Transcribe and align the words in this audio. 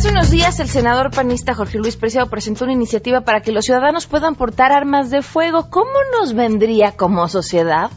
Hace 0.00 0.12
unos 0.12 0.30
días 0.30 0.58
el 0.60 0.68
senador 0.68 1.10
panista 1.10 1.52
Jorge 1.52 1.76
Luis 1.76 1.96
Preciado 1.96 2.30
presentó 2.30 2.64
una 2.64 2.72
iniciativa 2.72 3.20
para 3.20 3.42
que 3.42 3.52
los 3.52 3.66
ciudadanos 3.66 4.06
puedan 4.06 4.34
portar 4.34 4.72
armas 4.72 5.10
de 5.10 5.20
fuego. 5.20 5.68
¿Cómo 5.68 5.90
nos 6.18 6.32
vendría 6.32 6.92
como 6.92 7.28
sociedad 7.28 7.90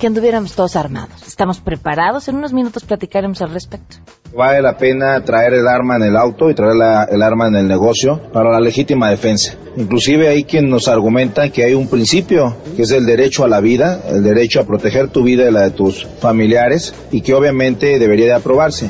que 0.00 0.06
anduviéramos 0.06 0.54
todos 0.54 0.76
armados? 0.76 1.26
¿Estamos 1.26 1.60
preparados? 1.60 2.26
En 2.28 2.36
unos 2.36 2.54
minutos 2.54 2.84
platicaremos 2.84 3.42
al 3.42 3.50
respecto. 3.50 3.98
Vale 4.34 4.62
la 4.62 4.78
pena 4.78 5.22
traer 5.22 5.52
el 5.52 5.68
arma 5.68 5.96
en 5.96 6.04
el 6.04 6.16
auto 6.16 6.48
y 6.48 6.54
traer 6.54 6.74
la, 6.74 7.04
el 7.04 7.20
arma 7.20 7.48
en 7.48 7.56
el 7.56 7.68
negocio 7.68 8.18
para 8.32 8.50
la 8.50 8.58
legítima 8.58 9.10
defensa. 9.10 9.54
Inclusive 9.76 10.30
hay 10.30 10.44
quien 10.44 10.70
nos 10.70 10.88
argumenta 10.88 11.50
que 11.50 11.64
hay 11.64 11.74
un 11.74 11.86
principio, 11.86 12.56
que 12.74 12.84
es 12.84 12.92
el 12.92 13.04
derecho 13.04 13.44
a 13.44 13.48
la 13.48 13.60
vida, 13.60 14.00
el 14.08 14.22
derecho 14.22 14.58
a 14.58 14.64
proteger 14.64 15.08
tu 15.08 15.22
vida 15.22 15.46
y 15.46 15.52
la 15.52 15.64
de 15.64 15.72
tus 15.72 16.06
familiares, 16.18 16.94
y 17.10 17.20
que 17.20 17.34
obviamente 17.34 17.98
debería 17.98 18.24
de 18.24 18.34
aprobarse. 18.36 18.88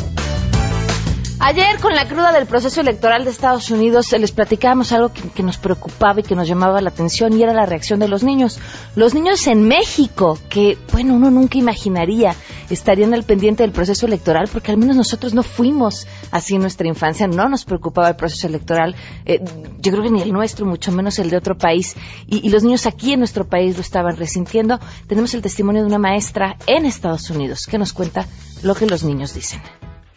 Ayer, 1.45 1.81
con 1.81 1.93
la 1.93 2.07
cruda 2.07 2.31
del 2.31 2.47
proceso 2.47 2.81
electoral 2.81 3.25
de 3.25 3.31
Estados 3.31 3.69
Unidos, 3.73 4.13
les 4.13 4.31
platicábamos 4.31 4.93
algo 4.93 5.13
que, 5.13 5.23
que, 5.29 5.43
nos 5.43 5.59
preocupaba 5.59 6.21
y 6.21 6.23
que 6.23 6.37
nos 6.37 6.47
llamaba 6.47 6.81
la 6.81 6.91
atención 6.91 7.37
y 7.37 7.43
era 7.43 7.53
la 7.53 7.67
reacción 7.67 7.99
de 7.99 8.07
los 8.07 8.23
niños. 8.23 8.61
Los 8.95 9.13
niños 9.13 9.45
en 9.49 9.67
México, 9.67 10.39
que, 10.49 10.79
bueno, 10.93 11.15
uno 11.15 11.33
nunca 11.33 11.59
imaginaría, 11.59 12.37
estarían 12.71 13.13
al 13.13 13.25
pendiente 13.25 13.65
del 13.65 13.73
proceso 13.73 14.07
electoral, 14.07 14.49
porque 14.53 14.71
al 14.71 14.77
menos 14.77 14.95
nosotros 14.95 15.35
no 15.35 15.43
fuimos 15.43 16.07
así 16.31 16.55
en 16.55 16.61
nuestra 16.61 16.87
infancia, 16.87 17.27
no 17.27 17.49
nos 17.49 17.65
preocupaba 17.65 18.11
el 18.11 18.17
proceso 18.17 18.47
electoral, 18.47 18.95
eh, 19.27 19.43
yo 19.81 19.91
creo 19.91 20.05
que 20.05 20.11
ni 20.13 20.23
el 20.23 20.33
nuestro, 20.33 20.65
mucho 20.65 20.93
menos 20.93 21.19
el 21.19 21.29
de 21.29 21.39
otro 21.39 21.59
país, 21.59 21.97
y, 22.29 22.47
y 22.47 22.51
los 22.51 22.63
niños 22.63 22.87
aquí 22.87 23.15
en 23.15 23.19
nuestro 23.19 23.49
país 23.49 23.75
lo 23.75 23.81
estaban 23.81 24.17
resintiendo. 24.17 24.79
Tenemos 25.09 25.35
el 25.35 25.43
testimonio 25.43 25.83
de 25.83 25.89
una 25.89 25.99
maestra 25.99 26.57
en 26.69 26.87
Estados 26.87 27.31
Unidos 27.31 27.67
que 27.67 27.79
nos 27.79 27.93
cuenta 27.93 28.29
lo 28.63 28.77
que 28.77 28.87
los 28.87 29.03
niños 29.03 29.35
dicen. 29.35 29.61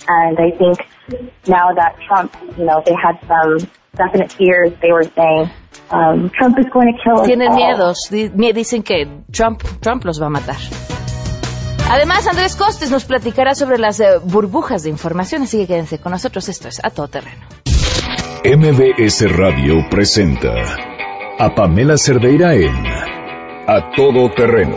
And 0.07 0.37
I 0.39 0.51
think 0.57 0.77
now 1.47 1.73
that 1.75 1.95
Trump, 2.07 2.31
you 2.57 2.65
know, 2.65 2.81
they 2.85 2.93
had 2.93 3.19
some 3.27 3.67
definite 3.95 4.31
fears. 4.31 4.73
They 4.81 4.91
were 4.91 5.03
saying, 5.15 5.49
um, 5.91 6.29
Trump 6.37 6.57
is 6.59 6.65
going 6.71 6.93
to 6.93 7.03
kill 7.03 7.21
us 7.21 7.27
Tienen 7.27 7.49
all. 7.49 7.55
miedos, 7.57 8.09
di- 8.09 8.29
dicen 8.53 8.83
que 8.83 9.07
Trump, 9.31 9.61
Trump 9.81 10.03
los 10.05 10.21
va 10.21 10.27
a 10.27 10.29
matar. 10.29 10.57
Además, 11.89 12.27
Andrés 12.27 12.55
Costes 12.55 12.89
nos 12.91 13.05
platicará 13.05 13.53
sobre 13.55 13.77
las 13.77 13.99
eh, 13.99 14.17
burbujas 14.23 14.83
de 14.83 14.89
información, 14.89 15.43
así 15.43 15.59
que 15.59 15.67
quédense 15.67 15.99
con 15.99 16.11
nosotros. 16.11 16.49
Esto 16.49 16.67
es 16.67 16.83
A 16.83 16.89
Todo 16.89 17.07
Terreno. 17.07 17.45
MBS 18.43 19.31
Radio 19.37 19.75
presenta 19.89 20.53
a 21.39 21.53
Pamela 21.55 21.97
Cerdeira 21.97 22.53
en 22.55 22.73
A 23.67 23.91
Todo 23.95 24.29
Terreno, 24.31 24.75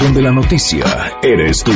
donde 0.00 0.22
la 0.22 0.30
noticia 0.32 0.84
eres 1.22 1.62
tú. 1.64 1.72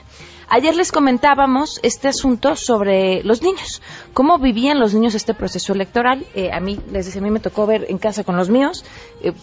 Ayer 0.49 0.75
les 0.75 0.91
comentábamos 0.91 1.79
este 1.83 2.07
asunto 2.07 2.55
sobre 2.55 3.23
los 3.23 3.41
niños, 3.41 3.81
cómo 4.13 4.37
vivían 4.37 4.79
los 4.79 4.93
niños 4.93 5.15
este 5.15 5.33
proceso 5.33 5.73
electoral. 5.73 6.25
Eh, 6.35 6.51
a 6.51 6.59
mí, 6.59 6.79
les 6.91 7.05
decía, 7.05 7.21
a 7.21 7.23
mí 7.23 7.31
me 7.31 7.39
tocó 7.39 7.65
ver 7.65 7.85
en 7.89 7.97
casa 7.97 8.23
con 8.23 8.37
los 8.37 8.49
míos 8.49 8.85
eh, 9.21 9.33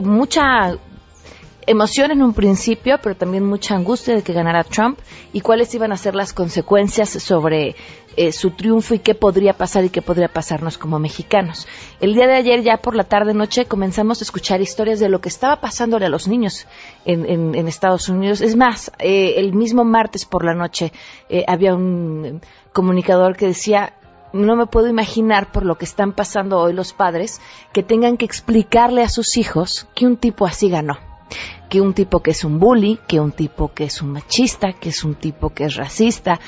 mucha 0.00 0.76
emoción 1.70 2.10
en 2.10 2.22
un 2.22 2.32
principio, 2.34 2.98
pero 3.02 3.14
también 3.16 3.44
mucha 3.44 3.74
angustia 3.74 4.14
de 4.14 4.22
que 4.22 4.32
ganara 4.32 4.64
Trump 4.64 4.98
y 5.32 5.40
cuáles 5.40 5.74
iban 5.74 5.92
a 5.92 5.96
ser 5.96 6.14
las 6.14 6.32
consecuencias 6.32 7.08
sobre 7.10 7.76
eh, 8.16 8.32
su 8.32 8.50
triunfo 8.52 8.94
y 8.94 8.98
qué 8.98 9.14
podría 9.14 9.52
pasar 9.52 9.84
y 9.84 9.90
qué 9.90 10.02
podría 10.02 10.28
pasarnos 10.28 10.78
como 10.78 10.98
mexicanos. 10.98 11.68
El 12.00 12.14
día 12.14 12.26
de 12.26 12.34
ayer, 12.34 12.62
ya 12.62 12.78
por 12.78 12.96
la 12.96 13.04
tarde 13.04 13.34
noche, 13.34 13.66
comenzamos 13.66 14.20
a 14.20 14.24
escuchar 14.24 14.60
historias 14.60 14.98
de 14.98 15.08
lo 15.08 15.20
que 15.20 15.28
estaba 15.28 15.60
pasándole 15.60 16.06
a 16.06 16.08
los 16.08 16.26
niños 16.26 16.66
en, 17.04 17.24
en- 17.26 17.54
en 17.54 17.68
Estados 17.68 18.08
Unidos. 18.08 18.40
Es 18.40 18.56
más, 18.56 18.90
eh, 18.98 19.34
el 19.36 19.52
mismo 19.54 19.84
martes 19.84 20.24
por 20.24 20.44
la 20.44 20.54
noche 20.54 20.92
eh, 21.28 21.44
había 21.46 21.74
un 21.74 22.40
comunicador 22.72 23.36
que 23.36 23.46
decía 23.46 23.92
no 24.32 24.56
me 24.56 24.66
puedo 24.66 24.88
imaginar 24.88 25.52
por 25.52 25.64
lo 25.64 25.78
que 25.78 25.86
están 25.86 26.12
pasando 26.12 26.58
hoy 26.58 26.72
los 26.74 26.92
padres 26.92 27.40
que 27.72 27.82
tengan 27.82 28.16
que 28.18 28.26
explicarle 28.26 29.02
a 29.02 29.08
sus 29.08 29.36
hijos 29.38 29.86
que 29.94 30.06
un 30.06 30.16
tipo 30.18 30.44
así 30.44 30.68
ganó 30.68 30.98
que 31.68 31.80
un 31.80 31.94
tipo 31.94 32.20
que 32.20 32.30
es 32.30 32.44
un 32.44 32.58
bully, 32.58 32.98
que 33.06 33.20
un 33.20 33.32
tipo 33.32 33.72
que 33.72 33.84
es 33.84 34.02
un 34.02 34.12
machista, 34.12 34.72
que 34.72 34.88
es 34.90 35.04
un 35.04 35.14
tipo 35.14 35.50
que 35.50 35.64
es 35.64 35.76
racista, 35.76 36.40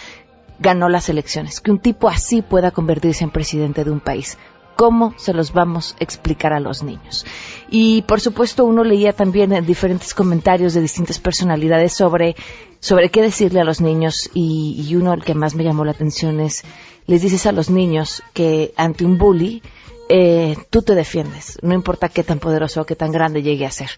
ganó 0.58 0.88
las 0.88 1.08
elecciones, 1.08 1.60
que 1.60 1.70
un 1.70 1.78
tipo 1.78 2.08
así 2.08 2.42
pueda 2.42 2.70
convertirse 2.70 3.24
en 3.24 3.30
presidente 3.30 3.84
de 3.84 3.90
un 3.90 4.00
país. 4.00 4.38
¿Cómo 4.76 5.14
se 5.18 5.34
los 5.34 5.52
vamos 5.52 5.94
a 6.00 6.04
explicar 6.04 6.54
a 6.54 6.60
los 6.60 6.82
niños? 6.82 7.26
Y 7.70 8.02
por 8.02 8.20
supuesto 8.20 8.64
uno 8.64 8.82
leía 8.82 9.12
también 9.12 9.66
diferentes 9.66 10.14
comentarios 10.14 10.72
de 10.72 10.80
distintas 10.80 11.18
personalidades 11.18 11.92
sobre, 11.92 12.34
sobre 12.78 13.10
qué 13.10 13.20
decirle 13.20 13.60
a 13.60 13.64
los 13.64 13.82
niños 13.82 14.30
y, 14.32 14.86
y 14.88 14.96
uno 14.96 15.12
el 15.12 15.22
que 15.22 15.34
más 15.34 15.54
me 15.54 15.64
llamó 15.64 15.84
la 15.84 15.92
atención 15.92 16.40
es, 16.40 16.62
les 17.06 17.20
dices 17.20 17.44
a 17.44 17.52
los 17.52 17.68
niños 17.68 18.22
que 18.32 18.72
ante 18.76 19.04
un 19.04 19.18
bully 19.18 19.62
eh, 20.08 20.56
tú 20.70 20.82
te 20.82 20.96
defiendes, 20.96 21.58
no 21.62 21.72
importa 21.72 22.08
qué 22.08 22.24
tan 22.24 22.40
poderoso 22.40 22.80
o 22.80 22.84
qué 22.84 22.96
tan 22.96 23.12
grande 23.12 23.42
llegue 23.42 23.64
a 23.64 23.70
ser. 23.70 23.90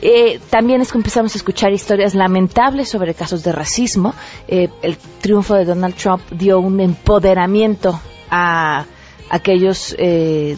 Eh, 0.00 0.40
también 0.50 0.80
es 0.80 0.92
que 0.92 0.98
empezamos 0.98 1.34
a 1.34 1.38
escuchar 1.38 1.72
historias 1.72 2.14
lamentables 2.14 2.88
sobre 2.88 3.14
casos 3.14 3.42
de 3.42 3.52
racismo. 3.52 4.14
Eh, 4.46 4.68
el 4.82 4.96
triunfo 5.20 5.54
de 5.54 5.64
Donald 5.64 5.94
Trump 5.96 6.22
dio 6.30 6.60
un 6.60 6.80
empoderamiento 6.80 8.00
a 8.30 8.84
aquellos 9.30 9.94
eh, 9.98 10.56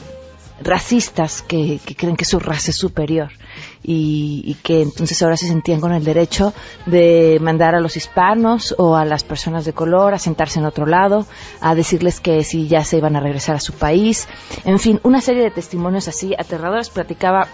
racistas 0.62 1.42
que, 1.42 1.80
que 1.84 1.96
creen 1.96 2.16
que 2.16 2.24
su 2.24 2.38
raza 2.38 2.70
es 2.70 2.76
superior 2.76 3.30
y, 3.82 4.42
y 4.44 4.54
que 4.54 4.82
entonces 4.82 5.20
ahora 5.22 5.36
se 5.36 5.48
sentían 5.48 5.80
con 5.80 5.92
el 5.92 6.04
derecho 6.04 6.52
de 6.86 7.38
mandar 7.40 7.74
a 7.74 7.80
los 7.80 7.96
hispanos 7.96 8.74
o 8.78 8.94
a 8.94 9.04
las 9.04 9.24
personas 9.24 9.64
de 9.64 9.72
color 9.72 10.12
a 10.12 10.18
sentarse 10.18 10.58
en 10.58 10.66
otro 10.66 10.86
lado, 10.86 11.26
a 11.60 11.74
decirles 11.74 12.20
que 12.20 12.44
si 12.44 12.68
ya 12.68 12.84
se 12.84 12.98
iban 12.98 13.16
a 13.16 13.20
regresar 13.20 13.56
a 13.56 13.60
su 13.60 13.72
país. 13.72 14.28
En 14.64 14.78
fin, 14.78 15.00
una 15.02 15.20
serie 15.20 15.42
de 15.42 15.50
testimonios 15.50 16.08
así 16.08 16.34
aterradores. 16.38 16.90
Platicaba 16.90 17.48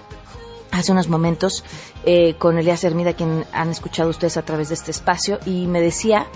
hace 0.71 0.93
unos 0.93 1.09
momentos 1.09 1.65
eh, 2.05 2.35
con 2.39 2.59
Elías 2.59 2.85
Hermida, 2.85 3.15
quien 3.15 3.45
han 3.53 3.71
escuchado 3.71 4.11
ustedes 4.11 4.37
a 4.37 4.43
través 4.43 4.69
de 4.69 4.75
este 4.75 4.91
espacio, 4.91 5.39
y 5.47 5.67
me 5.67 5.81
decía 5.81 6.27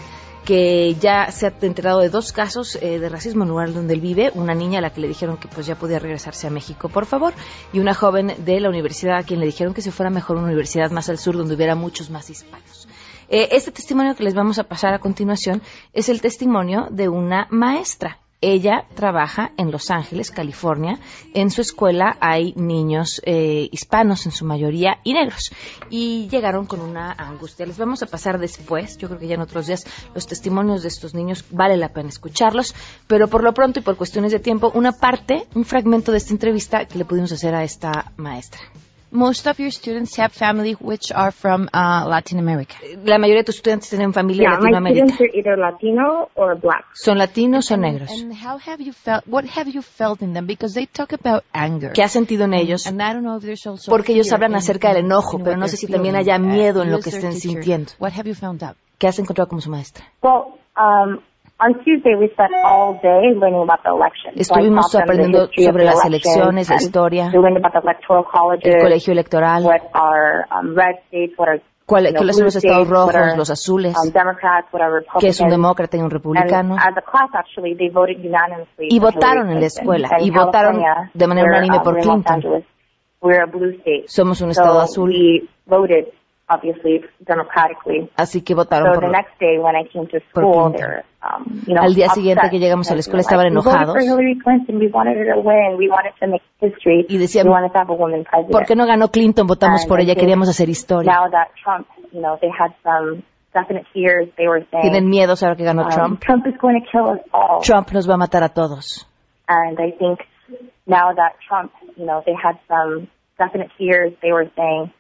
que 0.44 0.94
ya 0.98 1.30
se 1.30 1.46
ha 1.46 1.54
enterado 1.60 2.00
de 2.00 2.08
dos 2.08 2.32
casos 2.32 2.76
eh, 2.76 2.98
de 2.98 3.08
racismo 3.08 3.42
en 3.42 3.48
el 3.48 3.50
lugar 3.50 3.72
donde 3.72 3.94
él 3.94 4.00
vive, 4.00 4.30
una 4.34 4.54
niña 4.54 4.78
a 4.78 4.82
la 4.82 4.90
que 4.90 5.00
le 5.00 5.08
dijeron 5.08 5.36
que 5.36 5.48
pues 5.48 5.66
ya 5.66 5.76
podía 5.76 5.98
regresarse 5.98 6.46
a 6.46 6.50
México, 6.50 6.88
por 6.88 7.06
favor, 7.06 7.34
y 7.72 7.78
una 7.78 7.94
joven 7.94 8.34
de 8.38 8.60
la 8.60 8.68
universidad 8.68 9.18
a 9.18 9.22
quien 9.22 9.40
le 9.40 9.46
dijeron 9.46 9.74
que 9.74 9.82
se 9.82 9.92
fuera 9.92 10.10
mejor 10.10 10.36
a 10.36 10.40
una 10.40 10.48
universidad 10.48 10.90
más 10.90 11.08
al 11.08 11.18
sur 11.18 11.36
donde 11.36 11.54
hubiera 11.54 11.74
muchos 11.74 12.10
más 12.10 12.30
hispanos. 12.30 12.88
Eh, 13.28 13.48
este 13.52 13.70
testimonio 13.70 14.16
que 14.16 14.24
les 14.24 14.34
vamos 14.34 14.58
a 14.58 14.64
pasar 14.64 14.92
a 14.92 14.98
continuación 14.98 15.62
es 15.92 16.08
el 16.08 16.20
testimonio 16.20 16.88
de 16.90 17.08
una 17.08 17.46
maestra. 17.50 18.19
Ella 18.42 18.86
trabaja 18.94 19.52
en 19.58 19.70
Los 19.70 19.90
Ángeles, 19.90 20.30
California. 20.30 20.98
En 21.34 21.50
su 21.50 21.60
escuela 21.60 22.16
hay 22.20 22.54
niños 22.56 23.20
eh, 23.24 23.68
hispanos 23.70 24.24
en 24.24 24.32
su 24.32 24.46
mayoría 24.46 24.98
y 25.04 25.12
negros. 25.12 25.52
Y 25.90 26.28
llegaron 26.28 26.64
con 26.66 26.80
una 26.80 27.12
angustia. 27.12 27.66
Les 27.66 27.76
vamos 27.76 28.02
a 28.02 28.06
pasar 28.06 28.38
después, 28.38 28.96
yo 28.96 29.08
creo 29.08 29.20
que 29.20 29.26
ya 29.26 29.34
en 29.34 29.42
otros 29.42 29.66
días, 29.66 29.84
los 30.14 30.26
testimonios 30.26 30.82
de 30.82 30.88
estos 30.88 31.14
niños. 31.14 31.44
Vale 31.50 31.76
la 31.76 31.92
pena 31.92 32.08
escucharlos. 32.08 32.74
Pero 33.06 33.28
por 33.28 33.42
lo 33.44 33.52
pronto 33.52 33.80
y 33.80 33.82
por 33.82 33.96
cuestiones 33.96 34.32
de 34.32 34.38
tiempo, 34.38 34.72
una 34.74 34.92
parte, 34.92 35.46
un 35.54 35.64
fragmento 35.64 36.10
de 36.10 36.18
esta 36.18 36.32
entrevista 36.32 36.86
que 36.86 36.98
le 36.98 37.04
pudimos 37.04 37.32
hacer 37.32 37.54
a 37.54 37.62
esta 37.62 38.12
maestra. 38.16 38.60
Most 39.10 39.46
of 39.46 39.58
your 39.58 39.70
students 39.70 40.16
have 40.18 40.32
family 40.32 40.74
which 40.80 41.10
are 41.12 41.32
from 41.32 41.68
uh, 41.72 42.04
Latin 42.06 42.38
America. 42.38 42.76
La 43.04 43.18
mayoría 43.18 43.42
de 43.42 43.44
tus 43.44 43.56
estudiantes 43.56 43.88
tienen 43.90 44.12
familia 44.12 44.50
Yeah, 44.50 44.54
en 44.56 44.60
my 44.62 44.70
Latinoamérica. 44.70 45.14
students 45.14 45.20
are 45.20 45.38
either 45.38 45.56
Latino 45.58 46.28
or 46.34 46.54
black. 46.58 46.84
¿Son 46.94 47.18
latinos 47.18 47.70
o 47.70 47.76
negros? 47.76 48.10
And 48.10 48.32
how 48.32 48.58
have 48.58 48.80
you 48.82 48.92
felt? 48.92 49.24
What 49.26 49.44
have 49.56 49.68
you 49.70 49.82
felt 49.82 50.22
in 50.22 50.32
them? 50.32 50.46
Because 50.46 50.74
they 50.74 50.86
talk 50.86 51.12
about 51.12 51.44
anger. 51.52 51.92
¿Qué 51.92 52.02
has 52.02 52.12
sentido 52.12 52.44
en 52.44 52.54
ellos? 52.54 52.86
And 52.86 53.00
I 53.02 53.12
don't 53.12 53.22
know 53.24 53.36
if 53.36 53.42
there's 53.42 53.66
also 53.66 53.90
Porque 53.90 54.12
ellos 54.12 54.28
fear 54.28 54.36
hablan 54.36 54.54
acerca 54.54 54.88
del 54.94 55.04
enojo, 55.04 55.38
pero 55.38 55.50
what 55.50 55.56
no 55.58 55.66
they're 55.66 55.70
sé 55.76 55.76
si 55.76 55.86
también 55.86 56.16
haya 56.16 56.38
miedo 56.38 56.82
en 56.82 56.90
lo 56.92 57.00
que 57.00 57.10
estén 57.10 57.30
teacher, 57.32 57.40
sintiendo. 57.40 57.92
What 57.98 58.12
have 58.12 58.28
you 58.28 58.34
found 58.34 58.62
out? 58.62 58.76
¿Qué 58.98 59.08
has 59.08 59.18
encontrado 59.18 59.48
como 59.48 59.60
su 59.60 59.70
maestra? 59.70 60.04
Well, 60.22 60.58
um, 60.76 61.20
on 61.60 61.84
Tuesday 61.84 62.14
we 62.16 62.28
spent 62.32 62.52
all 62.64 62.94
day 63.02 63.32
learning 63.36 63.62
about 63.62 63.82
the 63.82 63.90
election. 63.90 64.32
So 64.44 64.54
I 64.54 64.60
Estuvimos 64.60 64.94
aprendiendo 64.94 65.48
sobre 65.54 65.84
las 65.84 66.04
elecciones, 66.04 66.68
la 66.70 66.76
historia, 66.76 67.30
el 67.32 68.78
colegio 68.80 69.12
electoral, 69.12 69.64
what 69.64 69.82
are 69.92 70.46
um, 70.50 70.74
red 70.74 70.96
states, 71.08 71.34
what 71.36 71.48
are 71.48 71.62
cuáles 71.86 72.12
know, 72.12 72.18
cuáles 72.18 72.36
son 72.36 72.44
los 72.44 72.56
estados 72.56 72.88
rojos, 72.88 73.36
los 73.36 73.50
azules, 73.50 73.94
um, 73.96 74.12
qué 75.18 75.28
es 75.28 75.40
un 75.40 75.48
demócrata 75.48 75.96
y 75.96 76.00
un 76.00 76.10
republicano. 76.10 76.74
And 76.74 76.80
as 76.80 76.96
a 76.96 77.02
class, 77.02 77.30
actually, 77.34 77.74
they 77.74 77.88
voted 77.88 78.24
unanimously. 78.24 78.88
Y 78.90 78.98
votaron 78.98 79.50
en 79.50 79.60
la 79.60 79.66
escuela, 79.66 80.08
y 80.20 80.30
votaron 80.30 80.82
de 81.12 81.26
manera 81.26 81.48
unánime 81.48 81.78
um, 81.78 81.84
por 81.84 81.98
Clinton. 81.98 82.64
Somos 84.06 84.40
un 84.40 84.50
estado 84.50 84.80
azul, 84.80 85.12
obviously, 86.50 87.00
democratically. 87.20 88.10
así 88.16 88.42
que 88.42 88.54
votaron 88.54 88.92
So 88.92 89.00
por 89.00 89.08
the 89.08 89.16
next 89.16 89.38
day 89.38 89.58
when 89.58 89.76
I 89.76 89.84
came 89.88 90.06
to 90.08 90.18
por 90.34 90.42
school, 90.44 90.72
Clinton. 90.72 91.02
um, 91.22 91.62
you 91.66 91.74
know, 91.74 91.82
Al 91.82 91.94
día 91.94 92.08
siguiente 92.10 92.50
que 92.50 92.58
llegamos 92.58 92.90
a 92.90 92.94
la 92.94 93.00
escuela 93.00 93.20
estaban 93.20 93.46
like, 93.46 93.56
"We 93.56 93.62
voted 93.62 93.72
enojados. 93.80 93.94
for 93.94 94.02
Hillary 94.02 94.38
Clinton. 94.38 94.78
We 94.78 94.88
wanted 94.88 95.16
her 95.16 95.34
to 95.34 95.40
win. 95.40 95.78
We 95.78 95.88
wanted 95.88 96.12
to 96.20 96.26
make 96.26 96.42
history. 96.60 97.06
Y 97.08 97.18
decían, 97.18 97.46
we 97.46 97.52
wanted 97.52 97.72
to 97.72 97.78
have 97.78 97.90
a 97.90 97.96
woman 97.96 98.24
president. 98.24 98.52
¿por 98.52 98.66
qué 98.66 98.74
no 98.74 98.86
ganó 98.86 99.08
Clinton? 99.10 99.46
Votamos 99.46 99.82
And 99.82 99.88
por 99.88 100.00
I 100.00 100.04
ella, 100.04 100.14
queríamos 100.14 100.48
hacer 100.48 100.68
historia. 100.68 101.12
Trump, 101.62 101.86
you 102.12 102.20
know, 102.20 102.36
fears. 104.36 104.64
Saying, 104.70 104.82
Tienen 104.82 105.08
miedo 105.08 105.34
ahora 105.40 105.56
que 105.56 105.64
ganó 105.64 105.82
um, 105.84 105.88
Trump. 105.88 106.20
Trump 107.62 107.90
nos 107.92 108.08
va 108.08 108.14
a 108.14 108.18
matar 108.18 108.42
a 108.42 108.48
todos. 108.48 109.06
And 109.48 109.78
I 109.80 109.90
think 109.92 110.20
now 110.86 111.12
that 111.14 111.34
Trump, 111.48 111.72
you 111.96 112.06
know, 112.06 112.22
they 112.24 112.34
had 112.34 112.58
some 112.68 113.08
definite 113.38 113.70
fears. 113.76 114.12
They 114.22 114.32
were 114.32 114.48
saying, 114.56 114.92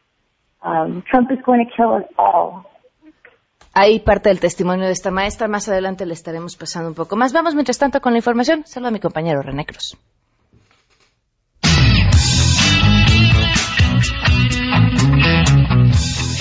um, 0.62 1.02
Trump 1.10 1.30
is 1.30 1.38
going 1.44 1.64
to 1.64 1.70
kill 1.76 1.92
us 1.92 2.04
all. 2.16 2.64
Ahí 3.72 4.00
parte 4.00 4.30
del 4.30 4.40
testimonio 4.40 4.86
de 4.86 4.92
esta 4.92 5.10
maestra. 5.10 5.46
Más 5.46 5.68
adelante 5.68 6.04
le 6.04 6.14
estaremos 6.14 6.56
pasando 6.56 6.88
un 6.88 6.94
poco 6.94 7.16
más. 7.16 7.32
Vamos, 7.32 7.54
mientras 7.54 7.78
tanto, 7.78 8.00
con 8.00 8.12
la 8.12 8.18
información. 8.18 8.64
Saludo 8.66 8.88
a 8.88 8.92
mi 8.92 9.00
compañero 9.00 9.42
René 9.42 9.64
Cruz. 9.64 9.96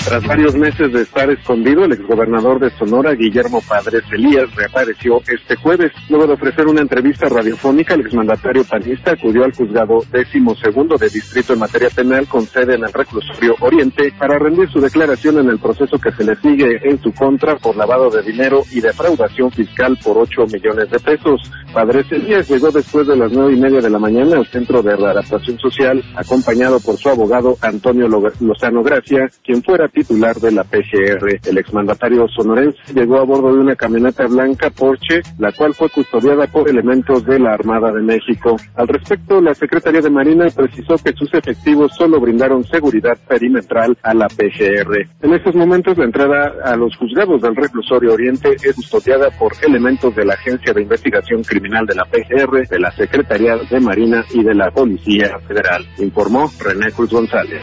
Tras 0.04 0.26
varios 0.26 0.56
meses 0.56 0.92
de 0.92 1.02
estar 1.02 1.30
escondido, 1.30 1.84
el 1.84 1.92
exgobernador 1.92 2.58
de 2.58 2.70
Sonora, 2.70 3.12
Guillermo 3.14 3.60
Padres 3.68 4.02
Elías, 4.10 4.52
reapareció 4.56 5.20
este 5.28 5.54
jueves. 5.56 5.92
Luego 6.08 6.26
de 6.26 6.32
ofrecer 6.32 6.66
una 6.66 6.80
entrevista 6.80 7.28
radiofónica, 7.28 7.94
el 7.94 8.00
exmandatario 8.00 8.64
panista 8.64 9.12
acudió 9.12 9.44
al 9.44 9.52
juzgado 9.52 10.00
décimo 10.10 10.56
segundo 10.56 10.96
de 10.96 11.10
distrito 11.10 11.52
en 11.52 11.60
materia 11.60 11.90
penal 11.90 12.26
con 12.26 12.44
sede 12.46 12.74
en 12.74 12.84
el 12.84 12.92
reclusorio 12.92 13.54
Oriente 13.60 14.12
para 14.18 14.36
rendir 14.38 14.68
su 14.70 14.80
declaración 14.80 15.38
en 15.38 15.48
el 15.50 15.58
proceso 15.60 15.96
que 15.98 16.10
se 16.12 16.24
le 16.24 16.34
sigue 16.36 16.80
en 16.82 17.00
su 17.00 17.12
contra 17.12 17.56
por 17.56 17.76
lavado 17.76 18.10
de 18.10 18.22
dinero 18.22 18.62
y 18.72 18.80
defraudación 18.80 19.52
fiscal 19.52 19.96
por 20.02 20.18
8 20.18 20.46
millones 20.52 20.90
de 20.90 20.98
pesos. 20.98 21.40
Padres 21.72 22.10
Elías 22.10 22.48
llegó 22.50 22.70
después 22.72 23.06
de 23.06 23.16
las 23.16 23.30
nueve 23.30 23.52
y 23.52 23.60
media 23.60 23.80
de 23.80 23.90
la 23.90 23.98
mañana 23.98 24.38
al 24.38 24.46
Centro 24.46 24.82
de 24.82 24.96
Readaptación 24.96 25.56
Social, 25.58 26.02
acompañado 26.16 26.80
por 26.80 26.96
su 26.96 27.08
abogado 27.10 27.56
Antonio 27.62 28.08
Lo- 28.08 28.22
Lozano 28.40 28.82
Gracia, 28.82 29.28
quien 29.44 29.62
fuera 29.62 29.88
titular 29.90 30.36
de 30.36 30.52
la 30.52 30.64
PGR. 30.64 31.40
El 31.44 31.58
exmandatario 31.58 32.26
sonorense 32.28 32.78
llegó 32.94 33.18
a 33.18 33.24
bordo 33.24 33.52
de 33.54 33.60
una 33.60 33.76
camioneta 33.76 34.26
blanca 34.26 34.70
Porsche, 34.70 35.22
la 35.38 35.52
cual 35.52 35.74
fue 35.74 35.88
custodiada 35.90 36.46
por 36.46 36.68
elementos 36.68 37.24
de 37.24 37.38
la 37.38 37.54
Armada 37.54 37.92
de 37.92 38.02
México. 38.02 38.56
Al 38.74 38.88
respecto, 38.88 39.40
la 39.40 39.54
Secretaría 39.54 40.00
de 40.00 40.10
Marina 40.10 40.46
precisó 40.54 40.96
que 40.96 41.12
sus 41.12 41.32
efectivos 41.34 41.92
solo 41.96 42.20
brindaron 42.20 42.64
seguridad 42.64 43.18
perimetral 43.28 43.96
a 44.02 44.14
la 44.14 44.28
PGR. 44.28 45.08
En 45.22 45.34
estos 45.34 45.54
momentos, 45.54 45.98
la 45.98 46.04
entrada 46.04 46.54
a 46.64 46.76
los 46.76 46.96
juzgados 46.96 47.42
del 47.42 47.56
reclusorio 47.56 48.14
Oriente 48.14 48.56
es 48.62 48.74
custodiada 48.74 49.30
por 49.30 49.52
elementos 49.62 50.14
de 50.14 50.24
la 50.24 50.34
Agencia 50.34 50.72
de 50.72 50.82
Investigación 50.82 51.42
Criminal 51.42 51.86
de 51.86 51.94
la 51.94 52.04
PGR, 52.04 52.68
de 52.68 52.78
la 52.78 52.90
Secretaría 52.92 53.56
de 53.56 53.80
Marina 53.80 54.24
y 54.32 54.42
de 54.42 54.54
la 54.54 54.70
Policía 54.70 55.38
Federal, 55.46 55.84
informó 55.98 56.50
René 56.60 56.90
Cruz 56.92 57.10
González. 57.10 57.60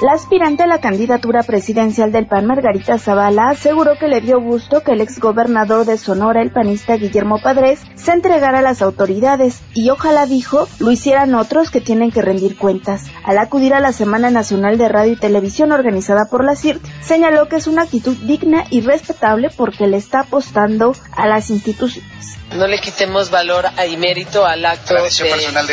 La 0.00 0.12
aspirante 0.12 0.62
a 0.62 0.68
la 0.68 0.80
candidatura 0.80 1.42
presidencial 1.42 2.12
del 2.12 2.28
PAN, 2.28 2.46
Margarita 2.46 2.98
Zavala, 2.98 3.48
aseguró 3.48 3.98
que 3.98 4.06
le 4.06 4.20
dio 4.20 4.40
gusto 4.40 4.84
que 4.84 4.92
el 4.92 5.00
exgobernador 5.00 5.86
de 5.86 5.98
Sonora, 5.98 6.40
el 6.40 6.52
panista 6.52 6.94
Guillermo 6.94 7.40
Padres, 7.42 7.80
se 7.96 8.12
entregara 8.12 8.60
a 8.60 8.62
las 8.62 8.80
autoridades 8.80 9.60
y 9.74 9.90
ojalá 9.90 10.26
dijo 10.26 10.68
lo 10.78 10.92
hicieran 10.92 11.34
otros 11.34 11.72
que 11.72 11.80
tienen 11.80 12.12
que 12.12 12.22
rendir 12.22 12.56
cuentas. 12.56 13.06
Al 13.24 13.38
acudir 13.38 13.74
a 13.74 13.80
la 13.80 13.92
Semana 13.92 14.30
Nacional 14.30 14.78
de 14.78 14.88
Radio 14.88 15.14
y 15.14 15.16
Televisión 15.16 15.72
organizada 15.72 16.26
por 16.26 16.44
la 16.44 16.54
CIRT, 16.54 16.80
señaló 17.02 17.48
que 17.48 17.56
es 17.56 17.66
una 17.66 17.82
actitud 17.82 18.16
digna 18.18 18.66
y 18.70 18.82
respetable 18.82 19.50
porque 19.50 19.88
le 19.88 19.96
está 19.96 20.20
apostando 20.20 20.94
a 21.16 21.26
las 21.26 21.50
instituciones. 21.50 22.38
No 22.54 22.66
le 22.66 22.80
quitemos 22.80 23.30
valor 23.30 23.66
y 23.86 23.96
mérito 23.98 24.46
al 24.46 24.64
acto 24.64 24.94
de 24.94 25.08
él. 25.08 25.10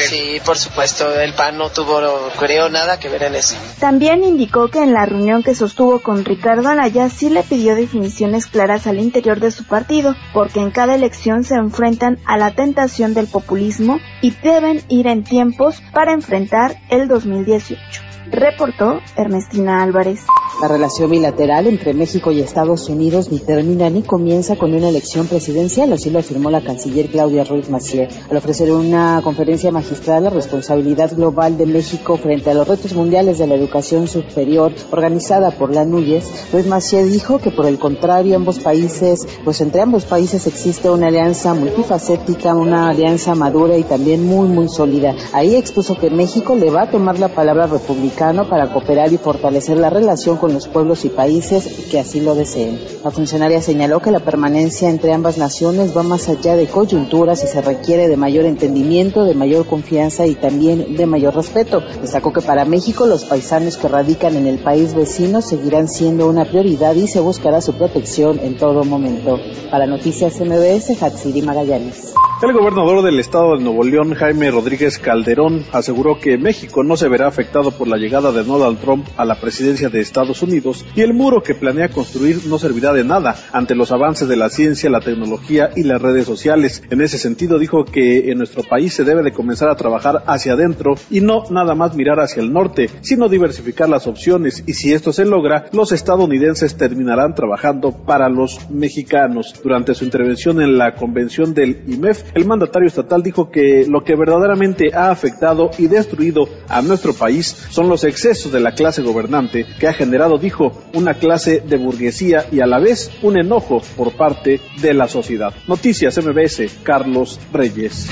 Sí, 0.10 0.42
por 0.44 0.58
supuesto, 0.58 1.10
el 1.20 1.34
PAN 1.34 1.58
no 1.58 1.70
tuvo, 1.70 2.02
creo, 2.38 2.70
nada 2.70 3.00
que 3.00 3.08
ver 3.08 3.24
en 3.24 3.36
eso. 3.36 3.56
También 3.80 4.15
indicó 4.24 4.70
que 4.70 4.82
en 4.82 4.94
la 4.94 5.06
reunión 5.06 5.44
que 5.44 5.56
sostuvo 5.56 6.00
con 6.00 6.26
Ricardo 6.26 6.70
Anaya 6.70 7.10
sí 7.10 7.30
le 7.30 7.44
pidió 7.44 7.76
definiciones 7.76 8.46
claras 8.48 8.88
al 8.88 9.00
interior 9.00 9.40
de 9.40 9.52
su 9.52 9.66
partido, 9.66 10.16
porque 10.34 10.60
en 10.60 10.72
cada 10.72 10.96
elección 10.96 11.44
se 11.44 11.56
enfrentan 11.56 12.20
a 12.26 12.38
la 12.38 12.52
tentación 12.52 13.14
del 13.14 13.28
populismo 13.28 14.00
y 14.22 14.32
deben 14.32 14.82
ir 14.90 15.08
en 15.08 15.24
tiempos 15.24 15.82
para 15.94 16.14
enfrentar 16.14 16.78
el 16.90 17.08
2018. 17.08 18.15
Reportó 18.32 19.00
Ernestina 19.16 19.84
Álvarez. 19.84 20.22
La 20.62 20.68
relación 20.68 21.12
bilateral 21.12 21.68
entre 21.68 21.94
México 21.94 22.32
y 22.32 22.40
Estados 22.40 22.90
Unidos 22.90 23.30
ni 23.30 23.40
termina 23.40 23.90
ni 23.90 24.04
comienza 24.04 24.56
con 24.56 24.74
una 24.74 24.90
elección 24.90 25.28
presidencial, 25.28 25.92
así 25.94 26.10
lo 26.10 26.20
afirmó 26.20 26.50
la 26.50 26.62
canciller 26.62 27.10
Claudia 27.10 27.44
Ruiz 27.44 27.70
Massieu. 27.70 28.08
Al 28.30 28.38
ofrecer 28.38 28.72
una 28.72 29.20
conferencia 29.24 29.72
magistral 29.72 30.24
la 30.24 30.30
responsabilidad 30.30 31.14
global 31.14 31.58
de 31.58 31.66
México 31.66 32.18
frente 32.18 32.50
a 32.50 32.54
los 32.54 32.68
retos 32.68 32.94
mundiales 32.94 33.38
de 33.38 33.48
la 33.48 33.56
educación 33.56 34.08
superior 34.08 34.74
organizada 34.92 35.52
por 35.52 35.76
la 35.76 35.86
NUYES, 35.86 36.52
Ruiz 36.54 36.68
Massieu 36.68 37.06
dijo 37.06 37.40
que 37.40 37.52
por 37.52 37.66
el 37.66 37.78
contrario 37.78 38.38
ambos 38.38 38.60
países, 38.60 39.28
pues 39.44 39.60
entre 39.62 39.82
ambos 39.82 40.06
países 40.06 40.48
existe 40.48 40.90
una 40.90 41.08
alianza 41.08 41.54
multifacética, 41.54 42.56
una 42.56 42.90
alianza 42.90 43.36
madura 43.36 43.78
y 43.78 43.84
también 43.84 44.26
muy 44.26 44.48
muy 44.48 44.70
sólida. 44.70 45.16
Ahí 45.34 45.56
expuso 45.56 45.96
que 45.96 46.10
México 46.10 46.56
le 46.56 46.72
va 46.72 46.84
a 46.84 46.90
tomar 46.90 47.20
la 47.20 47.28
palabra 47.28 47.68
para 48.16 48.72
cooperar 48.72 49.12
y 49.12 49.18
fortalecer 49.18 49.78
la 49.78 49.90
relación 49.90 50.38
con 50.38 50.54
los 50.54 50.70
pueblos 50.70 51.04
y 51.04 51.10
países 51.10 51.88
que 51.92 52.00
así 52.00 52.22
lo 52.22 52.34
deseen. 52.34 52.80
La 53.04 53.12
funcionaria 53.12 53.62
señaló 53.62 54.00
que 54.00 54.10
la 54.10 54.22
permanencia 54.22 54.90
entre 54.90 55.12
ambas 55.12 55.38
naciones 55.38 55.96
va 55.96 56.02
más 56.02 56.30
allá 56.30 56.56
de 56.56 56.68
coyunturas 56.68 57.44
y 57.44 57.48
se 57.48 57.62
requiere 57.62 58.08
de 58.08 58.16
mayor 58.16 58.46
entendimiento, 58.46 59.26
de 59.26 59.34
mayor 59.34 59.66
confianza 59.66 60.26
y 60.26 60.36
también 60.36 60.96
de 60.96 61.06
mayor 61.06 61.36
respeto. 61.36 61.82
Destacó 62.02 62.32
que 62.32 62.42
para 62.42 62.64
México 62.64 63.06
los 63.06 63.26
paisanos 63.26 63.76
que 63.76 63.90
radican 63.90 64.38
en 64.38 64.48
el 64.48 64.60
país 64.60 64.96
vecino 64.96 65.42
seguirán 65.42 65.90
siendo 65.90 66.30
una 66.30 66.46
prioridad 66.46 66.96
y 66.96 67.08
se 67.08 67.20
buscará 67.20 67.60
su 67.60 67.74
protección 67.74 68.40
en 68.40 68.58
todo 68.58 68.86
momento. 68.86 69.38
Para 69.70 69.88
Noticias 69.88 70.40
MBS, 70.40 71.02
Hatsiri 71.02 71.42
Magallanes. 71.42 72.14
El 72.42 72.52
gobernador 72.52 73.02
del 73.02 73.18
estado 73.20 73.56
de 73.56 73.64
Nuevo 73.64 73.84
León, 73.84 74.14
Jaime 74.14 74.52
Rodríguez 74.52 75.00
Calderón, 75.00 75.66
aseguró 75.72 76.20
que 76.20 76.38
México 76.38 76.84
no 76.84 76.98
se 76.98 77.08
verá 77.08 77.28
afectado 77.28 77.72
por 77.72 77.88
la 77.88 77.98
llegada 78.06 78.32
de 78.32 78.44
Donald 78.44 78.78
Trump 78.78 79.08
a 79.18 79.26
la 79.26 79.34
presidencia 79.42 79.90
de 79.90 80.00
Estados 80.00 80.44
Unidos 80.44 80.86
y 80.96 81.02
el 81.02 81.16
muro 81.16 81.42
que 81.42 81.56
planea 81.56 81.90
construir 81.90 82.46
no 82.46 82.60
servirá 82.60 82.94
de 82.94 83.04
nada 83.04 83.36
ante 83.52 83.74
los 83.74 83.92
avances 83.92 84.28
de 84.28 84.36
la 84.36 84.50
ciencia, 84.50 84.92
la 84.92 85.00
tecnología 85.00 85.72
y 85.76 85.82
las 85.82 86.00
redes 86.00 86.28
sociales. 86.28 86.84
En 86.92 87.02
ese 87.02 87.18
sentido, 87.18 87.58
dijo 87.58 87.84
que 87.84 88.30
en 88.30 88.38
nuestro 88.38 88.62
país 88.62 88.94
se 88.94 89.06
debe 89.06 89.24
de 89.24 89.32
comenzar 89.32 89.70
a 89.70 89.76
trabajar 89.76 90.24
hacia 90.28 90.54
adentro 90.54 90.94
y 91.10 91.22
no 91.22 91.46
nada 91.50 91.74
más 91.74 91.96
mirar 91.96 92.20
hacia 92.20 92.44
el 92.44 92.54
norte, 92.54 92.92
sino 93.02 93.28
diversificar 93.28 93.90
las 93.90 94.06
opciones 94.06 94.64
y 94.68 94.74
si 94.74 94.94
esto 94.94 95.12
se 95.12 95.26
logra, 95.26 95.66
los 95.72 95.92
estadounidenses 95.92 96.78
terminarán 96.78 97.34
trabajando 97.34 97.92
para 97.92 98.30
los 98.30 98.70
mexicanos. 98.70 99.56
Durante 99.64 99.96
su 99.96 100.06
intervención 100.06 100.62
en 100.62 100.78
la 100.78 100.94
convención 100.94 101.56
del 101.56 101.82
IMEF, 101.88 102.24
el 102.36 102.46
mandatario 102.46 102.88
estatal 102.88 103.24
dijo 103.24 103.50
que 103.50 103.88
lo 103.90 104.04
que 104.04 104.16
verdaderamente 104.16 104.92
ha 104.94 105.10
afectado 105.10 105.72
y 105.80 105.88
destruido 105.88 106.48
a 106.70 106.84
nuestro 106.84 107.14
país 107.14 107.48
son 107.70 107.90
los 107.90 107.95
excesos 108.04 108.52
de 108.52 108.60
la 108.60 108.74
clase 108.74 109.02
gobernante 109.02 109.66
que 109.80 109.88
ha 109.88 109.94
generado, 109.94 110.38
dijo, 110.38 110.84
una 110.94 111.16
clase 111.16 111.62
de 111.66 111.78
burguesía 111.78 112.46
y 112.52 112.60
a 112.60 112.68
la 112.68 112.80
vez 112.80 113.12
un 113.22 113.38
enojo 113.38 113.82
por 113.96 114.14
parte 114.14 114.62
de 114.82 114.94
la 114.94 115.08
sociedad. 115.08 115.54
Noticias 115.68 116.18
MBS, 116.18 116.80
Carlos 116.84 117.40
Reyes. 117.52 118.08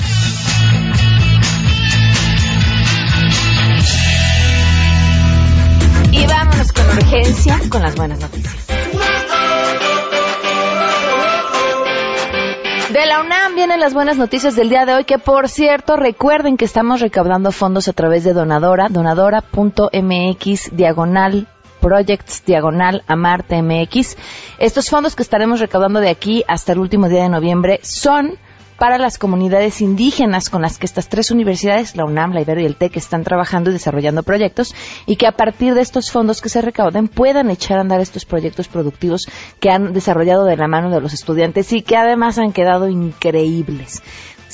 Vámonos 6.26 6.72
con 6.72 6.86
urgencia 6.86 7.60
con 7.70 7.82
las 7.82 7.94
buenas 7.94 8.20
noticias. 8.20 8.73
De 12.94 13.06
la 13.06 13.20
UNAM 13.20 13.56
vienen 13.56 13.80
las 13.80 13.92
buenas 13.92 14.18
noticias 14.18 14.54
del 14.54 14.68
día 14.68 14.86
de 14.86 14.94
hoy, 14.94 15.02
que 15.02 15.18
por 15.18 15.48
cierto, 15.48 15.96
recuerden 15.96 16.56
que 16.56 16.64
estamos 16.64 17.00
recaudando 17.00 17.50
fondos 17.50 17.88
a 17.88 17.92
través 17.92 18.22
de 18.22 18.32
Donadora, 18.32 18.86
donadora.mx 18.88 20.76
diagonal 20.76 21.48
projects 21.80 22.44
diagonal 22.46 23.02
Amarte 23.08 23.60
MX. 23.60 24.16
Estos 24.60 24.90
fondos 24.90 25.16
que 25.16 25.24
estaremos 25.24 25.58
recaudando 25.58 25.98
de 25.98 26.08
aquí 26.08 26.44
hasta 26.46 26.70
el 26.70 26.78
último 26.78 27.08
día 27.08 27.24
de 27.24 27.30
noviembre 27.30 27.80
son 27.82 28.38
para 28.78 28.98
las 28.98 29.18
comunidades 29.18 29.80
indígenas 29.80 30.50
con 30.50 30.62
las 30.62 30.78
que 30.78 30.86
estas 30.86 31.08
tres 31.08 31.30
universidades, 31.30 31.96
la 31.96 32.04
UNAM, 32.04 32.32
la 32.32 32.42
Ibero 32.42 32.60
y 32.60 32.66
el 32.66 32.76
TEC, 32.76 32.96
están 32.96 33.24
trabajando 33.24 33.70
y 33.70 33.74
desarrollando 33.74 34.22
proyectos 34.22 34.74
y 35.06 35.16
que 35.16 35.26
a 35.26 35.32
partir 35.32 35.74
de 35.74 35.80
estos 35.80 36.10
fondos 36.10 36.40
que 36.40 36.48
se 36.48 36.62
recauden 36.62 37.08
puedan 37.08 37.50
echar 37.50 37.78
a 37.78 37.82
andar 37.82 38.00
estos 38.00 38.24
proyectos 38.24 38.68
productivos 38.68 39.28
que 39.60 39.70
han 39.70 39.92
desarrollado 39.92 40.44
de 40.44 40.56
la 40.56 40.68
mano 40.68 40.90
de 40.90 41.00
los 41.00 41.12
estudiantes 41.12 41.72
y 41.72 41.82
que 41.82 41.96
además 41.96 42.38
han 42.38 42.52
quedado 42.52 42.88
increíbles. 42.88 44.02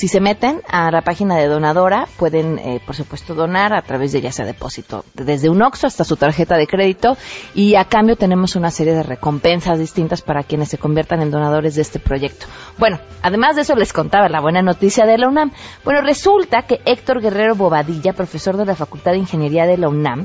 Si 0.01 0.09
se 0.09 0.19
meten 0.19 0.63
a 0.67 0.91
la 0.91 1.03
página 1.03 1.37
de 1.37 1.47
Donadora, 1.47 2.09
pueden, 2.17 2.59
eh, 2.59 2.81
por 2.87 2.97
supuesto, 2.97 3.35
donar 3.35 3.75
a 3.75 3.83
través 3.83 4.13
de 4.13 4.23
ya 4.23 4.33
sea 4.33 4.47
depósito, 4.47 5.05
desde 5.13 5.51
un 5.51 5.61
OXO 5.61 5.87
hasta 5.87 6.05
su 6.05 6.17
tarjeta 6.17 6.57
de 6.57 6.67
crédito, 6.67 7.19
y 7.55 7.75
a 7.75 7.85
cambio 7.85 8.17
tenemos 8.17 8.57
una 8.57 8.71
serie 8.71 8.95
de 8.95 9.03
recompensas 9.03 9.79
distintas 9.79 10.23
para 10.23 10.43
quienes 10.43 10.71
se 10.71 10.79
conviertan 10.79 11.21
en 11.21 11.31
donadores 11.31 11.75
de 11.75 11.83
este 11.83 11.99
proyecto. 11.99 12.47
Bueno, 12.79 12.99
además 13.21 13.57
de 13.57 13.61
eso 13.61 13.75
les 13.75 13.93
contaba 13.93 14.31
la 14.31 14.41
buena 14.41 14.63
noticia 14.63 15.05
de 15.05 15.19
la 15.19 15.29
UNAM. 15.29 15.53
Bueno, 15.85 16.01
resulta 16.01 16.63
que 16.63 16.81
Héctor 16.87 17.21
Guerrero 17.21 17.55
Bobadilla, 17.55 18.15
profesor 18.15 18.57
de 18.57 18.65
la 18.65 18.77
Facultad 18.77 19.13
de 19.13 19.19
Ingeniería 19.19 19.67
de 19.67 19.77
la 19.77 19.91
UNAM, 19.91 20.25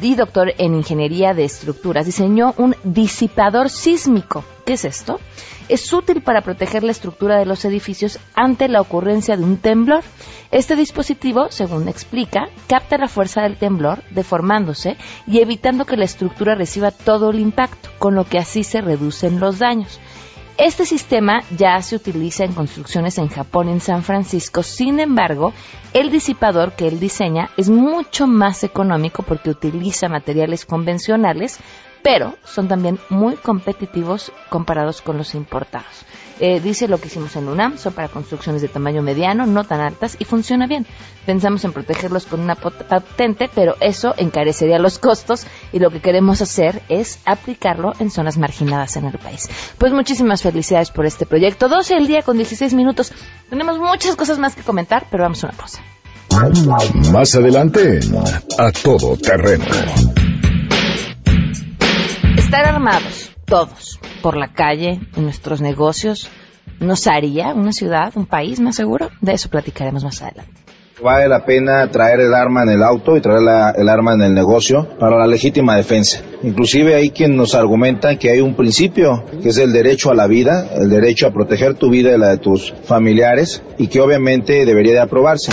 y 0.00 0.14
doctor 0.14 0.52
en 0.58 0.76
Ingeniería 0.76 1.34
de 1.34 1.44
Estructuras, 1.44 2.06
diseñó 2.06 2.54
un 2.58 2.76
disipador 2.84 3.70
sísmico. 3.70 4.44
¿Qué 4.64 4.74
es 4.74 4.84
esto? 4.84 5.18
Es 5.68 5.92
útil 5.92 6.22
para 6.22 6.42
proteger 6.42 6.84
la 6.84 6.92
estructura 6.92 7.38
de 7.38 7.46
los 7.46 7.64
edificios 7.64 8.20
ante 8.34 8.68
la 8.68 8.80
ocurrencia 8.80 9.36
de 9.36 9.42
un 9.42 9.56
temblor. 9.56 10.04
Este 10.52 10.76
dispositivo, 10.76 11.48
según 11.50 11.88
explica, 11.88 12.48
capta 12.68 12.98
la 12.98 13.08
fuerza 13.08 13.42
del 13.42 13.56
temblor 13.56 14.02
deformándose 14.10 14.96
y 15.26 15.40
evitando 15.40 15.84
que 15.84 15.96
la 15.96 16.04
estructura 16.04 16.54
reciba 16.54 16.92
todo 16.92 17.30
el 17.30 17.40
impacto, 17.40 17.88
con 17.98 18.14
lo 18.14 18.24
que 18.24 18.38
así 18.38 18.62
se 18.62 18.80
reducen 18.80 19.40
los 19.40 19.58
daños. 19.58 20.00
Este 20.58 20.86
sistema 20.86 21.42
ya 21.54 21.82
se 21.82 21.96
utiliza 21.96 22.44
en 22.44 22.54
construcciones 22.54 23.18
en 23.18 23.28
Japón 23.28 23.68
y 23.68 23.72
en 23.72 23.80
San 23.80 24.02
Francisco, 24.02 24.62
sin 24.62 25.00
embargo, 25.00 25.52
el 25.92 26.10
disipador 26.10 26.72
que 26.72 26.88
él 26.88 26.98
diseña 26.98 27.50
es 27.58 27.68
mucho 27.68 28.26
más 28.26 28.64
económico 28.64 29.22
porque 29.22 29.50
utiliza 29.50 30.08
materiales 30.08 30.64
convencionales, 30.64 31.58
pero 32.06 32.36
son 32.44 32.68
también 32.68 33.00
muy 33.10 33.34
competitivos 33.34 34.30
comparados 34.48 35.02
con 35.02 35.16
los 35.18 35.34
importados. 35.34 36.06
Eh, 36.38 36.60
dice 36.60 36.86
lo 36.86 36.98
que 36.98 37.08
hicimos 37.08 37.34
en 37.34 37.48
UNAM, 37.48 37.78
son 37.78 37.94
para 37.94 38.06
construcciones 38.06 38.62
de 38.62 38.68
tamaño 38.68 39.02
mediano, 39.02 39.44
no 39.44 39.64
tan 39.64 39.80
altas, 39.80 40.16
y 40.20 40.24
funciona 40.24 40.68
bien. 40.68 40.86
Pensamos 41.24 41.64
en 41.64 41.72
protegerlos 41.72 42.26
con 42.26 42.38
una 42.38 42.54
patente, 42.54 43.50
pero 43.52 43.74
eso 43.80 44.14
encarecería 44.18 44.78
los 44.78 45.00
costos 45.00 45.48
y 45.72 45.80
lo 45.80 45.90
que 45.90 46.00
queremos 46.00 46.40
hacer 46.42 46.80
es 46.88 47.18
aplicarlo 47.24 47.92
en 47.98 48.12
zonas 48.12 48.38
marginadas 48.38 48.96
en 48.96 49.06
el 49.06 49.18
país. 49.18 49.48
Pues 49.76 49.92
muchísimas 49.92 50.42
felicidades 50.42 50.92
por 50.92 51.06
este 51.06 51.26
proyecto. 51.26 51.68
12 51.68 51.96
el 51.96 52.06
día 52.06 52.22
con 52.22 52.36
16 52.36 52.72
minutos. 52.74 53.12
Tenemos 53.50 53.80
muchas 53.80 54.14
cosas 54.14 54.38
más 54.38 54.54
que 54.54 54.62
comentar, 54.62 55.08
pero 55.10 55.24
vamos 55.24 55.42
a 55.42 55.48
una 55.48 55.56
cosa. 55.56 55.82
Más 57.10 57.34
adelante, 57.34 57.98
a 58.58 58.70
todo 58.70 59.16
terreno. 59.16 59.64
Estar 62.36 62.64
armados, 62.64 63.32
todos, 63.44 63.98
por 64.22 64.36
la 64.36 64.52
calle, 64.52 65.00
en 65.16 65.22
nuestros 65.24 65.60
negocios, 65.60 66.28
¿nos 66.80 67.06
haría 67.06 67.54
una 67.54 67.72
ciudad, 67.72 68.12
un 68.16 68.26
país 68.26 68.60
más 68.60 68.76
seguro? 68.76 69.10
De 69.20 69.32
eso 69.32 69.48
platicaremos 69.48 70.04
más 70.04 70.22
adelante. 70.22 70.52
Vale 71.02 71.28
la 71.28 71.44
pena 71.44 71.90
traer 71.90 72.20
el 72.20 72.32
arma 72.32 72.62
en 72.62 72.70
el 72.70 72.82
auto 72.82 73.16
y 73.16 73.20
traer 73.20 73.42
la- 73.42 73.70
el 73.76 73.86
arma 73.88 74.14
en 74.14 74.22
el 74.22 74.34
negocio 74.34 74.88
para 74.98 75.18
la 75.18 75.26
legítima 75.26 75.76
defensa. 75.76 76.22
Inclusive 76.42 76.94
hay 76.94 77.10
quien 77.10 77.36
nos 77.36 77.54
argumenta 77.54 78.16
que 78.18 78.30
hay 78.30 78.40
un 78.40 78.54
principio 78.54 79.24
que 79.42 79.50
es 79.50 79.58
el 79.58 79.74
derecho 79.74 80.10
a 80.10 80.14
la 80.14 80.26
vida, 80.26 80.66
el 80.74 80.88
derecho 80.88 81.26
a 81.26 81.32
proteger 81.32 81.74
tu 81.74 81.90
vida 81.90 82.14
y 82.14 82.18
la 82.18 82.28
de 82.30 82.38
tus 82.38 82.72
familiares 82.84 83.62
y 83.76 83.88
que 83.88 84.00
obviamente 84.00 84.64
debería 84.64 84.94
de 84.94 85.00
aprobarse. 85.00 85.52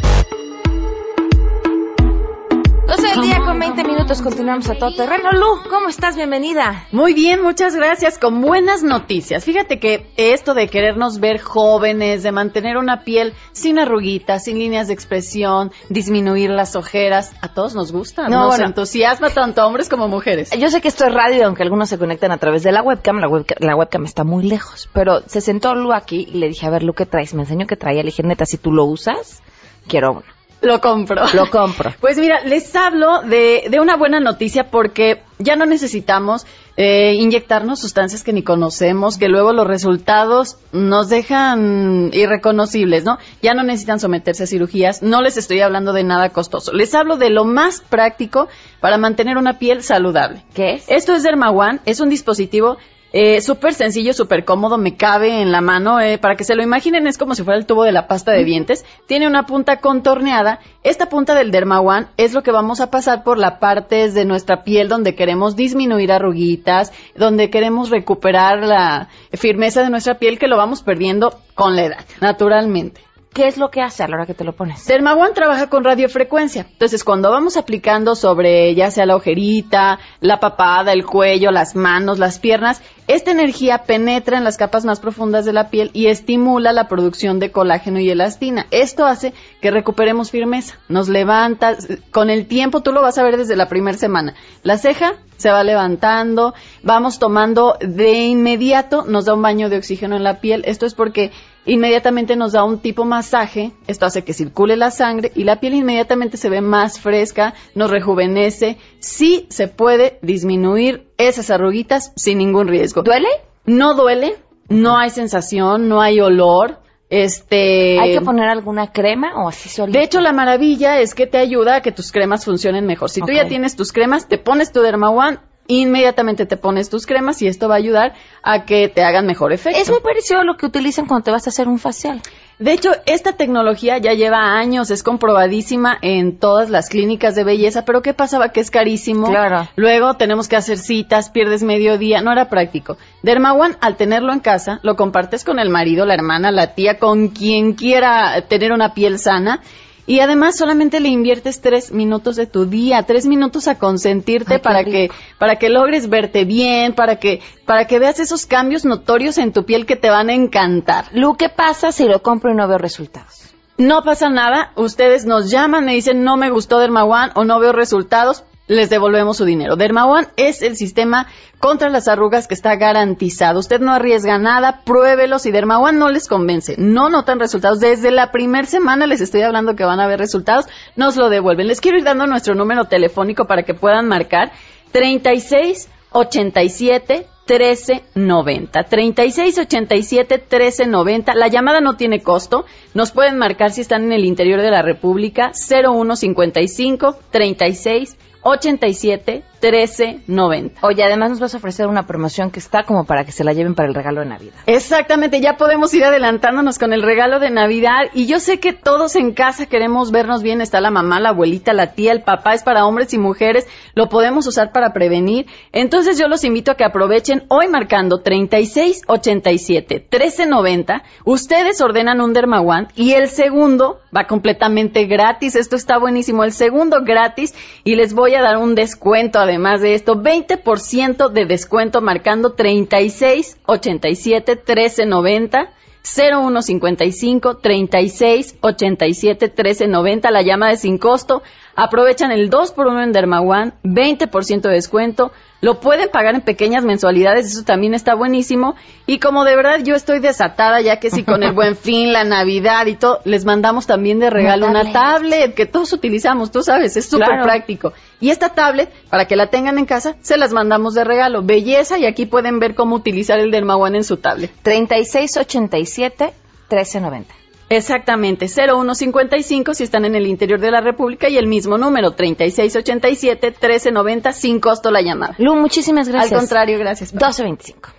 Minutos, 4.11 4.21
continuamos 4.21 4.69
a 4.69 4.75
todo 4.75 4.93
terreno. 4.93 5.31
Lu, 5.31 5.69
¿cómo 5.69 5.87
estás? 5.87 6.17
Bienvenida. 6.17 6.85
Muy 6.91 7.13
bien, 7.13 7.41
muchas 7.41 7.75
gracias. 7.75 8.17
Con 8.19 8.41
buenas 8.41 8.83
noticias. 8.83 9.45
Fíjate 9.45 9.79
que 9.79 10.11
esto 10.17 10.53
de 10.53 10.67
querernos 10.67 11.19
ver 11.21 11.39
jóvenes, 11.39 12.21
de 12.23 12.31
mantener 12.33 12.75
una 12.77 13.03
piel 13.05 13.33
sin 13.53 13.79
arruguitas, 13.79 14.43
sin 14.43 14.59
líneas 14.59 14.87
de 14.87 14.93
expresión, 14.93 15.71
disminuir 15.87 16.49
las 16.49 16.75
ojeras, 16.75 17.31
a 17.41 17.53
todos 17.53 17.73
nos 17.73 17.93
gusta. 17.93 18.23
No, 18.27 18.39
nos 18.41 18.47
bueno. 18.49 18.65
entusiasma 18.65 19.29
tanto 19.29 19.61
a 19.61 19.67
hombres 19.67 19.87
como 19.87 20.03
a 20.05 20.07
mujeres. 20.07 20.51
Yo 20.57 20.69
sé 20.69 20.81
que 20.81 20.89
esto 20.89 21.05
es 21.05 21.13
radio, 21.13 21.45
aunque 21.45 21.63
algunos 21.63 21.87
se 21.87 21.97
conectan 21.97 22.31
a 22.33 22.37
través 22.37 22.63
de 22.63 22.73
la 22.73 22.81
webcam. 22.81 23.17
La, 23.19 23.27
webca- 23.29 23.55
la 23.59 23.75
webcam 23.77 24.03
está 24.03 24.25
muy 24.25 24.43
lejos. 24.43 24.89
Pero 24.93 25.21
se 25.27 25.39
sentó 25.39 25.73
Lu 25.73 25.93
aquí 25.93 26.27
y 26.29 26.37
le 26.37 26.49
dije, 26.49 26.65
a 26.65 26.69
ver, 26.69 26.83
Lu, 26.83 26.93
¿qué 26.93 27.05
traes? 27.05 27.33
Me 27.33 27.43
enseñó 27.43 27.65
que 27.65 27.77
traía. 27.77 28.01
Le 28.03 28.07
dije, 28.09 28.23
neta, 28.23 28.45
si 28.45 28.57
tú 28.57 28.73
lo 28.73 28.83
usas, 28.83 29.41
quiero 29.87 30.11
uno. 30.11 30.23
Lo 30.61 30.79
compro. 30.79 31.25
Lo 31.33 31.49
compro. 31.49 31.93
Pues 32.01 32.17
mira, 32.17 32.41
les 32.41 32.75
hablo 32.75 33.21
de, 33.21 33.67
de 33.69 33.79
una 33.79 33.95
buena 33.95 34.19
noticia 34.19 34.69
porque 34.69 35.21
ya 35.39 35.55
no 35.55 35.65
necesitamos 35.65 36.45
eh, 36.77 37.13
inyectarnos 37.15 37.79
sustancias 37.79 38.23
que 38.23 38.33
ni 38.33 38.43
conocemos, 38.43 39.17
que 39.17 39.27
luego 39.27 39.53
los 39.53 39.67
resultados 39.67 40.57
nos 40.71 41.09
dejan 41.09 42.11
irreconocibles, 42.13 43.03
¿no? 43.03 43.17
Ya 43.41 43.53
no 43.53 43.63
necesitan 43.63 43.99
someterse 43.99 44.43
a 44.43 44.47
cirugías, 44.47 45.01
no 45.01 45.21
les 45.21 45.37
estoy 45.37 45.61
hablando 45.61 45.93
de 45.93 46.03
nada 46.03 46.29
costoso, 46.29 46.73
les 46.73 46.93
hablo 46.95 47.17
de 47.17 47.29
lo 47.29 47.45
más 47.45 47.81
práctico 47.81 48.47
para 48.79 48.97
mantener 48.97 49.37
una 49.37 49.59
piel 49.59 49.83
saludable. 49.83 50.43
¿Qué 50.53 50.73
es? 50.73 50.85
Esto 50.87 51.13
es 51.13 51.23
Derma 51.23 51.51
One, 51.51 51.79
es 51.85 51.99
un 51.99 52.09
dispositivo 52.09 52.77
eh, 53.13 53.41
súper 53.41 53.73
sencillo, 53.73 54.13
súper 54.13 54.45
cómodo, 54.45 54.77
me 54.77 54.95
cabe 54.95 55.41
en 55.41 55.51
la 55.51 55.61
mano. 55.61 55.99
eh, 55.99 56.17
para 56.17 56.35
que 56.35 56.43
se 56.43 56.55
lo 56.55 56.63
imaginen, 56.63 57.07
es 57.07 57.17
como 57.17 57.35
si 57.35 57.43
fuera 57.43 57.59
el 57.59 57.65
tubo 57.65 57.83
de 57.83 57.91
la 57.91 58.07
pasta 58.07 58.31
de 58.31 58.45
dientes. 58.45 58.85
Tiene 59.05 59.27
una 59.27 59.45
punta 59.45 59.77
contorneada. 59.77 60.59
Esta 60.83 61.09
punta 61.09 61.35
del 61.35 61.51
Derma 61.51 61.81
One 61.81 62.07
es 62.17 62.33
lo 62.33 62.41
que 62.41 62.51
vamos 62.51 62.79
a 62.79 62.89
pasar 62.89 63.23
por 63.23 63.37
la 63.37 63.59
parte 63.59 64.09
de 64.09 64.25
nuestra 64.25 64.63
piel 64.63 64.87
donde 64.87 65.15
queremos 65.15 65.55
disminuir 65.55 66.11
arruguitas, 66.11 66.93
donde 67.15 67.49
queremos 67.49 67.89
recuperar 67.89 68.59
la 68.59 69.09
firmeza 69.33 69.83
de 69.83 69.89
nuestra 69.89 70.15
piel 70.15 70.39
que 70.39 70.47
lo 70.47 70.57
vamos 70.57 70.81
perdiendo 70.81 71.39
con 71.53 71.75
la 71.75 71.83
edad, 71.83 72.05
naturalmente. 72.21 73.01
¿Qué 73.33 73.47
es 73.47 73.57
lo 73.57 73.71
que 73.71 73.81
hace 73.81 74.03
a 74.03 74.09
la 74.09 74.17
hora 74.17 74.25
que 74.25 74.33
te 74.33 74.43
lo 74.43 74.51
pones? 74.51 74.85
Derma 74.85 75.15
One 75.15 75.31
trabaja 75.31 75.69
con 75.69 75.85
radiofrecuencia. 75.85 76.67
Entonces, 76.69 77.05
cuando 77.05 77.31
vamos 77.31 77.55
aplicando 77.55 78.15
sobre 78.15 78.75
ya 78.75 78.91
sea 78.91 79.05
la 79.05 79.15
ojerita, 79.15 79.99
la 80.19 80.41
papada, 80.41 80.91
el 80.91 81.05
cuello, 81.05 81.49
las 81.49 81.73
manos, 81.73 82.19
las 82.19 82.39
piernas, 82.39 82.81
esta 83.13 83.31
energía 83.31 83.83
penetra 83.83 84.37
en 84.37 84.43
las 84.43 84.57
capas 84.57 84.85
más 84.85 84.99
profundas 84.99 85.43
de 85.45 85.53
la 85.53 85.69
piel 85.69 85.91
y 85.93 86.07
estimula 86.07 86.71
la 86.71 86.87
producción 86.87 87.39
de 87.39 87.51
colágeno 87.51 87.99
y 87.99 88.09
elastina. 88.09 88.67
Esto 88.71 89.05
hace 89.05 89.33
que 89.61 89.71
recuperemos 89.71 90.31
firmeza, 90.31 90.77
nos 90.87 91.09
levanta. 91.09 91.75
Con 92.11 92.29
el 92.29 92.45
tiempo, 92.47 92.81
tú 92.81 92.91
lo 92.91 93.01
vas 93.01 93.17
a 93.17 93.23
ver 93.23 93.37
desde 93.37 93.55
la 93.55 93.67
primera 93.67 93.97
semana. 93.97 94.35
La 94.63 94.77
ceja 94.77 95.15
se 95.41 95.51
va 95.51 95.63
levantando, 95.63 96.53
vamos 96.83 97.19
tomando 97.19 97.75
de 97.81 98.13
inmediato, 98.23 99.03
nos 99.05 99.25
da 99.25 99.33
un 99.33 99.41
baño 99.41 99.69
de 99.69 99.77
oxígeno 99.77 100.15
en 100.15 100.23
la 100.23 100.39
piel. 100.39 100.63
Esto 100.65 100.85
es 100.85 100.93
porque 100.93 101.31
inmediatamente 101.65 102.35
nos 102.35 102.53
da 102.53 102.63
un 102.63 102.79
tipo 102.79 103.05
masaje, 103.05 103.71
esto 103.87 104.05
hace 104.05 104.23
que 104.23 104.33
circule 104.33 104.77
la 104.77 104.91
sangre 104.91 105.31
y 105.35 105.43
la 105.43 105.59
piel 105.59 105.73
inmediatamente 105.73 106.37
se 106.37 106.49
ve 106.49 106.61
más 106.61 106.99
fresca, 106.99 107.53
nos 107.75 107.91
rejuvenece, 107.91 108.77
sí 108.99 109.47
se 109.49 109.67
puede 109.67 110.19
disminuir 110.21 111.07
esas 111.17 111.49
arruguitas 111.49 112.13
sin 112.15 112.37
ningún 112.37 112.67
riesgo. 112.67 113.03
¿Duele? 113.03 113.29
No 113.65 113.93
duele, 113.93 114.37
no 114.69 114.97
hay 114.97 115.09
sensación, 115.09 115.87
no 115.89 116.01
hay 116.01 116.19
olor, 116.19 116.80
este... 117.11 117.99
¿Hay 117.99 118.13
que 118.13 118.21
poner 118.21 118.47
alguna 118.47 118.93
crema 118.93 119.43
o 119.43 119.49
así 119.49 119.67
solito? 119.67 119.99
De 119.99 120.05
hecho, 120.05 120.21
la 120.21 120.31
maravilla 120.31 121.01
es 121.01 121.13
que 121.13 121.27
te 121.27 121.37
ayuda 121.37 121.75
a 121.75 121.81
que 121.81 121.91
tus 121.91 122.11
cremas 122.11 122.45
funcionen 122.45 122.85
mejor. 122.85 123.09
Si 123.09 123.19
tú 123.19 123.33
ya 123.33 123.47
tienes 123.47 123.75
tus 123.75 123.91
cremas, 123.91 124.29
te 124.29 124.37
pones 124.37 124.71
tu 124.71 124.81
Derma 124.81 125.09
One, 125.09 125.37
inmediatamente 125.67 126.45
te 126.45 126.57
pones 126.57 126.89
tus 126.89 127.05
cremas 127.05 127.41
y 127.41 127.47
esto 127.47 127.67
va 127.67 127.75
a 127.75 127.77
ayudar 127.77 128.13
a 128.43 128.65
que 128.65 128.89
te 128.89 129.03
hagan 129.03 129.25
mejor 129.25 129.53
efecto. 129.53 129.79
Es 129.79 129.89
muy 129.89 130.01
parecido 130.01 130.39
a 130.39 130.43
lo 130.43 130.57
que 130.57 130.65
utilizan 130.65 131.05
cuando 131.05 131.25
te 131.25 131.31
vas 131.31 131.47
a 131.47 131.49
hacer 131.49 131.67
un 131.67 131.79
facial. 131.79 132.21
De 132.61 132.73
hecho, 132.73 132.91
esta 133.07 133.33
tecnología 133.33 133.97
ya 133.97 134.13
lleva 134.13 134.55
años, 134.55 134.91
es 134.91 135.01
comprobadísima 135.01 135.97
en 136.03 136.37
todas 136.37 136.69
las 136.69 136.89
clínicas 136.89 137.33
de 137.33 137.43
belleza, 137.43 137.85
pero 137.85 138.03
¿qué 138.03 138.13
pasaba? 138.13 138.49
Que 138.49 138.59
es 138.59 138.69
carísimo. 138.69 139.29
Claro. 139.29 139.67
Luego 139.75 140.13
tenemos 140.13 140.47
que 140.47 140.57
hacer 140.57 140.77
citas, 140.77 141.31
pierdes 141.31 141.63
medio 141.63 141.97
día, 141.97 142.21
no 142.21 142.31
era 142.31 142.49
práctico. 142.49 142.97
Dermawan, 143.23 143.77
al 143.81 143.95
tenerlo 143.97 144.31
en 144.31 144.41
casa, 144.41 144.79
lo 144.83 144.95
compartes 144.95 145.43
con 145.43 145.57
el 145.57 145.69
marido, 145.69 146.05
la 146.05 146.13
hermana, 146.13 146.51
la 146.51 146.75
tía, 146.75 146.99
con 146.99 147.29
quien 147.29 147.73
quiera 147.73 148.39
tener 148.47 148.73
una 148.73 148.93
piel 148.93 149.17
sana. 149.17 149.61
Y 150.07 150.19
además 150.19 150.57
solamente 150.57 150.99
le 150.99 151.09
inviertes 151.09 151.61
tres 151.61 151.91
minutos 151.91 152.35
de 152.35 152.47
tu 152.47 152.65
día, 152.65 153.03
tres 153.03 153.25
minutos 153.25 153.67
a 153.67 153.77
consentirte 153.77 154.55
Ay, 154.55 154.59
para 154.59 154.79
rico. 154.79 154.91
que, 154.91 155.11
para 155.37 155.57
que 155.57 155.69
logres 155.69 156.09
verte 156.09 156.45
bien, 156.45 156.93
para 156.93 157.17
que, 157.17 157.41
para 157.65 157.85
que 157.85 157.99
veas 157.99 158.19
esos 158.19 158.45
cambios 158.45 158.83
notorios 158.85 159.37
en 159.37 159.53
tu 159.53 159.65
piel 159.65 159.85
que 159.85 159.95
te 159.95 160.09
van 160.09 160.29
a 160.29 160.33
encantar. 160.33 161.05
Lu, 161.13 161.35
¿qué 161.35 161.49
pasa 161.49 161.91
si 161.91 162.05
lo 162.05 162.21
compro 162.21 162.51
y 162.51 162.55
no 162.55 162.67
veo 162.67 162.77
resultados? 162.77 163.53
No 163.77 164.03
pasa 164.03 164.29
nada, 164.29 164.73
ustedes 164.75 165.25
nos 165.25 165.49
llaman, 165.49 165.85
me 165.85 165.93
dicen 165.93 166.23
no 166.23 166.37
me 166.37 166.51
gustó 166.51 166.79
Derma 166.79 167.03
One 167.03 167.31
o 167.35 167.45
no 167.45 167.59
veo 167.59 167.71
resultados, 167.71 168.43
les 168.71 168.89
devolvemos 168.89 169.35
su 169.35 169.43
dinero. 169.43 169.75
Derma 169.75 170.05
One 170.05 170.27
es 170.37 170.61
el 170.61 170.77
sistema 170.77 171.27
contra 171.59 171.89
las 171.89 172.07
arrugas 172.07 172.47
que 172.47 172.53
está 172.53 172.77
garantizado. 172.77 173.59
Usted 173.59 173.81
no 173.81 173.91
arriesga 173.91 174.37
nada, 174.37 174.81
pruébelo. 174.85 175.39
Si 175.39 175.51
Derma 175.51 175.77
One 175.77 175.97
no 175.97 176.09
les 176.09 176.29
convence, 176.29 176.75
no 176.77 177.09
notan 177.09 177.41
resultados, 177.41 177.81
desde 177.81 178.11
la 178.11 178.31
primera 178.31 178.65
semana 178.65 179.07
les 179.07 179.19
estoy 179.19 179.41
hablando 179.41 179.75
que 179.75 179.83
van 179.83 179.99
a 179.99 180.07
ver 180.07 180.19
resultados, 180.19 180.67
nos 180.95 181.17
lo 181.17 181.29
devuelven. 181.29 181.67
Les 181.67 181.81
quiero 181.81 181.97
ir 181.97 182.05
dando 182.05 182.27
nuestro 182.27 182.55
número 182.55 182.85
telefónico 182.85 183.43
para 183.45 183.63
que 183.63 183.73
puedan 183.73 184.07
marcar 184.07 184.53
36 184.93 185.89
87 186.13 187.27
1390. 187.49 188.83
36 188.83 189.57
87 189.57 190.35
1390. 190.37 191.35
La 191.35 191.49
llamada 191.49 191.81
no 191.81 191.97
tiene 191.97 192.21
costo. 192.21 192.63
Nos 192.93 193.11
pueden 193.11 193.37
marcar 193.37 193.71
si 193.71 193.81
están 193.81 194.05
en 194.05 194.13
el 194.13 194.23
interior 194.23 194.61
de 194.61 194.71
la 194.71 194.81
República 194.81 195.51
0155 195.53 197.17
36 197.31 198.17
87 198.43 199.43
1390. 199.61 200.79
Oye, 200.81 201.03
además 201.03 201.29
nos 201.29 201.39
vas 201.39 201.53
a 201.53 201.57
ofrecer 201.57 201.87
una 201.87 202.07
promoción 202.07 202.49
que 202.49 202.59
está 202.59 202.83
como 202.83 203.05
para 203.05 203.25
que 203.25 203.31
se 203.31 203.43
la 203.43 203.53
lleven 203.53 203.75
para 203.75 203.87
el 203.87 203.95
regalo 203.95 204.21
de 204.21 204.27
Navidad. 204.27 204.55
Exactamente, 204.65 205.39
ya 205.39 205.57
podemos 205.57 205.93
ir 205.93 206.03
adelantándonos 206.03 206.79
con 206.79 206.93
el 206.93 207.03
regalo 207.03 207.39
de 207.39 207.51
Navidad. 207.51 208.09
Y 208.13 208.25
yo 208.25 208.39
sé 208.39 208.59
que 208.59 208.73
todos 208.73 209.15
en 209.15 209.33
casa 209.33 209.67
queremos 209.67 210.11
vernos 210.11 210.41
bien, 210.41 210.61
está 210.61 210.81
la 210.81 210.89
mamá, 210.89 211.19
la 211.19 211.29
abuelita, 211.29 211.73
la 211.73 211.93
tía, 211.93 212.11
el 212.11 212.23
papá, 212.23 212.53
es 212.53 212.63
para 212.63 212.85
hombres 212.85 213.13
y 213.13 213.19
mujeres, 213.19 213.67
lo 213.93 214.09
podemos 214.09 214.47
usar 214.47 214.71
para 214.71 214.93
prevenir. 214.93 215.45
Entonces 215.71 216.17
yo 216.17 216.27
los 216.27 216.43
invito 216.43 216.71
a 216.71 216.75
que 216.75 216.83
aprovechen 216.83 217.43
hoy 217.49 217.67
marcando 217.67 218.21
3687 218.21 220.07
1390, 220.11 221.03
ustedes 221.25 221.81
ordenan 221.81 222.21
un 222.21 222.33
Dermawan 222.33 222.87
y 222.95 223.11
el 223.13 223.27
segundo 223.27 223.99
va 224.15 224.25
completamente 224.25 225.05
gratis, 225.05 225.55
esto 225.55 225.75
está 225.75 225.99
buenísimo, 225.99 226.43
el 226.43 226.51
segundo 226.51 227.03
gratis. 227.03 227.53
Y 227.83 227.95
les 227.95 228.13
voy 228.13 228.35
a 228.35 228.41
dar 228.41 228.57
un 228.57 228.75
descuento 228.75 229.39
además 229.39 229.50
de 229.81 229.93
esto, 229.95 230.15
20% 230.15 231.29
de 231.29 231.45
descuento 231.45 232.01
marcando 232.01 232.53
36 232.53 233.57
87 233.65 234.55
13 234.55 235.05
90 235.05 235.69
0155 236.03 237.57
36 237.57 238.55
87 238.61 239.49
13 239.49 239.87
90 239.87 240.31
la 240.31 240.41
llama 240.41 240.69
de 240.69 240.77
sin 240.77 240.97
costo 240.97 241.43
aprovechan 241.75 242.31
el 242.31 242.49
2 242.49 242.71
por 242.71 242.87
1 242.87 243.03
en 243.03 243.11
Dermawan 243.11 243.73
20% 243.83 244.61
de 244.61 244.73
descuento 244.73 245.31
lo 245.61 245.79
pueden 245.79 246.09
pagar 246.09 246.33
en 246.35 246.41
pequeñas 246.41 246.83
mensualidades, 246.83 247.45
eso 247.45 247.63
también 247.63 247.93
está 247.93 248.15
buenísimo. 248.15 248.75
Y 249.05 249.19
como 249.19 249.45
de 249.45 249.55
verdad 249.55 249.79
yo 249.83 249.95
estoy 249.95 250.19
desatada, 250.19 250.81
ya 250.81 250.99
que 250.99 251.11
si 251.11 251.23
con 251.23 251.43
el 251.43 251.53
buen 251.53 251.75
fin, 251.75 252.11
la 252.11 252.23
Navidad 252.23 252.87
y 252.87 252.95
todo, 252.95 253.19
les 253.25 253.45
mandamos 253.45 253.85
también 253.85 254.19
de 254.19 254.29
regalo 254.31 254.67
Una 254.67 254.81
una 254.81 254.91
tablet, 254.91 255.53
que 255.53 255.67
todos 255.67 255.93
utilizamos, 255.93 256.51
tú 256.51 256.63
sabes, 256.63 256.97
es 256.97 257.05
súper 257.05 257.27
Claro. 257.27 257.43
práctico. 257.43 257.93
Y 258.19 258.31
esta 258.31 258.49
tablet, 258.49 258.91
para 259.09 259.25
que 259.25 259.35
la 259.35 259.47
tengan 259.47 259.77
en 259.77 259.85
casa, 259.85 260.15
se 260.21 260.37
las 260.37 260.51
mandamos 260.51 260.93
de 260.95 261.03
regalo. 261.03 261.43
Belleza, 261.43 261.97
y 261.99 262.05
aquí 262.05 262.25
pueden 262.25 262.59
ver 262.59 262.73
cómo 262.75 262.95
utilizar 262.95 263.39
el 263.39 263.51
Dermawan 263.51 263.95
en 263.95 264.03
su 264.03 264.17
tablet. 264.17 264.51
3687 264.63 266.33
1390. 266.69 267.40
Exactamente, 267.71 268.47
0155 268.47 269.73
si 269.73 269.83
están 269.83 270.03
en 270.03 270.15
el 270.15 270.27
interior 270.27 270.59
de 270.59 270.71
la 270.71 270.81
República 270.81 271.29
y 271.29 271.37
el 271.37 271.47
mismo 271.47 271.77
número, 271.77 272.11
3687 272.11 273.47
1390 273.47 274.33
sin 274.33 274.59
costo 274.59 274.91
la 274.91 275.01
llamada. 275.01 275.35
Lu, 275.37 275.55
muchísimas 275.55 276.09
gracias. 276.09 276.33
Al 276.33 276.39
contrario, 276.39 276.77
gracias. 276.79 277.13
1225. 277.13 277.89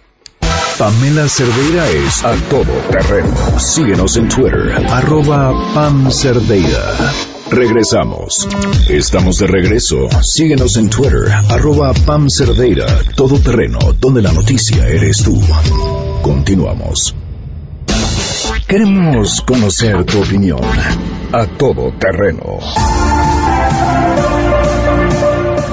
Pamela 0.79 1.27
Cerdeira 1.27 1.89
es 1.89 2.23
a 2.25 2.35
todo 2.51 2.73
terreno. 2.91 3.59
Síguenos 3.59 4.17
en 4.19 4.29
Twitter, 4.29 4.73
arroba 4.91 5.53
Pam 5.73 6.11
Cerdeira. 6.11 7.13
Regresamos. 7.51 8.49
Estamos 8.91 9.39
de 9.39 9.47
regreso. 9.47 10.09
Síguenos 10.23 10.77
en 10.77 10.91
Twitter, 10.91 11.31
arroba 11.51 11.95
Pam 12.05 12.29
Cerdeira, 12.29 12.87
todo 13.15 13.39
terreno, 13.39 13.79
donde 13.99 14.21
la 14.21 14.33
noticia 14.33 14.87
eres 14.87 15.23
tú. 15.23 15.41
Continuamos. 16.23 17.15
Queremos 18.73 19.43
conocer 19.43 20.03
tu 20.07 20.23
opinión. 20.23 20.59
A 21.31 21.45
todo 21.45 21.93
terreno. 21.99 22.59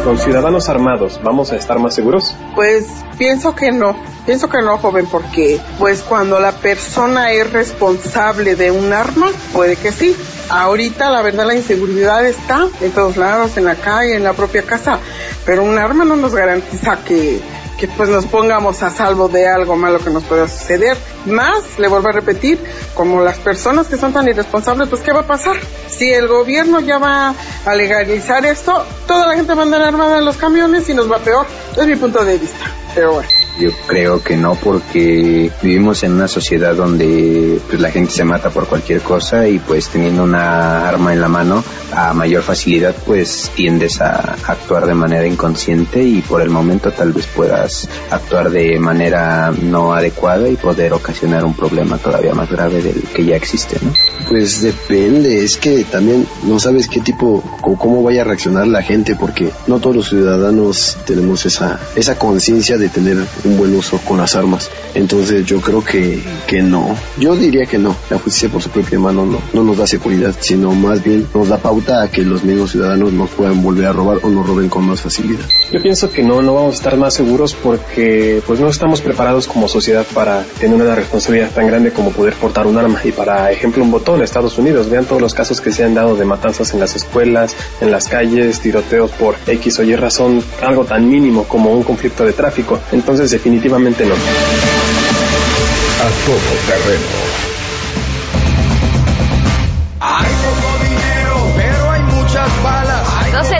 ¿Con 0.03 0.17
ciudadanos 0.17 0.67
armados 0.67 1.17
vamos 1.23 1.53
a 1.53 1.55
estar 1.55 1.79
más 1.79 1.95
seguros? 1.95 2.35
Pues 2.55 2.87
pienso 3.17 3.55
que 3.55 3.71
no, 3.71 3.95
pienso 4.25 4.49
que 4.49 4.61
no, 4.61 4.77
joven, 4.79 5.07
porque 5.09 5.61
pues 5.77 6.01
cuando 6.01 6.41
la 6.41 6.51
persona 6.51 7.31
es 7.31 7.49
responsable 7.53 8.57
de 8.57 8.69
un 8.69 8.91
arma, 8.91 9.27
puede 9.53 9.77
que 9.77 9.93
sí. 9.93 10.13
Ahorita 10.49 11.09
la 11.09 11.21
verdad 11.21 11.47
la 11.47 11.55
inseguridad 11.55 12.25
está 12.25 12.67
en 12.81 12.91
todos 12.91 13.15
lados, 13.15 13.55
en 13.55 13.63
la 13.63 13.75
calle, 13.75 14.15
en 14.15 14.25
la 14.25 14.33
propia 14.33 14.63
casa, 14.63 14.99
pero 15.45 15.63
un 15.63 15.77
arma 15.77 16.03
no 16.03 16.17
nos 16.17 16.35
garantiza 16.35 16.97
que, 17.05 17.39
que 17.79 17.87
pues 17.87 18.09
nos 18.09 18.25
pongamos 18.25 18.83
a 18.83 18.89
salvo 18.89 19.29
de 19.29 19.47
algo 19.47 19.75
malo 19.77 19.99
que 19.99 20.09
nos 20.09 20.23
pueda 20.23 20.47
suceder. 20.47 20.97
Más, 21.25 21.63
le 21.77 21.87
vuelvo 21.87 22.09
a 22.09 22.11
repetir, 22.11 22.59
como 22.93 23.21
las 23.21 23.37
personas 23.37 23.87
que 23.87 23.95
son 23.95 24.11
tan 24.11 24.27
irresponsables, 24.27 24.89
pues 24.89 25.01
¿qué 25.01 25.13
va 25.13 25.21
a 25.21 25.27
pasar? 25.27 25.55
Si 25.87 26.11
el 26.11 26.27
gobierno 26.27 26.81
ya 26.81 26.97
va 26.97 27.33
a 27.65 27.75
legalizar 27.75 28.45
esto, 28.45 28.85
toda 29.07 29.27
la 29.27 29.35
gente 29.35 29.53
va 29.53 29.61
a 29.61 29.65
andar 29.65 29.81
armada 29.81 30.19
en 30.19 30.25
los 30.25 30.35
camiones 30.35 30.89
y 30.89 30.93
nos 30.93 31.09
va 31.09 31.19
peor. 31.19 31.45
Es 31.77 31.87
mi 31.87 31.95
punto 31.95 32.23
de 32.25 32.37
vista, 32.37 32.65
pero 32.93 33.13
bueno. 33.13 33.29
Yo 33.59 33.71
creo 33.87 34.23
que 34.23 34.37
no 34.37 34.55
porque 34.55 35.51
vivimos 35.61 36.03
en 36.03 36.13
una 36.13 36.29
sociedad 36.29 36.73
donde 36.75 37.59
pues, 37.67 37.81
la 37.81 37.91
gente 37.91 38.13
se 38.13 38.23
mata 38.23 38.49
por 38.49 38.67
cualquier 38.67 39.01
cosa 39.01 39.49
y 39.49 39.59
pues 39.59 39.89
teniendo 39.89 40.23
una 40.23 40.87
arma 40.87 41.11
en 41.11 41.19
la 41.19 41.27
mano 41.27 41.61
a 41.91 42.13
mayor 42.13 42.41
facilidad 42.43 42.95
pues 43.05 43.51
tiendes 43.55 43.99
a 43.99 44.35
actuar 44.47 44.85
de 44.85 44.93
manera 44.93 45.27
inconsciente 45.27 46.01
y 46.01 46.21
por 46.21 46.41
el 46.41 46.49
momento 46.49 46.91
tal 46.91 47.11
vez 47.11 47.27
puedas 47.27 47.89
actuar 48.09 48.49
de 48.49 48.79
manera 48.79 49.51
no 49.61 49.93
adecuada 49.93 50.47
y 50.47 50.55
poder 50.55 50.93
ocasionar 50.93 51.43
un 51.43 51.53
problema 51.53 51.97
todavía 51.97 52.33
más 52.33 52.49
grave 52.49 52.81
del 52.81 53.03
que 53.13 53.25
ya 53.25 53.35
existe, 53.35 53.77
¿no? 53.81 53.91
Pues 54.29 54.61
depende, 54.61 55.43
es 55.43 55.57
que 55.57 55.83
también 55.83 56.25
no 56.43 56.59
sabes 56.59 56.87
qué 56.87 57.01
tipo 57.01 57.43
o 57.61 57.77
cómo 57.77 58.03
vaya 58.03 58.21
a 58.21 58.25
reaccionar 58.25 58.67
la 58.67 58.83
gente 58.83 59.15
porque 59.15 59.49
no 59.67 59.79
todos 59.79 59.95
los 59.95 60.09
ciudadanos 60.09 60.97
tenemos 61.05 61.45
esa 61.45 61.79
esa 61.95 62.17
conciencia 62.17 62.77
de 62.77 62.89
tener 62.89 63.17
un 63.49 63.57
buen 63.57 63.75
uso 63.75 63.99
con 63.99 64.17
las 64.17 64.35
armas. 64.35 64.69
Entonces 64.93 65.45
yo 65.45 65.61
creo 65.61 65.83
que, 65.83 66.21
que 66.47 66.61
no. 66.61 66.95
Yo 67.17 67.35
diría 67.35 67.65
que 67.65 67.77
no. 67.77 67.95
La 68.09 68.17
justicia 68.17 68.49
por 68.49 68.61
su 68.61 68.69
propia 68.69 68.99
mano 68.99 69.25
no, 69.25 69.39
no 69.53 69.63
nos 69.63 69.77
da 69.77 69.87
seguridad, 69.87 70.35
sino 70.39 70.71
más 70.71 71.03
bien 71.03 71.27
nos 71.33 71.49
da 71.49 71.57
pauta 71.57 72.03
a 72.03 72.11
que 72.11 72.21
los 72.21 72.43
mismos 72.43 72.71
ciudadanos 72.71 73.11
nos 73.13 73.29
puedan 73.31 73.61
volver 73.61 73.87
a 73.87 73.93
robar 73.93 74.19
o 74.23 74.29
nos 74.29 74.47
roben 74.47 74.69
con 74.69 74.85
más 74.85 75.01
facilidad. 75.01 75.45
Yo 75.71 75.81
pienso 75.81 76.11
que 76.11 76.23
no, 76.23 76.41
no 76.41 76.55
vamos 76.55 76.75
a 76.75 76.77
estar 76.77 76.97
más 76.97 77.13
seguros 77.13 77.53
porque 77.53 78.41
pues 78.45 78.59
no 78.59 78.69
estamos 78.69 79.01
preparados 79.01 79.47
como 79.47 79.67
sociedad 79.67 80.05
para 80.13 80.43
tener 80.59 80.81
una 80.81 80.95
responsabilidad 80.95 81.51
tan 81.51 81.67
grande 81.67 81.91
como 81.91 82.11
poder 82.11 82.33
portar 82.33 82.67
un 82.67 82.77
arma. 82.77 82.99
Y 83.03 83.11
para 83.11 83.51
ejemplo 83.51 83.83
un 83.83 83.91
botón 83.91 84.21
Estados 84.23 84.57
Unidos, 84.57 84.89
vean 84.89 85.05
todos 85.05 85.21
los 85.21 85.33
casos 85.33 85.61
que 85.61 85.71
se 85.71 85.83
han 85.83 85.93
dado 85.93 86.15
de 86.15 86.25
matanzas 86.25 86.73
en 86.73 86.79
las 86.79 86.95
escuelas, 86.95 87.55
en 87.81 87.91
las 87.91 88.07
calles, 88.07 88.59
tiroteos 88.59 89.11
por 89.11 89.35
X 89.47 89.79
o 89.79 89.83
Y 89.83 89.95
razón, 89.95 90.43
algo 90.61 90.85
tan 90.85 91.09
mínimo 91.09 91.45
como 91.45 91.73
un 91.73 91.83
conflicto 91.83 92.25
de 92.25 92.33
tráfico. 92.33 92.79
Entonces 92.91 93.31
definitivamente 93.39 94.05
no. 94.05 94.15
A 94.15 96.09
todo 96.25 96.55
terreno. 96.67 97.58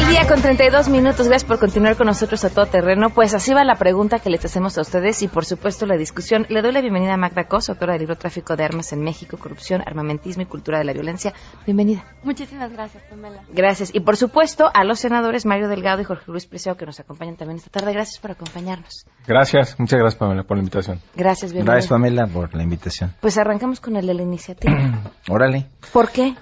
Día 0.09 0.27
con 0.27 0.41
32 0.41 0.89
minutos. 0.89 1.27
Gracias 1.27 1.47
por 1.47 1.59
continuar 1.59 1.95
con 1.95 2.07
nosotros 2.07 2.43
a 2.43 2.49
todo 2.49 2.65
terreno. 2.65 3.11
Pues 3.11 3.35
así 3.35 3.53
va 3.53 3.63
la 3.63 3.75
pregunta 3.75 4.17
que 4.17 4.31
les 4.31 4.43
hacemos 4.43 4.75
a 4.79 4.81
ustedes 4.81 5.21
y 5.21 5.27
por 5.27 5.45
supuesto 5.45 5.85
la 5.85 5.97
discusión. 5.97 6.47
Le 6.49 6.63
doy 6.63 6.71
la 6.71 6.81
bienvenida 6.81 7.13
a 7.13 7.17
Magda 7.17 7.43
Cos, 7.43 7.69
autora 7.69 7.93
del 7.93 8.01
libro 8.01 8.15
Tráfico 8.15 8.55
de 8.55 8.63
Armas 8.63 8.91
en 8.91 9.03
México, 9.03 9.37
Corrupción, 9.37 9.83
Armamentismo 9.85 10.41
y 10.41 10.45
Cultura 10.47 10.79
de 10.79 10.85
la 10.85 10.93
Violencia. 10.93 11.33
Bienvenida. 11.65 12.05
Muchísimas 12.23 12.71
gracias, 12.71 13.03
Pamela. 13.03 13.43
Gracias. 13.53 13.93
Y 13.93 13.99
por 13.99 14.17
supuesto 14.17 14.71
a 14.73 14.83
los 14.83 14.99
senadores 14.99 15.45
Mario 15.45 15.67
Delgado 15.67 16.01
y 16.01 16.05
Jorge 16.05 16.31
Luis 16.31 16.47
Preseo 16.47 16.75
que 16.75 16.87
nos 16.87 16.99
acompañan 16.99 17.35
también 17.35 17.57
esta 17.57 17.69
tarde. 17.69 17.93
Gracias 17.93 18.19
por 18.19 18.31
acompañarnos. 18.31 19.05
Gracias, 19.27 19.79
muchas 19.79 19.99
gracias 19.99 20.19
Pamela 20.19 20.41
por 20.41 20.57
la 20.57 20.61
invitación. 20.61 20.99
Gracias, 21.15 21.51
bienvenida. 21.51 21.73
Gracias, 21.73 21.89
Pamela, 21.91 22.25
por 22.25 22.55
la 22.55 22.63
invitación. 22.63 23.13
Pues 23.21 23.37
arrancamos 23.37 23.79
con 23.79 23.95
el 23.95 24.07
de 24.07 24.15
la 24.15 24.23
iniciativa. 24.23 25.03
Órale. 25.29 25.67
¿Por 25.93 26.09
qué? 26.09 26.33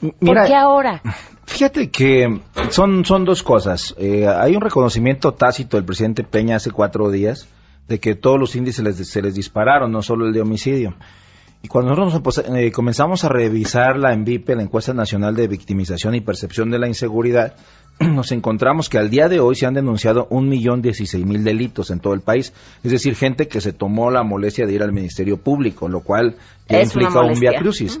Mira, 0.00 0.42
¿Por 0.42 0.46
qué 0.46 0.54
ahora? 0.54 1.02
Fíjate 1.46 1.90
que 1.90 2.40
son, 2.70 3.04
son 3.04 3.24
dos 3.24 3.42
cosas. 3.42 3.94
Eh, 3.98 4.26
hay 4.26 4.54
un 4.56 4.60
reconocimiento 4.60 5.32
tácito 5.32 5.76
del 5.76 5.84
presidente 5.86 6.24
Peña 6.24 6.56
hace 6.56 6.70
cuatro 6.70 7.10
días 7.10 7.48
de 7.88 8.00
que 8.00 8.14
todos 8.14 8.38
los 8.38 8.56
índices 8.56 8.84
les- 8.84 9.08
se 9.08 9.22
les 9.22 9.34
dispararon, 9.34 9.92
no 9.92 10.02
solo 10.02 10.26
el 10.26 10.32
de 10.32 10.40
homicidio. 10.40 10.94
Y 11.62 11.68
cuando 11.68 11.94
nosotros 11.94 12.44
eh, 12.54 12.70
comenzamos 12.72 13.24
a 13.24 13.28
revisar 13.28 13.96
la 13.96 14.12
ENVIPE, 14.12 14.56
la 14.56 14.62
encuesta 14.62 14.92
nacional 14.92 15.34
de 15.34 15.48
victimización 15.48 16.14
y 16.14 16.20
percepción 16.20 16.70
de 16.70 16.78
la 16.78 16.86
inseguridad, 16.88 17.54
nos 18.00 18.30
encontramos 18.32 18.88
que 18.88 18.98
al 18.98 19.08
día 19.08 19.28
de 19.28 19.40
hoy 19.40 19.54
se 19.54 19.66
han 19.66 19.74
denunciado 19.74 20.26
un 20.30 20.48
millón 20.48 20.82
dieciséis 20.82 21.24
mil 21.24 21.42
delitos 21.44 21.90
en 21.90 22.00
todo 22.00 22.12
el 22.12 22.20
país. 22.20 22.52
Es 22.84 22.90
decir, 22.92 23.14
gente 23.16 23.48
que 23.48 23.60
se 23.60 23.72
tomó 23.72 24.10
la 24.10 24.22
molestia 24.22 24.66
de 24.66 24.74
ir 24.74 24.82
al 24.82 24.92
Ministerio 24.92 25.38
Público, 25.38 25.88
lo 25.88 26.00
cual 26.00 26.36
ya 26.68 26.78
implica 26.82 27.20
un 27.34 27.40
via 27.40 27.52
crucis. 27.60 27.98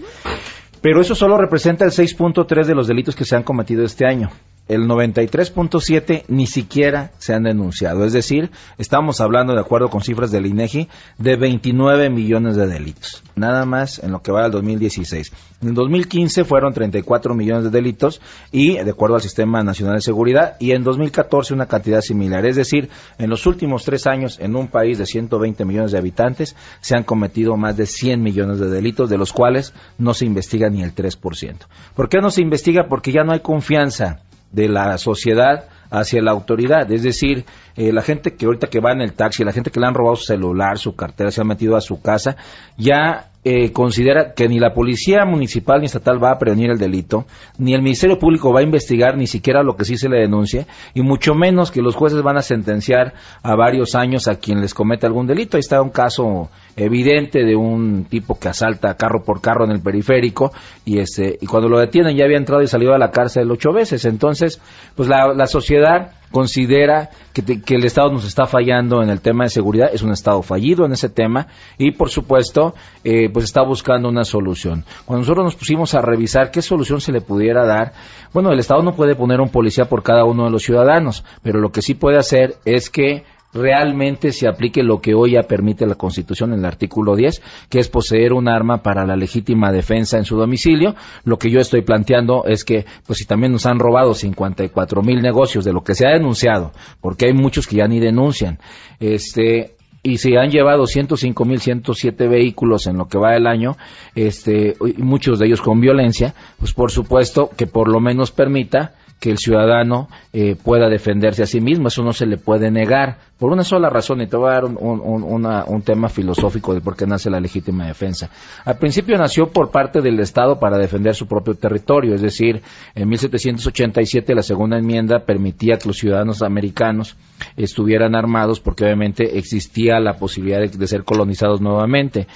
Pero 0.86 1.00
eso 1.00 1.16
solo 1.16 1.36
representa 1.36 1.84
el 1.84 1.90
6.3 1.90 2.64
de 2.64 2.74
los 2.76 2.86
delitos 2.86 3.16
que 3.16 3.24
se 3.24 3.34
han 3.34 3.42
cometido 3.42 3.82
este 3.82 4.06
año. 4.06 4.30
El 4.68 4.88
93.7 4.88 6.24
ni 6.26 6.48
siquiera 6.48 7.12
se 7.18 7.32
han 7.32 7.44
denunciado. 7.44 8.04
Es 8.04 8.12
decir, 8.12 8.50
estamos 8.78 9.20
hablando, 9.20 9.54
de 9.54 9.60
acuerdo 9.60 9.90
con 9.90 10.00
cifras 10.00 10.32
del 10.32 10.46
INEGI, 10.46 10.88
de 11.18 11.36
29 11.36 12.10
millones 12.10 12.56
de 12.56 12.66
delitos. 12.66 13.22
Nada 13.36 13.64
más 13.64 14.00
en 14.00 14.10
lo 14.10 14.22
que 14.22 14.32
va 14.32 14.44
al 14.44 14.50
2016. 14.50 15.32
En 15.62 15.68
el 15.68 15.74
2015 15.74 16.44
fueron 16.44 16.72
34 16.72 17.34
millones 17.34 17.64
de 17.64 17.70
delitos 17.70 18.20
y, 18.50 18.76
de 18.76 18.90
acuerdo 18.90 19.14
al 19.14 19.22
Sistema 19.22 19.62
Nacional 19.62 19.96
de 19.96 20.02
Seguridad, 20.02 20.56
y 20.58 20.72
en 20.72 20.82
2014 20.82 21.54
una 21.54 21.66
cantidad 21.66 22.00
similar. 22.00 22.44
Es 22.44 22.56
decir, 22.56 22.90
en 23.18 23.30
los 23.30 23.46
últimos 23.46 23.84
tres 23.84 24.08
años, 24.08 24.40
en 24.40 24.56
un 24.56 24.66
país 24.66 24.98
de 24.98 25.06
120 25.06 25.64
millones 25.64 25.92
de 25.92 25.98
habitantes, 25.98 26.56
se 26.80 26.96
han 26.96 27.04
cometido 27.04 27.56
más 27.56 27.76
de 27.76 27.86
100 27.86 28.20
millones 28.20 28.58
de 28.58 28.68
delitos, 28.68 29.08
de 29.08 29.18
los 29.18 29.32
cuales 29.32 29.74
no 29.96 30.12
se 30.12 30.26
investiga 30.26 30.68
ni 30.70 30.82
el 30.82 30.92
3%. 30.92 31.56
¿Por 31.94 32.08
qué 32.08 32.18
no 32.20 32.32
se 32.32 32.42
investiga? 32.42 32.88
Porque 32.88 33.12
ya 33.12 33.22
no 33.22 33.32
hay 33.32 33.40
confianza 33.40 34.22
de 34.56 34.68
la 34.68 34.96
sociedad 34.96 35.66
hacia 35.90 36.22
la 36.22 36.30
autoridad. 36.30 36.90
Es 36.90 37.02
decir, 37.02 37.44
eh, 37.76 37.92
la 37.92 38.00
gente 38.00 38.34
que 38.34 38.46
ahorita 38.46 38.68
que 38.68 38.80
va 38.80 38.92
en 38.92 39.02
el 39.02 39.12
taxi, 39.12 39.44
la 39.44 39.52
gente 39.52 39.70
que 39.70 39.78
le 39.78 39.86
han 39.86 39.94
robado 39.94 40.16
su 40.16 40.24
celular, 40.24 40.78
su 40.78 40.96
cartera, 40.96 41.30
se 41.30 41.42
ha 41.42 41.44
metido 41.44 41.76
a 41.76 41.82
su 41.82 42.00
casa, 42.00 42.36
ya 42.78 43.30
eh, 43.48 43.70
considera 43.70 44.32
que 44.34 44.48
ni 44.48 44.58
la 44.58 44.74
policía 44.74 45.24
municipal 45.24 45.78
ni 45.78 45.86
estatal 45.86 46.20
va 46.20 46.32
a 46.32 46.38
prevenir 46.40 46.68
el 46.68 46.78
delito, 46.78 47.26
ni 47.58 47.74
el 47.74 47.80
Ministerio 47.80 48.18
Público 48.18 48.52
va 48.52 48.58
a 48.58 48.64
investigar 48.64 49.16
ni 49.16 49.28
siquiera 49.28 49.62
lo 49.62 49.76
que 49.76 49.84
sí 49.84 49.96
se 49.96 50.08
le 50.08 50.18
denuncie, 50.18 50.66
y 50.94 51.02
mucho 51.02 51.32
menos 51.36 51.70
que 51.70 51.80
los 51.80 51.94
jueces 51.94 52.22
van 52.22 52.38
a 52.38 52.42
sentenciar 52.42 53.14
a 53.44 53.54
varios 53.54 53.94
años 53.94 54.26
a 54.26 54.40
quien 54.40 54.60
les 54.60 54.74
comete 54.74 55.06
algún 55.06 55.28
delito. 55.28 55.56
Ahí 55.56 55.60
está 55.60 55.80
un 55.80 55.90
caso 55.90 56.50
evidente 56.74 57.44
de 57.44 57.54
un 57.54 58.06
tipo 58.06 58.36
que 58.36 58.48
asalta 58.48 58.96
carro 58.96 59.22
por 59.22 59.40
carro 59.40 59.64
en 59.64 59.70
el 59.70 59.80
periférico 59.80 60.50
y 60.84 60.98
este 60.98 61.38
y 61.40 61.46
cuando 61.46 61.68
lo 61.68 61.78
detienen 61.78 62.16
ya 62.16 62.24
había 62.24 62.38
entrado 62.38 62.62
y 62.62 62.66
salido 62.66 62.94
a 62.94 62.98
la 62.98 63.12
cárcel 63.12 63.50
ocho 63.50 63.72
veces 63.72 64.04
entonces 64.04 64.60
pues 64.94 65.08
la 65.08 65.46
sociedad 65.46 66.10
considera 66.36 67.08
que, 67.32 67.74
el 67.74 67.84
Estado 67.86 68.12
nos 68.12 68.26
está 68.26 68.44
fallando 68.44 69.02
en 69.02 69.08
el 69.08 69.22
tema 69.22 69.44
de 69.44 69.48
seguridad, 69.48 69.88
es 69.90 70.02
un 70.02 70.12
Estado 70.12 70.42
fallido 70.42 70.84
en 70.84 70.92
ese 70.92 71.08
tema 71.08 71.46
y 71.78 71.92
por 71.92 72.10
supuesto 72.10 72.74
eh, 73.04 73.30
pues 73.32 73.46
está 73.46 73.62
buscando 73.62 74.10
una 74.10 74.22
solución. 74.22 74.84
Cuando 75.06 75.22
nosotros 75.22 75.46
nos 75.46 75.56
pusimos 75.56 75.94
a 75.94 76.02
revisar 76.02 76.50
qué 76.50 76.60
solución 76.60 77.00
se 77.00 77.10
le 77.10 77.22
pudiera 77.22 77.64
dar, 77.64 77.94
bueno, 78.34 78.52
el 78.52 78.58
Estado 78.58 78.82
no 78.82 78.94
puede 78.94 79.14
poner 79.14 79.40
un 79.40 79.48
policía 79.48 79.86
por 79.86 80.02
cada 80.02 80.26
uno 80.26 80.44
de 80.44 80.50
los 80.50 80.62
ciudadanos, 80.62 81.24
pero 81.42 81.58
lo 81.58 81.72
que 81.72 81.80
sí 81.80 81.94
puede 81.94 82.18
hacer 82.18 82.56
es 82.66 82.90
que 82.90 83.24
realmente 83.52 84.32
se 84.32 84.48
aplique 84.48 84.82
lo 84.82 85.00
que 85.00 85.14
hoy 85.14 85.32
ya 85.32 85.42
permite 85.42 85.86
la 85.86 85.94
Constitución 85.94 86.52
en 86.52 86.60
el 86.60 86.64
artículo 86.64 87.16
10, 87.16 87.42
que 87.68 87.78
es 87.78 87.88
poseer 87.88 88.32
un 88.32 88.48
arma 88.48 88.82
para 88.82 89.06
la 89.06 89.16
legítima 89.16 89.72
defensa 89.72 90.18
en 90.18 90.24
su 90.24 90.36
domicilio. 90.36 90.94
Lo 91.24 91.38
que 91.38 91.50
yo 91.50 91.60
estoy 91.60 91.82
planteando 91.82 92.44
es 92.46 92.64
que, 92.64 92.84
pues 93.06 93.18
si 93.18 93.24
también 93.24 93.52
nos 93.52 93.66
han 93.66 93.78
robado 93.78 94.14
54 94.14 95.02
mil 95.02 95.22
negocios 95.22 95.64
de 95.64 95.72
lo 95.72 95.82
que 95.82 95.94
se 95.94 96.06
ha 96.06 96.12
denunciado, 96.12 96.72
porque 97.00 97.26
hay 97.26 97.32
muchos 97.32 97.66
que 97.66 97.76
ya 97.76 97.88
ni 97.88 98.00
denuncian, 98.00 98.58
este, 99.00 99.76
y 100.02 100.18
se 100.18 100.38
han 100.38 100.50
llevado 100.50 100.84
105.107 100.84 102.28
vehículos 102.28 102.86
en 102.86 102.96
lo 102.96 103.08
que 103.08 103.18
va 103.18 103.32
del 103.32 103.46
año, 103.46 103.76
este, 104.14 104.76
muchos 104.98 105.38
de 105.38 105.46
ellos 105.46 105.60
con 105.60 105.80
violencia, 105.80 106.34
pues 106.58 106.72
por 106.72 106.92
supuesto 106.92 107.50
que 107.56 107.66
por 107.66 107.88
lo 107.88 107.98
menos 107.98 108.30
permita 108.30 108.94
que 109.20 109.30
el 109.30 109.38
ciudadano 109.38 110.08
eh, 110.32 110.56
pueda 110.62 110.88
defenderse 110.88 111.42
a 111.42 111.46
sí 111.46 111.60
mismo. 111.60 111.88
Eso 111.88 112.02
no 112.02 112.12
se 112.12 112.26
le 112.26 112.36
puede 112.36 112.70
negar 112.70 113.18
por 113.38 113.50
una 113.52 113.64
sola 113.64 113.88
razón. 113.88 114.20
Y 114.20 114.26
te 114.26 114.36
voy 114.36 114.50
a 114.50 114.54
dar 114.54 114.64
un, 114.66 114.76
un- 114.78 115.22
un- 115.22 115.82
tema 115.82 116.08
filosófico 116.08 116.74
de 116.74 116.80
por 116.80 116.96
qué 116.96 117.06
nace 117.06 117.30
la 117.30 117.40
legítima 117.40 117.86
defensa. 117.86 118.28
Al 118.64 118.76
principio 118.78 119.16
nació 119.16 119.48
por 119.48 119.70
parte 119.70 120.00
del 120.02 120.20
Estado 120.20 120.58
para 120.58 120.76
defender 120.78 121.14
su 121.14 121.26
propio 121.26 121.54
territorio. 121.54 122.14
Es 122.14 122.20
decir, 122.22 122.60
en 122.94 123.08
1787 123.08 124.34
la 124.34 124.42
segunda 124.42 124.78
enmienda 124.78 125.20
permitía 125.20 125.78
que 125.78 125.88
los 125.88 125.96
ciudadanos 125.96 126.42
americanos 126.42 127.16
estuvieran 127.56 128.14
armados 128.14 128.60
porque 128.60 128.84
obviamente 128.84 129.38
existía 129.38 129.98
la 130.00 130.14
posibilidad 130.18 130.60
de 130.60 130.86
ser 130.86 131.04
colonizados 131.04 131.60
nuevamente. 131.60 132.26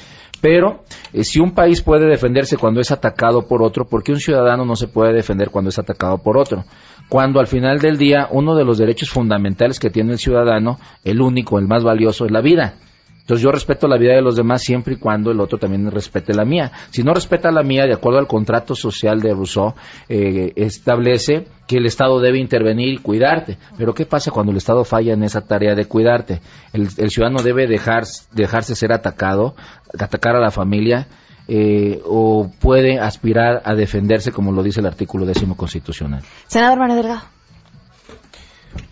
Pero 0.40 0.84
eh, 1.12 1.24
si 1.24 1.40
un 1.40 1.52
país 1.52 1.82
puede 1.82 2.06
defenderse 2.06 2.56
cuando 2.56 2.80
es 2.80 2.90
atacado 2.90 3.46
por 3.46 3.62
otro, 3.62 3.86
¿por 3.86 4.02
qué 4.02 4.12
un 4.12 4.20
ciudadano 4.20 4.64
no 4.64 4.76
se 4.76 4.88
puede 4.88 5.12
defender 5.12 5.50
cuando 5.50 5.68
es 5.68 5.78
atacado 5.78 6.18
por 6.18 6.38
otro? 6.38 6.64
Cuando 7.08 7.40
al 7.40 7.46
final 7.46 7.78
del 7.80 7.98
día 7.98 8.28
uno 8.30 8.54
de 8.54 8.64
los 8.64 8.78
derechos 8.78 9.10
fundamentales 9.10 9.78
que 9.78 9.90
tiene 9.90 10.12
el 10.12 10.18
ciudadano, 10.18 10.78
el 11.04 11.20
único, 11.20 11.58
el 11.58 11.66
más 11.66 11.84
valioso, 11.84 12.24
es 12.24 12.30
la 12.30 12.40
vida. 12.40 12.74
Entonces 13.30 13.44
yo 13.44 13.52
respeto 13.52 13.86
la 13.86 13.96
vida 13.96 14.14
de 14.14 14.22
los 14.22 14.34
demás 14.34 14.60
siempre 14.60 14.94
y 14.94 14.96
cuando 14.96 15.30
el 15.30 15.38
otro 15.38 15.56
también 15.56 15.88
respete 15.88 16.34
la 16.34 16.44
mía. 16.44 16.72
Si 16.90 17.04
no 17.04 17.14
respeta 17.14 17.52
la 17.52 17.62
mía, 17.62 17.86
de 17.86 17.94
acuerdo 17.94 18.18
al 18.18 18.26
contrato 18.26 18.74
social 18.74 19.20
de 19.20 19.32
Rousseau, 19.32 19.72
eh, 20.08 20.52
establece 20.56 21.46
que 21.68 21.76
el 21.76 21.86
Estado 21.86 22.18
debe 22.18 22.40
intervenir 22.40 22.88
y 22.88 22.98
cuidarte. 22.98 23.56
Pero 23.78 23.94
¿qué 23.94 24.04
pasa 24.04 24.32
cuando 24.32 24.50
el 24.50 24.58
Estado 24.58 24.82
falla 24.82 25.12
en 25.12 25.22
esa 25.22 25.42
tarea 25.42 25.76
de 25.76 25.84
cuidarte? 25.84 26.40
El, 26.72 26.88
ciudadano 26.88 27.44
debe 27.44 27.68
dejar, 27.68 28.02
dejarse 28.32 28.74
ser 28.74 28.92
atacado, 28.92 29.54
atacar 29.96 30.34
a 30.34 30.40
la 30.40 30.50
familia, 30.50 31.06
eh, 31.46 32.02
o 32.06 32.50
puede 32.58 32.98
aspirar 32.98 33.62
a 33.64 33.76
defenderse 33.76 34.32
como 34.32 34.50
lo 34.50 34.64
dice 34.64 34.80
el 34.80 34.86
artículo 34.86 35.24
décimo 35.24 35.56
constitucional. 35.56 36.22
Senador 36.48 36.80
Mario 36.80 36.96
Delgado. 36.96 37.39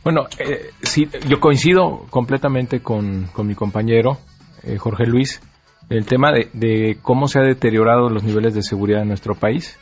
Bueno, 0.04 0.26
eh, 0.38 0.70
sí, 0.82 1.08
yo 1.28 1.40
coincido 1.40 2.06
completamente 2.10 2.80
con, 2.80 3.26
con 3.32 3.46
mi 3.46 3.54
compañero 3.54 4.18
eh, 4.62 4.78
Jorge 4.78 5.06
Luis 5.06 5.40
el 5.88 6.04
tema 6.04 6.32
de, 6.32 6.98
cómo 7.02 7.28
se 7.28 7.38
ha 7.38 7.42
deteriorado 7.42 8.10
los 8.10 8.22
niveles 8.22 8.54
de 8.54 8.62
seguridad 8.62 9.02
en 9.02 9.08
nuestro 9.08 9.34
país. 9.34 9.78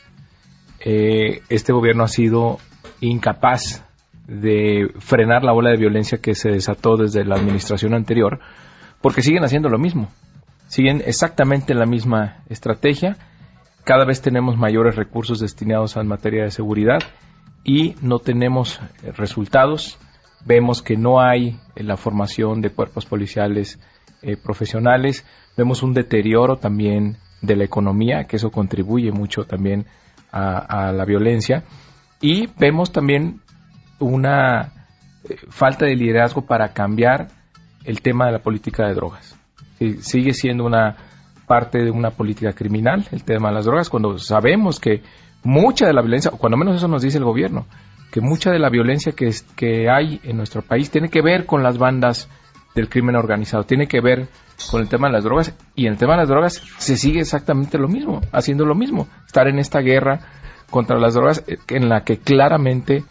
Eh, 0.81 1.43
este 1.49 1.73
gobierno 1.73 2.05
ha 2.05 2.09
sido 2.09 2.59
incapaz 3.01 3.85
de 4.29 4.93
frenar 4.99 5.43
la 5.43 5.53
ola 5.53 5.71
de 5.71 5.79
violencia 5.79 6.19
que 6.19 6.35
se 6.35 6.51
desató 6.51 6.97
desde 6.97 7.25
la 7.25 7.37
administración 7.37 7.95
anterior, 7.95 8.41
porque 9.01 9.23
siguen 9.23 9.45
haciendo 9.45 9.69
lo 9.69 9.79
mismo, 9.79 10.09
siguen 10.69 11.03
exactamente 11.05 11.75
la 11.75 11.87
misma 11.87 12.39
estrategia, 12.49 13.17
cada 13.85 14.05
vez 14.05 14.21
tenemos 14.21 14.57
mayores 14.57 14.97
recursos 14.97 15.39
destinados 15.39 15.97
a 15.97 16.03
materia 16.03 16.45
de 16.45 16.51
seguridad 16.51 16.99
y 17.67 17.97
no 18.01 18.21
tenemos 18.21 18.81
resultados. 19.17 19.99
Vemos 20.45 20.83
que 20.83 20.97
no 20.97 21.21
hay 21.21 21.59
eh, 21.75 21.83
la 21.83 21.97
formación 21.97 22.61
de 22.61 22.71
cuerpos 22.71 23.05
policiales 23.05 23.81
eh, 24.23 24.37
profesionales. 24.37 25.27
Vemos 25.57 25.83
un 25.83 25.93
deterioro 25.93 26.57
también 26.57 27.17
de 27.43 27.57
la 27.57 27.65
economía, 27.65 28.25
que 28.25 28.37
eso 28.37 28.51
contribuye 28.51 29.11
mucho 29.11 29.45
también 29.45 29.85
a, 30.31 30.93
la 30.93 31.05
violencia. 31.05 31.65
Y 32.21 32.47
vemos 32.59 32.93
también 32.93 33.41
una 33.99 34.73
eh, 35.29 35.37
falta 35.49 35.87
de 35.87 35.97
liderazgo 35.97 36.47
para 36.47 36.69
cambiar 36.73 37.29
el 37.85 38.01
tema 38.01 38.27
de 38.27 38.33
la 38.33 38.39
política 38.39 38.87
de 38.87 38.95
drogas. 38.95 39.37
Sigue 40.01 40.35
siendo 40.35 40.65
una 40.65 40.97
parte 41.47 41.79
de 41.79 41.91
una 41.91 42.11
política 42.11 42.53
criminal 42.53 43.07
el 43.13 43.23
tema 43.23 43.49
de 43.49 43.55
las 43.55 43.67
drogas 43.67 43.89
cuando 43.89 44.19
sabemos 44.19 44.81
que 44.81 45.03
mucha 45.47 45.87
de 45.87 45.93
la 45.93 46.03
violencia, 46.03 46.31
o 46.35 46.39
cuando 46.39 46.57
menos 46.57 46.77
eso 46.77 46.89
nos 46.89 47.03
dice 47.03 47.19
el 47.19 47.25
gobierno, 47.25 47.67
que 48.11 48.21
mucha 48.21 48.51
de 48.51 48.59
la 48.59 48.69
violencia 48.71 49.13
que, 49.13 49.29
es- 49.29 49.43
que 49.43 49.89
hay 49.91 50.21
en 50.25 50.37
nuestro 50.37 50.63
país 50.63 50.91
tiene 50.91 51.09
que 51.09 51.23
ver 51.23 51.47
con 51.47 51.63
las 51.63 51.79
bandas 51.79 52.29
del 52.75 52.89
crimen 52.89 53.17
organizado, 53.17 53.65
tiene 53.65 53.87
que 53.87 54.01
ver 54.01 54.29
con 54.71 54.81
el 54.81 54.89
tema 54.89 55.09
de 55.09 55.15
las 55.15 55.25
drogas 55.25 55.55
y 55.75 55.87
en 55.87 55.93
el 55.93 55.99
tema 55.99 56.13
de 56.15 56.19
las 56.21 56.29
drogas 56.29 56.63
se 56.79 56.97
sigue 56.97 57.21
exactamente 57.21 57.79
lo 57.79 57.89
mismo, 57.89 58.21
haciendo 58.33 58.65
lo 58.67 58.75
mismo, 58.75 59.07
estar 59.27 59.49
en 59.49 59.59
esta 59.59 59.81
guerra 59.81 60.21
contra 60.71 60.99
las 60.99 61.15
drogas 61.15 61.45
eh, 61.47 61.59
en 61.69 61.89
la 61.89 62.03
que 62.05 62.19
claramente 62.19 63.05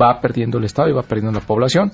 va 0.00 0.20
perdiendo 0.20 0.58
el 0.58 0.64
Estado 0.64 0.88
y 0.88 0.92
va 0.92 1.02
perdiendo 1.02 1.38
la 1.38 1.44
población. 1.46 1.92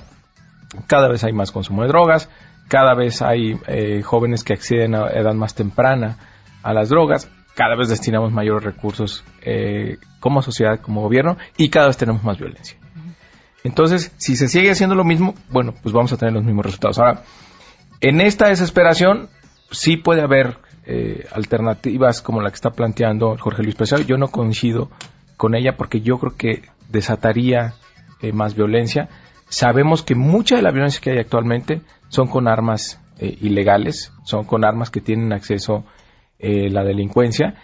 Cada 0.86 1.08
vez 1.08 1.24
hay 1.24 1.32
más 1.32 1.50
consumo 1.52 1.82
de 1.82 1.88
drogas, 1.88 2.28
cada 2.68 2.94
vez 2.94 3.22
hay 3.22 3.58
eh, 3.66 4.02
jóvenes 4.02 4.44
que 4.44 4.52
acceden 4.52 4.94
a 4.94 5.08
edad 5.08 5.34
más 5.34 5.54
temprana 5.54 6.16
a 6.62 6.72
las 6.72 6.88
drogas, 6.90 7.28
cada 7.60 7.76
vez 7.76 7.90
destinamos 7.90 8.32
mayores 8.32 8.64
recursos 8.64 9.22
eh, 9.42 9.98
como 10.18 10.40
sociedad, 10.40 10.80
como 10.80 11.02
gobierno, 11.02 11.36
y 11.58 11.68
cada 11.68 11.88
vez 11.88 11.98
tenemos 11.98 12.24
más 12.24 12.38
violencia. 12.38 12.78
Entonces, 13.64 14.14
si 14.16 14.34
se 14.34 14.48
sigue 14.48 14.70
haciendo 14.70 14.94
lo 14.94 15.04
mismo, 15.04 15.34
bueno, 15.50 15.74
pues 15.82 15.92
vamos 15.92 16.10
a 16.10 16.16
tener 16.16 16.32
los 16.32 16.42
mismos 16.42 16.64
resultados. 16.64 16.98
Ahora, 16.98 17.22
en 18.00 18.22
esta 18.22 18.48
desesperación, 18.48 19.28
sí 19.70 19.98
puede 19.98 20.22
haber 20.22 20.56
eh, 20.86 21.26
alternativas 21.32 22.22
como 22.22 22.40
la 22.40 22.48
que 22.48 22.54
está 22.54 22.70
planteando 22.70 23.36
Jorge 23.36 23.62
Luis 23.62 23.74
Pesado. 23.74 24.00
Yo 24.00 24.16
no 24.16 24.28
coincido 24.28 24.88
con 25.36 25.54
ella 25.54 25.76
porque 25.76 26.00
yo 26.00 26.18
creo 26.18 26.36
que 26.38 26.62
desataría 26.88 27.74
eh, 28.22 28.32
más 28.32 28.54
violencia. 28.54 29.10
Sabemos 29.50 30.02
que 30.02 30.14
mucha 30.14 30.56
de 30.56 30.62
la 30.62 30.70
violencia 30.70 31.02
que 31.02 31.10
hay 31.10 31.18
actualmente 31.18 31.82
son 32.08 32.26
con 32.26 32.48
armas 32.48 32.98
eh, 33.18 33.36
ilegales, 33.42 34.14
son 34.24 34.44
con 34.44 34.64
armas 34.64 34.88
que 34.88 35.02
tienen 35.02 35.34
acceso 35.34 35.84
eh, 36.40 36.70
la 36.70 36.82
delincuencia 36.82 37.54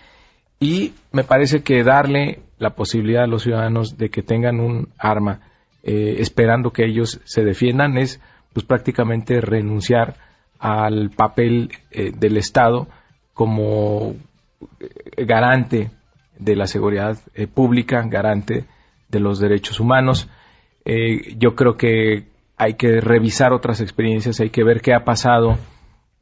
y 0.60 0.92
me 1.12 1.24
parece 1.24 1.62
que 1.62 1.82
darle 1.82 2.40
la 2.58 2.70
posibilidad 2.70 3.24
a 3.24 3.26
los 3.26 3.42
ciudadanos 3.42 3.98
de 3.98 4.08
que 4.08 4.22
tengan 4.22 4.60
un 4.60 4.88
arma 4.98 5.40
esperando 5.88 6.72
que 6.72 6.84
ellos 6.84 7.20
se 7.22 7.44
defiendan 7.44 7.96
es 7.96 8.20
pues 8.52 8.66
prácticamente 8.66 9.40
renunciar 9.40 10.16
al 10.58 11.10
papel 11.10 11.70
del 11.92 12.36
Estado 12.38 12.88
como 13.34 14.16
garante 15.16 15.90
de 16.40 16.56
la 16.56 16.66
seguridad 16.66 17.18
pública, 17.54 18.02
garante 18.02 18.64
de 19.08 19.20
los 19.20 19.38
derechos 19.38 19.80
humanos. 19.80 20.28
Eh, 20.84 21.34
yo 21.38 21.54
creo 21.54 21.76
que 21.76 22.24
hay 22.56 22.74
que 22.74 23.00
revisar 23.00 23.52
otras 23.52 23.80
experiencias, 23.80 24.40
hay 24.40 24.50
que 24.50 24.64
ver 24.64 24.80
qué 24.80 24.94
ha 24.94 25.04
pasado 25.04 25.58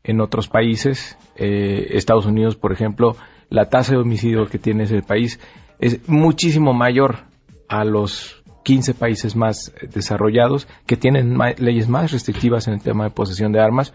en 0.04 0.20
otros 0.20 0.48
países. 0.48 1.18
Eh, 1.34 1.88
Estados 1.92 2.26
Unidos, 2.26 2.54
por 2.54 2.72
ejemplo, 2.72 3.16
la 3.48 3.68
tasa 3.68 3.92
de 3.92 3.98
homicidio 3.98 4.46
que 4.46 4.58
tiene 4.58 4.84
ese 4.84 5.02
país 5.02 5.40
es 5.80 6.08
muchísimo 6.08 6.72
mayor 6.72 7.24
a 7.68 7.84
los 7.84 8.42
15 8.64 8.94
países 8.94 9.34
más 9.34 9.74
desarrollados 9.92 10.68
que 10.86 10.96
tienen 10.96 11.36
leyes 11.58 11.88
más 11.88 12.12
restrictivas 12.12 12.68
en 12.68 12.74
el 12.74 12.82
tema 12.82 13.04
de 13.04 13.10
posesión 13.10 13.52
de 13.52 13.60
armas. 13.60 13.92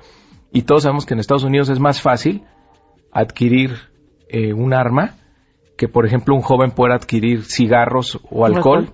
Y 0.51 0.63
todos 0.63 0.83
sabemos 0.83 1.05
que 1.05 1.13
en 1.13 1.19
Estados 1.19 1.43
Unidos 1.43 1.69
es 1.69 1.79
más 1.79 2.01
fácil 2.01 2.43
adquirir 3.11 3.75
eh, 4.27 4.53
un 4.53 4.73
arma 4.73 5.15
que, 5.77 5.87
por 5.87 6.05
ejemplo, 6.05 6.35
un 6.35 6.41
joven 6.41 6.71
pueda 6.71 6.95
adquirir 6.95 7.45
cigarros 7.45 8.19
o 8.29 8.45
alcohol. 8.45 8.91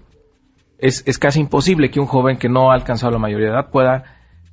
Es, 0.77 1.03
es 1.07 1.17
casi 1.17 1.39
imposible 1.39 1.89
que 1.89 1.99
un 1.99 2.05
joven 2.05 2.37
que 2.37 2.49
no 2.49 2.71
ha 2.71 2.75
alcanzado 2.75 3.11
la 3.13 3.19
mayoría 3.19 3.47
de 3.47 3.53
edad 3.53 3.71
pueda 3.71 4.03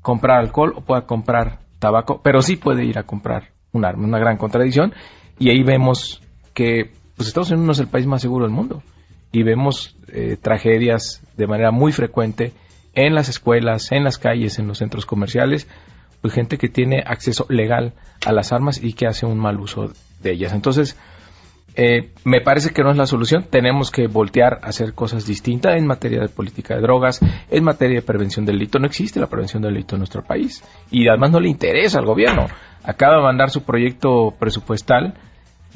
comprar 0.01 0.39
alcohol 0.39 0.73
o 0.77 0.81
pueda 0.81 1.07
comprar 1.07 1.62
tabaco, 1.83 2.21
pero 2.23 2.41
sí 2.43 2.55
puede 2.55 2.85
ir 2.85 2.97
a 2.97 3.03
comprar 3.03 3.51
un 3.73 3.85
arma, 3.85 4.07
una 4.07 4.21
gran 4.21 4.37
contradicción. 4.37 4.95
Y 5.39 5.51
ahí 5.51 5.65
vemos 5.65 6.23
que 6.55 6.93
pues 7.17 7.27
Estados 7.27 7.51
Unidos 7.51 7.67
no 7.67 7.73
es 7.73 7.81
el 7.81 7.89
país 7.89 8.07
más 8.07 8.23
seguro 8.23 8.45
del 8.45 8.55
mundo. 8.55 8.85
Y 9.33 9.43
vemos 9.43 9.97
eh, 10.09 10.37
tragedias 10.41 11.23
de 11.37 11.47
manera 11.49 11.73
muy 11.73 11.91
frecuente 11.91 12.53
en 12.95 13.15
las 13.15 13.29
escuelas, 13.29 13.91
en 13.91 14.05
las 14.05 14.19
calles, 14.19 14.61
en 14.61 14.69
los 14.69 14.79
centros 14.79 15.07
comerciales, 15.07 15.67
pues 16.21 16.35
gente 16.35 16.57
que 16.57 16.69
tiene 16.69 17.03
acceso 17.05 17.47
legal 17.49 17.95
a 18.25 18.33
las 18.33 18.53
armas 18.53 18.81
y 18.81 18.93
que 18.93 19.07
hace 19.07 19.27
un 19.27 19.39
mal 19.39 19.59
uso 19.59 19.91
de 20.23 20.33
ellas. 20.33 20.53
Entonces, 20.53 20.97
eh, 21.75 22.11
me 22.25 22.41
parece 22.41 22.71
que 22.71 22.83
no 22.83 22.91
es 22.91 22.97
la 22.97 23.07
solución. 23.07 23.47
Tenemos 23.49 23.91
que 23.91 24.07
voltear 24.07 24.61
a 24.63 24.69
hacer 24.69 24.95
cosas 24.95 25.27
distintas 25.27 25.77
en 25.77 25.87
materia 25.87 26.21
de 26.21 26.29
política 26.29 26.75
de 26.75 26.83
drogas, 26.83 27.21
en 27.51 27.65
materia 27.65 28.01
de 28.01 28.07
prevención 28.07 28.45
del 28.45 28.59
delito. 28.59 28.79
No 28.79 28.87
existe 28.87 29.21
la 29.21 29.29
prevención 29.29 29.63
del 29.63 29.75
delito 29.75 29.95
en 29.95 30.01
nuestro 30.01 30.23
país 30.23 30.63
y 30.91 31.09
además 31.09 31.31
no 31.31 31.41
le 31.41 31.49
interesa 31.49 31.99
al 31.99 32.07
gobierno. 32.07 32.47
Acaba 32.85 33.17
de 33.17 33.23
mandar 33.23 33.51
su 33.51 33.63
proyecto 33.63 34.35
presupuestal 34.39 35.15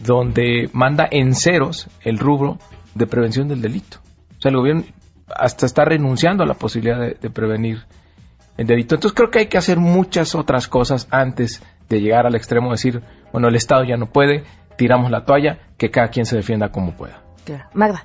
donde 0.05 0.69
manda 0.73 1.09
en 1.11 1.35
ceros 1.35 1.89
el 2.03 2.19
rubro 2.19 2.59
de 2.95 3.07
prevención 3.07 3.49
del 3.49 3.63
delito. 3.63 3.99
O 4.39 4.41
sea, 4.41 4.51
el 4.51 4.59
gobierno 4.59 4.85
hasta 5.35 5.65
está 5.65 5.85
renunciando 5.85 6.45
a 6.45 6.47
la 6.47 6.55
posibilidad 6.55 7.01
de, 7.01 7.17
de 7.21 7.31
prevenir 7.31 7.85
el 8.59 8.67
delito. 8.67 8.97
Entonces 8.97 9.17
creo 9.17 9.31
que 9.31 9.39
hay 9.41 9.47
que 9.47 9.59
hacer 9.59 9.79
muchas 9.79 10.35
otras 10.35 10.69
cosas 10.69 11.09
antes 11.11 11.63
de 11.89 12.01
llegar 12.01 12.27
al 12.27 12.35
extremo 12.35 12.67
de 12.69 12.73
decir, 12.73 13.03
bueno, 13.33 13.49
el 13.49 13.55
Estado 13.55 13.85
ya 13.85 13.97
no 13.97 14.07
puede, 14.07 14.45
tiramos 14.77 15.11
la 15.11 15.25
toalla, 15.25 15.59
que 15.77 15.91
cada 15.91 16.09
quien 16.09 16.27
se 16.27 16.37
defienda 16.37 16.71
como 16.71 16.93
pueda. 16.93 17.23
Magda. 17.75 18.05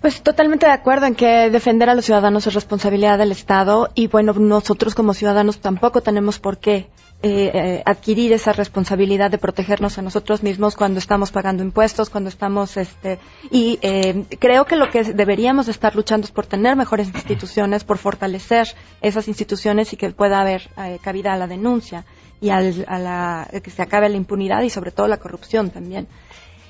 Pues 0.00 0.22
totalmente 0.22 0.64
de 0.64 0.72
acuerdo 0.72 1.04
en 1.06 1.14
que 1.14 1.50
defender 1.50 1.90
a 1.90 1.94
los 1.94 2.06
ciudadanos 2.06 2.46
es 2.46 2.54
responsabilidad 2.54 3.18
del 3.18 3.32
Estado 3.32 3.90
y 3.94 4.06
bueno, 4.06 4.32
nosotros 4.32 4.94
como 4.94 5.12
ciudadanos 5.12 5.60
tampoco 5.60 6.00
tenemos 6.00 6.38
por 6.38 6.56
qué 6.56 6.88
eh, 7.22 7.50
eh, 7.52 7.82
adquirir 7.84 8.32
esa 8.32 8.54
responsabilidad 8.54 9.30
de 9.30 9.36
protegernos 9.36 9.98
a 9.98 10.02
nosotros 10.02 10.42
mismos 10.42 10.74
cuando 10.74 10.98
estamos 10.98 11.30
pagando 11.30 11.62
impuestos, 11.62 12.08
cuando 12.08 12.30
estamos, 12.30 12.78
este, 12.78 13.18
y 13.50 13.78
eh, 13.82 14.24
creo 14.38 14.64
que 14.64 14.76
lo 14.76 14.88
que 14.88 15.04
deberíamos 15.04 15.68
estar 15.68 15.94
luchando 15.94 16.24
es 16.24 16.30
por 16.30 16.46
tener 16.46 16.76
mejores 16.76 17.08
instituciones, 17.08 17.84
por 17.84 17.98
fortalecer 17.98 18.68
esas 19.02 19.28
instituciones 19.28 19.92
y 19.92 19.98
que 19.98 20.10
pueda 20.12 20.40
haber 20.40 20.70
cabida 21.02 21.34
a 21.34 21.36
la 21.36 21.46
denuncia 21.46 22.06
y 22.40 22.50
al, 22.50 22.84
a 22.88 22.98
la, 22.98 23.48
que 23.62 23.70
se 23.70 23.82
acabe 23.82 24.08
la 24.08 24.16
impunidad 24.16 24.62
y 24.62 24.70
sobre 24.70 24.90
todo 24.90 25.08
la 25.08 25.18
corrupción 25.18 25.70
también. 25.70 26.08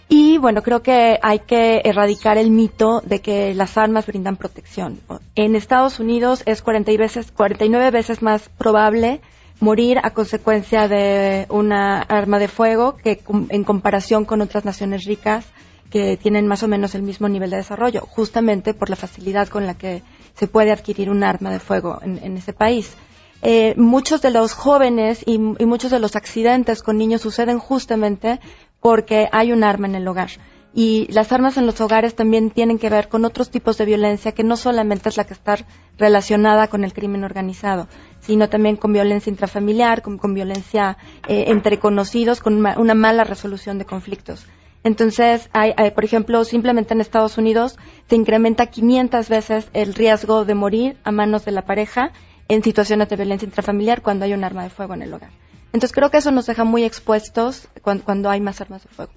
Y 0.08 0.38
bueno, 0.38 0.62
creo 0.62 0.82
que 0.82 1.20
hay 1.22 1.38
que 1.38 1.82
erradicar 1.84 2.36
el 2.36 2.50
mito 2.50 3.00
de 3.00 3.20
que 3.20 3.54
las 3.54 3.78
armas 3.78 4.06
brindan 4.06 4.36
protección. 4.36 4.98
En 5.36 5.54
Estados 5.54 6.00
Unidos 6.00 6.42
es 6.46 6.62
40 6.62 6.90
veces, 6.96 7.30
49 7.30 7.90
veces 7.92 8.20
más 8.20 8.48
probable 8.48 9.20
morir 9.60 9.98
a 10.02 10.10
consecuencia 10.10 10.88
de 10.88 11.46
una 11.48 12.00
arma 12.00 12.38
de 12.38 12.48
fuego 12.48 12.96
que 12.96 13.22
en 13.50 13.62
comparación 13.62 14.24
con 14.24 14.40
otras 14.40 14.64
naciones 14.64 15.04
ricas 15.04 15.44
que 15.90 16.16
tienen 16.16 16.46
más 16.46 16.62
o 16.62 16.68
menos 16.68 16.94
el 16.94 17.02
mismo 17.02 17.28
nivel 17.28 17.50
de 17.50 17.58
desarrollo, 17.58 18.00
justamente 18.00 18.74
por 18.74 18.90
la 18.90 18.96
facilidad 18.96 19.48
con 19.48 19.66
la 19.66 19.74
que 19.74 20.02
se 20.34 20.46
puede 20.46 20.72
adquirir 20.72 21.10
un 21.10 21.22
arma 21.22 21.50
de 21.50 21.58
fuego 21.58 21.98
en, 22.02 22.36
ese 22.36 22.52
país. 22.52 22.94
Eh, 23.42 23.74
muchos 23.76 24.20
de 24.20 24.30
los 24.30 24.52
jóvenes 24.52 25.22
y, 25.26 25.38
muchos 25.38 25.90
de 25.90 25.98
los 25.98 26.14
accidentes 26.14 26.82
con 26.82 26.98
niños 26.98 27.22
suceden 27.22 27.58
justamente 27.58 28.38
porque 28.80 29.28
hay 29.32 29.52
un 29.52 29.64
arma 29.64 29.86
en 29.86 29.94
el 29.94 30.08
hogar. 30.08 30.30
Y 30.72 31.08
las 31.10 31.32
armas 31.32 31.56
en 31.56 31.66
los 31.66 31.80
hogares 31.80 32.14
también 32.14 32.50
tienen 32.50 32.78
que 32.78 32.90
ver 32.90 33.08
con 33.08 33.24
otros 33.24 33.50
tipos 33.50 33.76
de 33.76 33.86
violencia 33.86 34.32
que 34.32 34.44
no 34.44 34.56
solamente 34.56 35.08
es 35.08 35.16
la 35.16 35.24
que 35.24 35.34
está 35.34 35.56
relacionada 35.98 36.68
con 36.68 36.84
el 36.84 36.92
crimen 36.92 37.24
organizado, 37.24 37.88
sino 38.20 38.48
también 38.48 38.76
con 38.76 38.92
violencia 38.92 39.30
intrafamiliar, 39.30 40.02
con, 40.02 40.34
violencia 40.34 40.96
eh, 41.26 41.46
entre 41.48 41.80
conocidos, 41.80 42.40
con 42.40 42.64
una, 42.64 42.94
mala 42.94 43.24
resolución 43.24 43.78
de 43.78 43.84
conflictos. 43.84 44.46
Entonces, 44.84 45.50
hay, 45.52 45.74
por 45.90 46.04
ejemplo, 46.04 46.44
simplemente 46.44 46.94
en 46.94 47.00
Estados 47.00 47.36
Unidos 47.36 47.76
se 48.08 48.16
incrementa 48.16 48.66
500 48.66 49.28
veces 49.28 49.68
el 49.74 49.94
riesgo 49.94 50.44
de 50.44 50.54
morir 50.54 50.96
a 51.04 51.10
manos 51.10 51.44
de 51.44 51.52
la 51.52 51.66
pareja 51.66 52.12
en 52.50 52.64
situaciones 52.64 53.08
de 53.08 53.16
violencia 53.16 53.46
intrafamiliar 53.46 54.02
cuando 54.02 54.24
hay 54.24 54.34
un 54.34 54.42
arma 54.42 54.64
de 54.64 54.70
fuego 54.70 54.94
en 54.94 55.02
el 55.02 55.14
hogar. 55.14 55.30
Entonces 55.72 55.92
creo 55.92 56.10
que 56.10 56.18
eso 56.18 56.32
nos 56.32 56.46
deja 56.46 56.64
muy 56.64 56.82
expuestos 56.82 57.68
cuando, 57.82 58.28
hay 58.28 58.40
más 58.40 58.60
armas 58.60 58.82
de 58.82 58.88
fuego. 58.88 59.12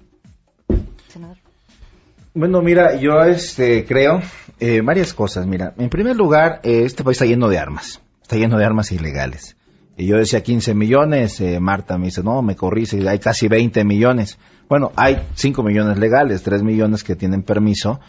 Senador. 1.08 1.36
Bueno, 2.32 2.62
mira, 2.62 2.94
yo 2.96 3.22
este, 3.24 3.84
creo 3.84 4.22
eh, 4.60 4.80
varias 4.82 5.12
cosas. 5.12 5.46
Mira, 5.46 5.74
en 5.76 5.88
primer 5.88 6.14
lugar, 6.14 6.60
eh, 6.62 6.82
este 6.84 7.02
país 7.02 7.16
está 7.16 7.26
lleno 7.26 7.48
de 7.48 7.58
armas, 7.58 8.00
está 8.22 8.36
lleno 8.36 8.56
de 8.56 8.64
armas 8.64 8.92
ilegales. 8.92 9.56
Y 9.96 10.06
yo 10.06 10.16
decía 10.16 10.42
15 10.42 10.74
millones, 10.74 11.40
eh, 11.40 11.58
Marta 11.58 11.98
me 11.98 12.06
dice, 12.06 12.22
no, 12.22 12.40
me 12.40 12.54
corrí, 12.54 12.86
hay 13.06 13.18
casi 13.18 13.48
20 13.48 13.84
millones. 13.84 14.38
Bueno, 14.68 14.92
hay 14.94 15.26
5 15.34 15.62
millones 15.64 15.98
legales, 15.98 16.44
3 16.44 16.62
millones 16.62 17.02
que 17.02 17.16
tienen 17.16 17.42
permiso 17.42 18.00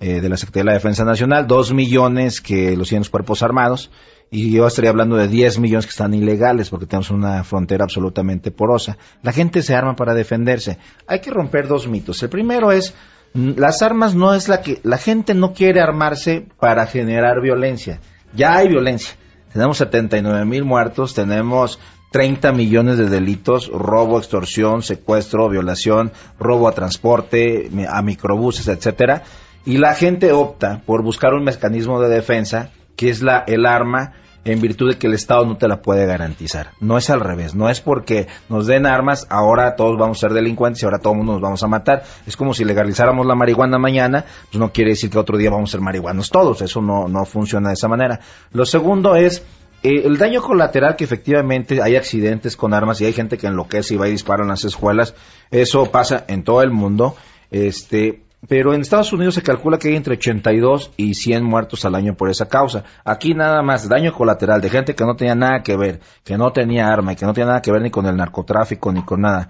de 0.00 0.28
la 0.28 0.36
Secretaría 0.36 0.62
de 0.62 0.66
la 0.66 0.72
Defensa 0.72 1.04
Nacional, 1.04 1.46
2 1.46 1.74
millones 1.74 2.40
que 2.40 2.76
los 2.76 2.88
tienen 2.88 3.02
los 3.02 3.10
cuerpos 3.10 3.44
armados 3.44 3.88
y 4.34 4.50
yo 4.50 4.66
estaría 4.66 4.88
hablando 4.88 5.16
de 5.16 5.28
10 5.28 5.58
millones 5.58 5.84
que 5.84 5.90
están 5.90 6.14
ilegales 6.14 6.70
porque 6.70 6.86
tenemos 6.86 7.10
una 7.10 7.44
frontera 7.44 7.84
absolutamente 7.84 8.50
porosa. 8.50 8.96
La 9.22 9.30
gente 9.30 9.60
se 9.60 9.74
arma 9.74 9.94
para 9.94 10.14
defenderse. 10.14 10.78
Hay 11.06 11.20
que 11.20 11.30
romper 11.30 11.68
dos 11.68 11.86
mitos. 11.86 12.22
El 12.22 12.30
primero 12.30 12.72
es, 12.72 12.94
las 13.34 13.82
armas 13.82 14.14
no 14.14 14.32
es 14.32 14.48
la 14.48 14.62
que, 14.62 14.80
la 14.84 14.96
gente 14.96 15.34
no 15.34 15.52
quiere 15.52 15.82
armarse 15.82 16.46
para 16.58 16.86
generar 16.86 17.42
violencia. 17.42 18.00
Ya 18.34 18.56
hay 18.56 18.68
violencia. 18.68 19.14
Tenemos 19.52 19.76
79 19.76 20.46
mil 20.46 20.64
muertos, 20.64 21.12
tenemos 21.12 21.78
30 22.12 22.52
millones 22.52 22.96
de 22.96 23.10
delitos, 23.10 23.68
robo, 23.68 24.16
extorsión, 24.16 24.82
secuestro, 24.82 25.50
violación, 25.50 26.10
robo 26.40 26.68
a 26.68 26.72
transporte, 26.72 27.70
a 27.86 28.00
microbuses, 28.00 28.66
etcétera. 28.66 29.24
Y 29.66 29.76
la 29.76 29.94
gente 29.94 30.32
opta 30.32 30.80
por 30.86 31.02
buscar 31.02 31.34
un 31.34 31.44
mecanismo 31.44 32.00
de 32.00 32.08
defensa 32.08 32.70
que 33.02 33.10
es 33.10 33.20
la, 33.20 33.42
el 33.48 33.66
arma 33.66 34.12
en 34.44 34.60
virtud 34.60 34.90
de 34.92 34.96
que 34.96 35.08
el 35.08 35.14
Estado 35.14 35.44
no 35.44 35.56
te 35.56 35.66
la 35.66 35.82
puede 35.82 36.06
garantizar. 36.06 36.70
No 36.78 36.98
es 36.98 37.10
al 37.10 37.18
revés, 37.18 37.56
no 37.56 37.68
es 37.68 37.80
porque 37.80 38.28
nos 38.48 38.68
den 38.68 38.86
armas, 38.86 39.26
ahora 39.28 39.74
todos 39.74 39.98
vamos 39.98 40.18
a 40.18 40.20
ser 40.20 40.32
delincuentes 40.32 40.80
y 40.80 40.84
ahora 40.84 41.00
todo 41.00 41.14
el 41.14 41.16
mundo 41.16 41.32
nos 41.32 41.42
vamos 41.42 41.60
a 41.64 41.66
matar. 41.66 42.04
Es 42.28 42.36
como 42.36 42.54
si 42.54 42.64
legalizáramos 42.64 43.26
la 43.26 43.34
marihuana 43.34 43.76
mañana, 43.76 44.24
pues 44.52 44.60
no 44.60 44.72
quiere 44.72 44.90
decir 44.90 45.10
que 45.10 45.18
otro 45.18 45.36
día 45.36 45.50
vamos 45.50 45.70
a 45.70 45.72
ser 45.72 45.80
marihuanos 45.80 46.30
todos, 46.30 46.62
eso 46.62 46.80
no, 46.80 47.08
no 47.08 47.24
funciona 47.24 47.70
de 47.70 47.74
esa 47.74 47.88
manera. 47.88 48.20
Lo 48.52 48.66
segundo 48.66 49.16
es 49.16 49.44
eh, 49.82 50.02
el 50.04 50.16
daño 50.16 50.40
colateral 50.40 50.94
que 50.94 51.02
efectivamente 51.02 51.82
hay 51.82 51.96
accidentes 51.96 52.56
con 52.56 52.72
armas 52.72 53.00
y 53.00 53.06
hay 53.06 53.12
gente 53.12 53.36
que 53.36 53.48
enloquece 53.48 53.94
y 53.94 53.96
va 53.96 54.06
y 54.06 54.12
dispara 54.12 54.44
en 54.44 54.50
las 54.50 54.62
escuelas, 54.62 55.16
eso 55.50 55.90
pasa 55.90 56.24
en 56.28 56.44
todo 56.44 56.62
el 56.62 56.70
mundo. 56.70 57.16
Este, 57.50 58.22
pero 58.48 58.74
en 58.74 58.80
Estados 58.80 59.12
Unidos 59.12 59.34
se 59.34 59.42
calcula 59.42 59.78
que 59.78 59.88
hay 59.88 59.96
entre 59.96 60.14
82 60.14 60.92
y 60.96 61.14
100 61.14 61.44
muertos 61.44 61.84
al 61.84 61.94
año 61.94 62.14
por 62.14 62.28
esa 62.28 62.48
causa. 62.48 62.84
Aquí 63.04 63.34
nada 63.34 63.62
más 63.62 63.88
daño 63.88 64.12
colateral 64.12 64.60
de 64.60 64.68
gente 64.68 64.94
que 64.94 65.04
no 65.04 65.14
tenía 65.14 65.34
nada 65.34 65.62
que 65.62 65.76
ver, 65.76 66.00
que 66.24 66.36
no 66.36 66.52
tenía 66.52 66.88
arma 66.88 67.12
y 67.12 67.16
que 67.16 67.24
no 67.24 67.32
tenía 67.32 67.46
nada 67.46 67.62
que 67.62 67.70
ver 67.70 67.82
ni 67.82 67.90
con 67.90 68.06
el 68.06 68.16
narcotráfico 68.16 68.92
ni 68.92 69.04
con 69.04 69.20
nada. 69.20 69.48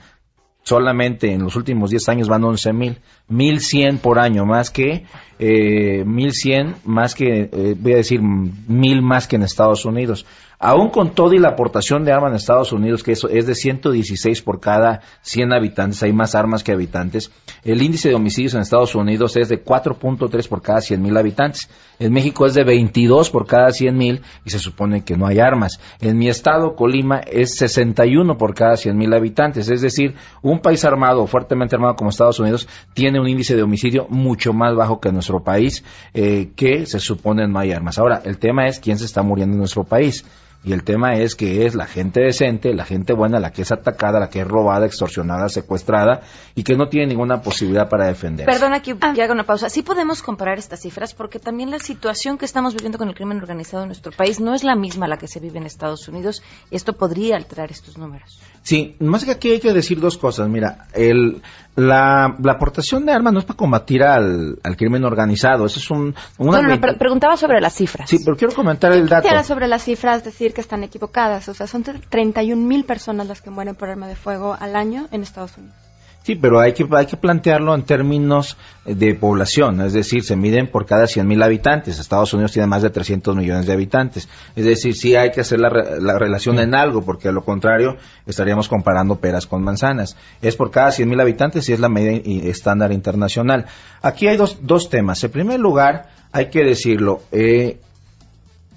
Solamente 0.65 1.33
en 1.33 1.43
los 1.43 1.57
últimos 1.57 1.91
10 1.91 2.09
años 2.11 2.29
van 2.29 2.45
11 2.45 2.73
mil, 2.73 2.99
1100 3.29 3.99
por 3.99 4.21
año, 4.21 4.45
más 4.45 4.71
que 4.71 5.07
eh, 5.41 6.05
1100, 6.05 6.77
más 6.85 7.17
que, 7.17 7.51
eh, 7.53 7.75
voy 7.77 7.95
a 7.95 7.97
decir, 7.97 8.21
mil 8.23 9.03
más 9.03 9.27
que 9.27 9.37
en 9.37 9.43
Estados 9.43 9.85
Unidos. 9.85 10.25
Aún 10.65 10.91
con 10.91 11.11
todo 11.11 11.35
y 11.35 11.41
la 11.41 11.49
aportación 11.49 12.05
de 12.05 12.13
armas 12.13 12.31
en 12.31 12.37
Estados 12.37 12.73
Unidos, 12.73 13.03
que 13.03 13.11
eso 13.11 13.29
es 13.29 13.49
de 13.49 13.57
116 13.57 14.43
por 14.43 14.61
cada 14.61 15.01
100 15.23 15.53
habitantes, 15.53 16.01
hay 16.05 16.13
más 16.13 16.37
armas 16.37 16.63
que 16.63 16.71
habitantes, 16.71 17.33
el 17.65 17.83
índice 17.83 18.09
de 18.09 18.15
homicidios 18.15 18.55
en 18.55 18.61
Estados 18.61 18.95
Unidos 18.95 19.37
es 19.37 19.49
de 19.49 19.65
4.3 19.65 20.49
por 20.49 20.63
cada 20.63 20.81
100 20.81 21.03
mil 21.03 21.17
habitantes. 21.17 21.69
En 21.99 22.13
México 22.13 22.47
es 22.47 22.55
de 22.55 22.63
22 22.63 23.31
por 23.31 23.47
cada 23.47 23.71
100 23.71 23.97
mil 23.97 24.23
y 24.45 24.51
se 24.51 24.61
supone 24.61 25.05
que 25.05 25.17
no 25.17 25.27
hay 25.27 25.41
armas. 25.41 25.81
En 26.01 26.17
mi 26.17 26.29
estado, 26.29 26.77
Colima, 26.77 27.19
es 27.19 27.57
61 27.57 28.39
por 28.39 28.55
cada 28.55 28.77
100 28.77 28.97
mil 28.97 29.13
habitantes. 29.15 29.69
Es 29.69 29.81
decir, 29.81 30.15
un 30.43 30.61
país 30.61 30.85
armado, 30.85 31.27
fuertemente 31.27 31.77
armado 31.77 31.97
como 31.97 32.11
Estados 32.11 32.39
Unidos, 32.39 32.69
tiene 32.95 33.21
un 33.21 33.29
índice 33.29 33.57
de 33.57 33.63
homicidio 33.63 34.07
mucho 34.09 34.53
más 34.53 34.75
bajo 34.75 35.01
que 35.01 35.13
nuestro 35.13 35.43
país, 35.43 35.85
eh, 36.15 36.51
que 36.55 36.87
se 36.87 37.01
supone 37.01 37.47
no 37.47 37.59
hay 37.59 37.73
armas. 37.73 37.99
Ahora, 37.99 38.23
el 38.25 38.39
tema 38.39 38.67
es 38.67 38.81
quién 38.81 38.99
se 38.99 39.05
está 39.05 39.23
muriendo 39.23 39.55
en 39.55 39.59
nuestro 39.59 39.85
país. 39.85 40.25
Y 40.65 40.73
el 40.73 40.85
tema 40.85 41.15
es 41.15 41.35
que 41.35 41.67
es 41.67 41.75
la 41.75 41.87
gente 41.87 42.21
decente, 42.21 42.73
la 42.73 42.85
gente 42.85 43.15
buena, 43.15 43.41
la 43.41 43.51
que 43.51 43.63
es 43.63 43.73
atacada, 43.73 44.21
la 44.21 44.31
que 44.31 44.43
es 44.43 44.47
robada, 44.47 44.87
extorsionada, 44.87 45.49
secuestrada 45.49 46.21
y 46.55 46.63
que 46.63 46.77
no 46.77 46.89
tiene 46.89 47.09
ninguna 47.09 47.43
posibilidad 47.43 47.89
para 47.89 48.07
defenderse. 48.07 48.51
Perdona 48.51 48.81
que, 48.81 48.97
que 48.97 49.23
haga 49.23 49.33
una 49.33 49.43
pausa. 49.43 49.69
Sí 49.69 49.83
podemos 49.83 50.23
comparar 50.23 50.59
estas 50.59 50.81
cifras 50.81 51.15
porque 51.15 51.41
también 51.41 51.73
la 51.73 51.81
situación 51.81 52.39
que 52.39 52.45
estamos 52.45 52.75
viviendo 52.75 52.97
con 52.97 53.09
el 53.09 53.15
crimen 53.17 53.39
organizado 53.39 53.83
en 53.83 53.89
nuestro 53.89 54.13
país 54.13 54.39
no 54.39 54.55
es 54.55 54.63
la 54.63 54.77
misma 54.77 55.07
a 55.07 55.09
la 55.09 55.17
que 55.17 55.27
se 55.27 55.41
vive 55.41 55.59
en 55.59 55.67
Estados 55.67 56.07
Unidos. 56.07 56.43
Esto 56.71 56.93
podría 56.93 57.37
alterar 57.37 57.73
estos 57.73 57.99
números. 57.99 58.41
Sí, 58.63 58.95
más 59.01 59.25
que 59.25 59.33
aquí 59.33 59.51
hay 59.51 59.61
que 59.61 59.73
decir 59.73 59.99
dos 59.99 60.17
cosas. 60.17 60.49
Mira, 60.49 60.87
el, 60.95 61.43
la, 61.75 62.37
la 62.41 62.53
aportación 62.53 63.05
de 63.05 63.13
armas 63.13 63.33
no 63.33 63.41
es 63.41 63.45
para 63.45 63.57
combatir 63.57 64.05
al, 64.05 64.59
al 64.63 64.77
crimen 64.77 65.05
organizado. 65.05 65.67
Eso 65.67 65.81
es 65.81 65.91
un... 65.91 66.15
Una 66.39 66.51
Bueno, 66.53 66.69
no, 66.69 66.81
pero 66.81 66.97
preguntaba 66.97 67.37
sobre 67.37 67.61
las 67.61 67.75
cifras. 67.75 68.09
Sí, 68.09 68.19
pero 68.25 68.37
quiero 68.37 68.55
comentar 68.55 68.93
el 68.93 69.09
dato. 69.09 69.29
Sobre 69.43 69.67
las 69.67 69.83
cifras 69.83 70.23
decir 70.23 70.52
que 70.53 70.61
están 70.61 70.85
equivocadas. 70.85 71.49
O 71.49 71.55
sea, 71.55 71.67
son 71.67 71.83
31 71.83 72.61
mil 72.67 72.85
personas 72.85 73.27
las 73.27 73.43
que 73.43 73.51
mueren 73.51 73.75
por 73.75 73.89
arma 73.91 74.07
de 74.09 74.17
fuego 74.17 74.57
al 74.59 74.77
año 74.77 75.09
en 75.13 75.23
Estados 75.23 75.57
Unidos. 75.59 75.77
Sí, 76.25 76.37
pero 76.37 76.61
hay 76.61 76.73
que, 76.73 76.87
hay 76.93 77.07
que 77.07 77.17
plantearlo 77.17 77.75
en 77.75 77.83
términos 77.83 78.57
de 78.85 79.13
población, 79.17 79.81
es 79.81 79.93
decir, 79.93 80.23
se 80.23 80.37
miden 80.37 80.71
por 80.71 80.87
cada 80.87 81.07
100.000 81.07 81.43
habitantes. 81.45 81.99
Estados 81.99 82.33
Unidos 82.33 82.53
tiene 82.53 82.69
más 82.69 82.83
de 82.83 82.91
300 82.91 83.35
millones 83.35 83.67
de 83.67 83.73
habitantes. 83.73 84.29
Es 84.55 84.65
decir, 84.65 84.95
sí 84.95 85.17
hay 85.17 85.33
que 85.33 85.41
hacer 85.41 85.59
la, 85.59 85.69
la 85.99 86.17
relación 86.21 86.61
en 86.61 86.77
algo, 86.77 87.03
porque 87.05 87.27
a 87.27 87.33
lo 87.33 87.43
contrario 87.45 87.97
estaríamos 88.25 88.69
comparando 88.69 89.17
peras 89.17 89.49
con 89.49 89.65
manzanas. 89.65 90.17
Es 90.41 90.55
por 90.55 90.71
cada 90.71 90.91
100.000 90.91 91.21
habitantes 91.21 91.69
y 91.69 91.73
es 91.73 91.81
la 91.81 91.89
medida 91.89 92.13
i- 92.25 92.49
estándar 92.49 92.93
internacional. 92.93 93.67
Aquí 94.01 94.29
hay 94.29 94.37
dos, 94.37 94.59
dos 94.63 94.91
temas. 94.91 95.25
En 95.25 95.33
primer 95.33 95.59
lugar, 95.59 96.09
hay 96.31 96.51
que 96.51 96.63
decirlo, 96.63 97.23
eh, 97.33 97.81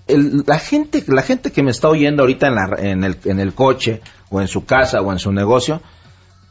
el- 0.07 0.43
la 0.45 0.59
gente 0.59 1.03
la 1.07 1.21
gente 1.21 1.51
que 1.51 1.63
me 1.63 1.71
está 1.71 1.89
oyendo 1.89 2.23
ahorita 2.23 2.47
en, 2.47 2.55
la, 2.55 2.69
en, 2.79 3.03
el, 3.03 3.17
en 3.25 3.39
el 3.39 3.53
coche 3.53 4.01
o 4.29 4.41
en 4.41 4.47
su 4.47 4.65
casa 4.65 5.01
o 5.01 5.11
en 5.11 5.19
su 5.19 5.31
negocio 5.31 5.81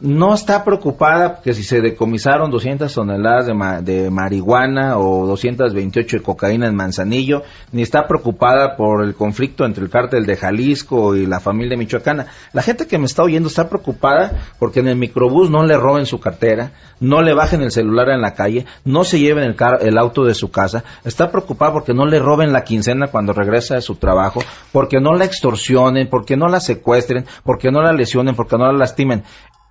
no 0.01 0.35
está 0.35 0.65
preocupada 0.65 1.41
que 1.43 1.55
si 1.55 1.63
se 1.63 1.81
decomisaron 1.81 2.51
200 2.51 2.93
toneladas 2.93 3.47
de, 3.47 3.55
ma- 3.55 3.81
de 3.81 4.11
marihuana 4.11 4.99
o 4.99 5.25
228 5.27 6.17
de 6.19 6.23
cocaína 6.23 6.67
en 6.67 6.75
Manzanillo, 6.75 7.43
ni 7.73 7.81
está 7.83 8.07
preocupada 8.07 8.77
por 8.77 9.03
el 9.05 9.15
conflicto 9.15 9.65
entre 9.65 9.85
el 9.85 9.91
cártel 9.91 10.27
de 10.27 10.37
Jalisco 10.37 11.15
y 11.17 11.27
la 11.27 11.41
familia 11.41 11.79
michoacana. 11.79 12.27
La 12.53 12.61
gente 12.63 12.87
que 12.87 12.99
me 12.99 13.07
está 13.07 13.23
oyendo 13.23 13.49
está 13.49 13.69
preocupada 13.69 14.33
porque 14.59 14.81
en 14.81 14.89
el 14.89 14.97
microbús 14.97 15.49
no 15.49 15.63
le 15.65 15.77
roben 15.77 16.07
su 16.07 16.19
cartera, 16.21 16.73
no 17.01 17.23
le 17.23 17.33
bajen 17.33 17.63
el 17.63 17.71
celular 17.71 18.09
en 18.11 18.21
la 18.21 18.35
calle, 18.35 18.67
no 18.85 19.05
se 19.05 19.21
lleven 19.21 19.45
el, 19.45 19.55
car- 19.57 19.79
el 19.81 19.97
auto 19.97 20.25
de 20.25 20.35
su 20.35 20.51
casa, 20.51 20.85
está 21.05 21.31
preocupada 21.31 21.73
porque 21.73 21.95
no 21.95 22.05
le 22.05 22.19
roben 22.19 22.53
la 22.53 22.65
quincena 22.65 23.07
cuando 23.07 23.33
regresa 23.33 23.77
de 23.77 23.81
su 23.81 23.95
trabajo, 23.95 24.43
porque 24.73 25.01
no 25.01 25.15
la 25.15 25.25
extorsionen, 25.25 26.09
porque 26.11 26.37
no 26.37 26.49
la 26.49 26.61
secuestren, 26.61 27.25
porque 27.45 27.71
no 27.71 27.81
la 27.81 27.93
lesionen, 27.93 28.35
porque 28.35 28.59
no 28.59 28.67
la 28.67 28.77
lastimen 28.79 29.23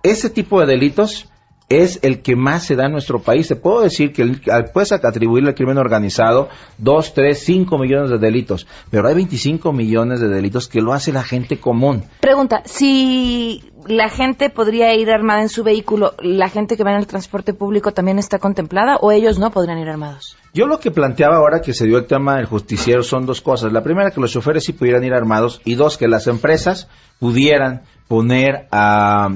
ese 0.04 0.30
tipo 0.30 0.60
de 0.60 0.66
delitos 0.66 1.28
es 1.70 1.98
el 2.02 2.20
que 2.20 2.36
más 2.36 2.62
se 2.64 2.76
da 2.76 2.84
en 2.86 2.92
nuestro 2.92 3.20
país. 3.22 3.48
Te 3.48 3.56
puedo 3.56 3.80
decir 3.80 4.12
que 4.12 4.20
el- 4.20 4.42
al- 4.52 4.66
puedes 4.70 4.92
atribuirle 4.92 5.48
al 5.48 5.54
crimen 5.54 5.78
organizado 5.78 6.50
dos, 6.76 7.14
tres, 7.14 7.42
cinco 7.42 7.78
millones 7.78 8.10
de 8.10 8.18
delitos, 8.18 8.66
pero 8.90 9.08
hay 9.08 9.14
25 9.14 9.72
millones 9.72 10.20
de 10.20 10.28
delitos 10.28 10.68
que 10.68 10.82
lo 10.82 10.92
hace 10.92 11.10
la 11.10 11.22
gente 11.24 11.58
común. 11.58 12.04
Pregunta, 12.20 12.62
si 12.66 13.64
la 13.86 14.10
gente 14.10 14.50
podría 14.50 14.94
ir 14.94 15.10
armada 15.10 15.40
en 15.40 15.48
su 15.48 15.64
vehículo, 15.64 16.12
¿la 16.20 16.50
gente 16.50 16.76
que 16.76 16.84
va 16.84 16.92
en 16.92 16.98
el 16.98 17.06
transporte 17.06 17.54
público 17.54 17.92
también 17.92 18.18
está 18.18 18.38
contemplada 18.38 18.96
o 19.00 19.10
ellos 19.10 19.38
no 19.38 19.50
podrían 19.50 19.78
ir 19.78 19.88
armados? 19.88 20.36
Yo 20.52 20.66
lo 20.66 20.78
que 20.80 20.90
planteaba 20.90 21.36
ahora 21.36 21.62
que 21.62 21.72
se 21.72 21.86
dio 21.86 21.96
el 21.96 22.06
tema 22.06 22.36
del 22.36 22.44
justiciero 22.46 23.02
son 23.02 23.24
dos 23.24 23.40
cosas. 23.40 23.72
La 23.72 23.82
primera, 23.82 24.10
que 24.10 24.20
los 24.20 24.30
choferes 24.32 24.64
sí 24.64 24.74
pudieran 24.74 25.02
ir 25.02 25.14
armados 25.14 25.62
y 25.64 25.74
dos, 25.76 25.96
que 25.96 26.08
las 26.08 26.26
empresas 26.26 26.88
pudieran 27.18 27.82
poner 28.08 28.68
a 28.70 29.28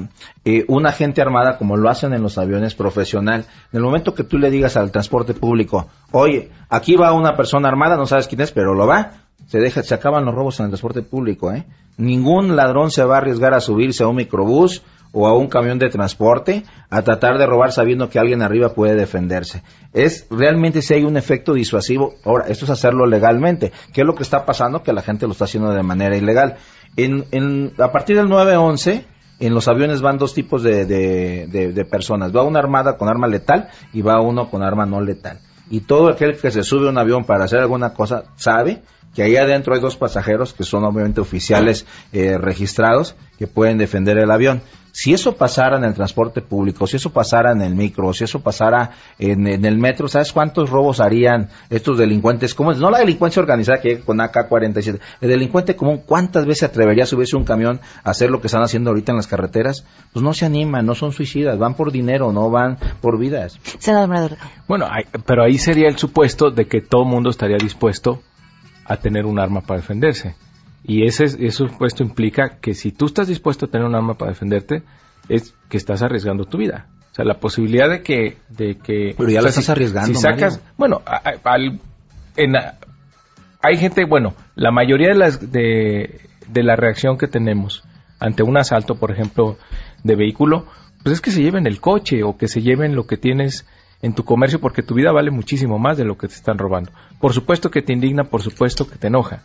eh, 0.45 0.65
una 0.67 0.91
gente 0.91 1.21
armada 1.21 1.57
como 1.57 1.77
lo 1.77 1.89
hacen 1.89 2.13
en 2.13 2.21
los 2.21 2.37
aviones 2.37 2.75
profesional. 2.75 3.45
En 3.71 3.77
el 3.77 3.83
momento 3.83 4.13
que 4.13 4.23
tú 4.23 4.37
le 4.37 4.51
digas 4.51 4.77
al 4.77 4.91
transporte 4.91 5.33
público, 5.33 5.87
oye, 6.11 6.51
aquí 6.69 6.95
va 6.95 7.13
una 7.13 7.35
persona 7.35 7.67
armada, 7.67 7.97
no 7.97 8.05
sabes 8.05 8.27
quién 8.27 8.41
es, 8.41 8.51
pero 8.51 8.73
lo 8.73 8.87
va, 8.87 9.11
se 9.47 9.59
deja, 9.59 9.81
se 9.83 9.95
acaban 9.95 10.25
los 10.25 10.35
robos 10.35 10.59
en 10.59 10.65
el 10.65 10.71
transporte 10.71 11.01
público, 11.01 11.51
¿eh? 11.51 11.65
Ningún 11.97 12.55
ladrón 12.55 12.91
se 12.91 13.03
va 13.03 13.15
a 13.15 13.17
arriesgar 13.17 13.53
a 13.53 13.59
subirse 13.59 14.03
a 14.03 14.07
un 14.07 14.15
microbús 14.15 14.83
o 15.11 15.27
a 15.27 15.35
un 15.35 15.47
camión 15.47 15.79
de 15.79 15.89
transporte 15.89 16.63
a 16.89 17.01
tratar 17.01 17.37
de 17.37 17.45
robar 17.45 17.71
sabiendo 17.71 18.09
que 18.09 18.19
alguien 18.19 18.41
arriba 18.41 18.73
puede 18.73 18.95
defenderse. 18.95 19.63
Es 19.93 20.27
realmente 20.29 20.81
si 20.81 20.93
hay 20.93 21.03
un 21.03 21.17
efecto 21.17 21.53
disuasivo. 21.53 22.13
Ahora, 22.23 22.45
esto 22.47 22.65
es 22.65 22.71
hacerlo 22.71 23.05
legalmente. 23.05 23.71
¿Qué 23.93 24.01
es 24.01 24.07
lo 24.07 24.15
que 24.15 24.23
está 24.23 24.45
pasando? 24.45 24.83
Que 24.83 24.93
la 24.93 25.01
gente 25.01 25.25
lo 25.25 25.33
está 25.33 25.45
haciendo 25.45 25.71
de 25.71 25.83
manera 25.83 26.15
ilegal. 26.15 26.57
En, 27.03 27.25
en- 27.31 27.73
a 27.79 27.91
partir 27.91 28.15
del 28.17 28.29
911, 28.29 29.05
en 29.39 29.53
los 29.53 29.67
aviones 29.67 30.01
van 30.01 30.17
dos 30.17 30.33
tipos 30.33 30.63
de, 30.63 30.85
de- 30.85 31.85
personas. 31.85 32.35
Va 32.35 32.43
una 32.43 32.59
armada 32.59 32.97
con 32.97 33.07
arma 33.09 33.27
letal 33.27 33.69
y 33.93 34.01
va 34.01 34.19
uno 34.21 34.49
con 34.49 34.63
arma 34.63 34.85
no 34.85 35.01
letal. 35.01 35.39
Y 35.71 35.81
todo 35.81 36.09
aquel 36.09 36.35
que 36.37 36.51
se 36.51 36.63
sube 36.63 36.87
a 36.87 36.89
un 36.89 36.97
avión 36.97 37.23
para 37.25 37.45
hacer 37.45 37.59
alguna 37.59 37.93
cosa 37.93 38.23
sabe 38.35 38.81
que 39.15 39.23
ahí 39.23 39.37
adentro 39.37 39.73
hay 39.73 39.79
dos 39.81 39.97
pasajeros 39.97 40.53
que 40.53 40.63
son 40.63 40.83
obviamente 40.83 41.19
oficiales 41.21 41.85
eh, 42.11 42.37
registrados 42.37 43.15
que 43.37 43.47
pueden 43.47 43.77
defender 43.77 44.17
el 44.17 44.29
avión. 44.31 44.61
Si 44.91 45.13
eso 45.13 45.35
pasara 45.35 45.77
en 45.77 45.83
el 45.83 45.93
transporte 45.93 46.41
público, 46.41 46.87
si 46.87 46.97
eso 46.97 47.11
pasara 47.11 47.51
en 47.51 47.61
el 47.61 47.75
micro, 47.75 48.11
si 48.13 48.23
eso 48.23 48.39
pasara 48.41 48.91
en, 49.17 49.47
en 49.47 49.63
el 49.65 49.77
metro, 49.77 50.07
¿sabes 50.07 50.33
cuántos 50.33 50.69
robos 50.69 50.99
harían 50.99 51.49
estos 51.69 51.97
delincuentes? 51.97 52.53
¿Cómo 52.55 52.71
es? 52.71 52.77
No 52.79 52.89
la 52.89 52.99
delincuencia 52.99 53.41
organizada 53.41 53.79
que 53.81 53.89
llega 53.89 54.05
con 54.05 54.17
AK-47. 54.19 54.99
El 55.21 55.29
delincuente 55.29 55.75
común, 55.75 56.01
¿cuántas 56.05 56.45
veces 56.45 56.59
se 56.59 56.65
atrevería 56.65 57.03
a 57.03 57.07
subirse 57.07 57.35
a 57.35 57.39
un 57.39 57.45
camión 57.45 57.79
a 58.03 58.09
hacer 58.09 58.29
lo 58.31 58.41
que 58.41 58.47
están 58.47 58.63
haciendo 58.63 58.89
ahorita 58.89 59.11
en 59.11 59.17
las 59.17 59.27
carreteras? 59.27 59.85
Pues 60.11 60.23
no 60.23 60.33
se 60.33 60.45
animan, 60.45 60.85
no 60.85 60.95
son 60.95 61.11
suicidas, 61.11 61.57
van 61.59 61.75
por 61.75 61.91
dinero, 61.91 62.31
no 62.33 62.49
van 62.49 62.77
por 63.01 63.17
vidas. 63.19 63.59
Senador. 63.79 64.37
Bueno, 64.67 64.87
hay- 64.89 65.05
pero 65.25 65.43
ahí 65.43 65.57
sería 65.57 65.87
el 65.87 65.97
supuesto 65.97 66.49
de 66.51 66.67
que 66.67 66.81
todo 66.81 67.05
mundo 67.05 67.29
estaría 67.29 67.57
dispuesto 67.57 68.21
a 68.85 68.97
tener 68.97 69.25
un 69.25 69.39
arma 69.39 69.61
para 69.61 69.79
defenderse. 69.79 70.35
Y 70.83 71.05
ese, 71.05 71.25
ese 71.25 71.51
supuesto 71.51 72.03
implica 72.03 72.57
que 72.61 72.73
si 72.73 72.91
tú 72.91 73.05
estás 73.05 73.27
dispuesto 73.27 73.65
a 73.65 73.69
tener 73.69 73.85
un 73.85 73.95
arma 73.95 74.13
para 74.15 74.31
defenderte, 74.31 74.83
es 75.27 75.53
que 75.69 75.77
estás 75.77 76.01
arriesgando 76.01 76.45
tu 76.45 76.57
vida. 76.57 76.87
O 77.11 77.15
sea, 77.15 77.25
la 77.25 77.39
posibilidad 77.39 77.89
de 77.89 78.01
que... 78.01 78.37
De 78.49 78.77
que 78.77 79.13
Pero 79.17 79.29
ya 79.29 79.39
o 79.39 79.43
la 79.43 79.51
sea, 79.51 79.59
estás 79.61 79.69
arriesgando, 79.69 80.13
Si 80.13 80.21
sacas... 80.21 80.59
Mario. 80.59 80.73
Bueno, 80.77 81.01
al- 81.43 81.79
en 82.37 82.53
hay 83.61 83.77
gente... 83.77 84.05
Bueno, 84.05 84.33
la 84.55 84.71
mayoría 84.71 85.09
de, 85.09 85.15
las, 85.15 85.51
de, 85.51 86.21
de 86.47 86.63
la 86.63 86.75
reacción 86.75 87.17
que 87.17 87.27
tenemos 87.27 87.83
ante 88.19 88.43
un 88.43 88.57
asalto, 88.57 88.95
por 88.95 89.11
ejemplo, 89.11 89.57
de 90.03 90.15
vehículo, 90.15 90.65
pues 91.03 91.13
es 91.15 91.21
que 91.21 91.31
se 91.31 91.41
lleven 91.41 91.67
el 91.67 91.79
coche 91.81 92.23
o 92.23 92.37
que 92.37 92.47
se 92.47 92.61
lleven 92.61 92.95
lo 92.95 93.05
que 93.07 93.17
tienes 93.17 93.65
en 94.01 94.13
tu 94.13 94.23
comercio 94.23 94.59
porque 94.59 94.81
tu 94.83 94.95
vida 94.95 95.11
vale 95.11 95.29
muchísimo 95.31 95.77
más 95.77 95.97
de 95.97 96.05
lo 96.05 96.17
que 96.17 96.27
te 96.27 96.33
están 96.35 96.57
robando. 96.57 96.91
Por 97.19 97.33
supuesto 97.33 97.69
que 97.69 97.81
te 97.81 97.91
indigna, 97.93 98.25
por 98.25 98.41
supuesto 98.41 98.89
que 98.89 98.97
te 98.97 99.07
enoja. 99.07 99.41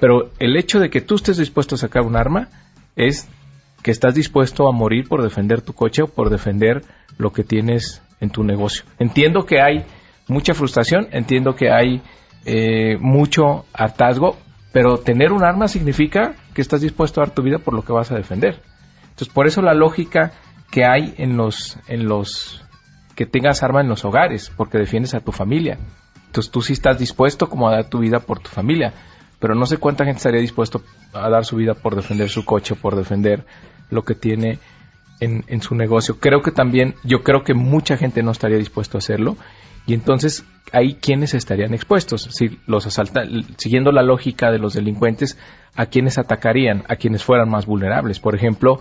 Pero 0.00 0.30
el 0.38 0.56
hecho 0.56 0.80
de 0.80 0.90
que 0.90 1.00
tú 1.00 1.14
estés 1.16 1.36
dispuesto 1.38 1.74
a 1.74 1.78
sacar 1.78 2.02
un 2.02 2.16
arma 2.16 2.48
es 2.96 3.28
que 3.82 3.90
estás 3.90 4.14
dispuesto 4.14 4.68
a 4.68 4.72
morir 4.72 5.08
por 5.08 5.22
defender 5.22 5.62
tu 5.62 5.72
coche 5.72 6.02
o 6.02 6.08
por 6.08 6.30
defender 6.30 6.82
lo 7.18 7.32
que 7.32 7.44
tienes 7.44 8.02
en 8.20 8.30
tu 8.30 8.42
negocio. 8.42 8.84
Entiendo 8.98 9.46
que 9.46 9.60
hay 9.60 9.84
mucha 10.28 10.54
frustración, 10.54 11.08
entiendo 11.12 11.54
que 11.54 11.70
hay 11.70 12.02
eh, 12.44 12.96
mucho 12.98 13.64
hartazgo, 13.72 14.36
pero 14.72 14.98
tener 14.98 15.32
un 15.32 15.44
arma 15.44 15.68
significa 15.68 16.34
que 16.52 16.62
estás 16.62 16.80
dispuesto 16.80 17.20
a 17.20 17.26
dar 17.26 17.34
tu 17.34 17.42
vida 17.42 17.58
por 17.58 17.74
lo 17.74 17.82
que 17.82 17.92
vas 17.92 18.10
a 18.10 18.16
defender. 18.16 18.60
Entonces, 19.04 19.32
por 19.32 19.46
eso 19.46 19.62
la 19.62 19.74
lógica 19.74 20.32
que 20.70 20.84
hay 20.84 21.14
en 21.16 21.36
los, 21.36 21.78
en 21.88 22.06
los, 22.06 22.62
que 23.14 23.24
tengas 23.24 23.62
arma 23.62 23.80
en 23.80 23.88
los 23.88 24.04
hogares, 24.04 24.52
porque 24.56 24.78
defiendes 24.78 25.14
a 25.14 25.20
tu 25.20 25.32
familia. 25.32 25.78
Entonces, 26.26 26.52
tú 26.52 26.60
sí 26.60 26.74
estás 26.74 26.98
dispuesto 26.98 27.48
como 27.48 27.68
a 27.68 27.72
dar 27.72 27.88
tu 27.88 28.00
vida 28.00 28.20
por 28.20 28.40
tu 28.40 28.50
familia, 28.50 28.92
pero 29.46 29.54
no 29.54 29.64
sé 29.64 29.76
cuánta 29.76 30.04
gente 30.04 30.16
estaría 30.16 30.40
dispuesto 30.40 30.82
a 31.12 31.30
dar 31.30 31.44
su 31.44 31.54
vida 31.54 31.74
por 31.74 31.94
defender 31.94 32.28
su 32.28 32.44
coche, 32.44 32.74
por 32.74 32.96
defender 32.96 33.44
lo 33.90 34.02
que 34.02 34.16
tiene 34.16 34.58
en, 35.20 35.62
su 35.62 35.76
negocio. 35.76 36.18
Creo 36.18 36.42
que 36.42 36.50
también, 36.50 36.96
yo 37.04 37.22
creo 37.22 37.44
que 37.44 37.54
mucha 37.54 37.96
gente 37.96 38.24
no 38.24 38.32
estaría 38.32 38.58
dispuesto 38.58 38.96
a 38.96 38.98
hacerlo. 38.98 39.36
Y 39.86 39.94
entonces 39.94 40.44
ahí 40.72 40.94
quienes 40.94 41.32
estarían 41.34 41.74
expuestos, 41.74 42.22
si 42.32 42.58
los 42.66 42.88
asalta, 42.88 43.22
siguiendo 43.56 43.92
la 43.92 44.02
lógica 44.02 44.50
de 44.50 44.58
los 44.58 44.74
delincuentes, 44.74 45.38
a 45.76 45.86
quienes 45.86 46.18
atacarían, 46.18 46.82
a 46.88 46.96
quienes 46.96 47.22
fueran 47.22 47.48
más 47.48 47.66
vulnerables, 47.66 48.18
por 48.18 48.34
ejemplo, 48.34 48.80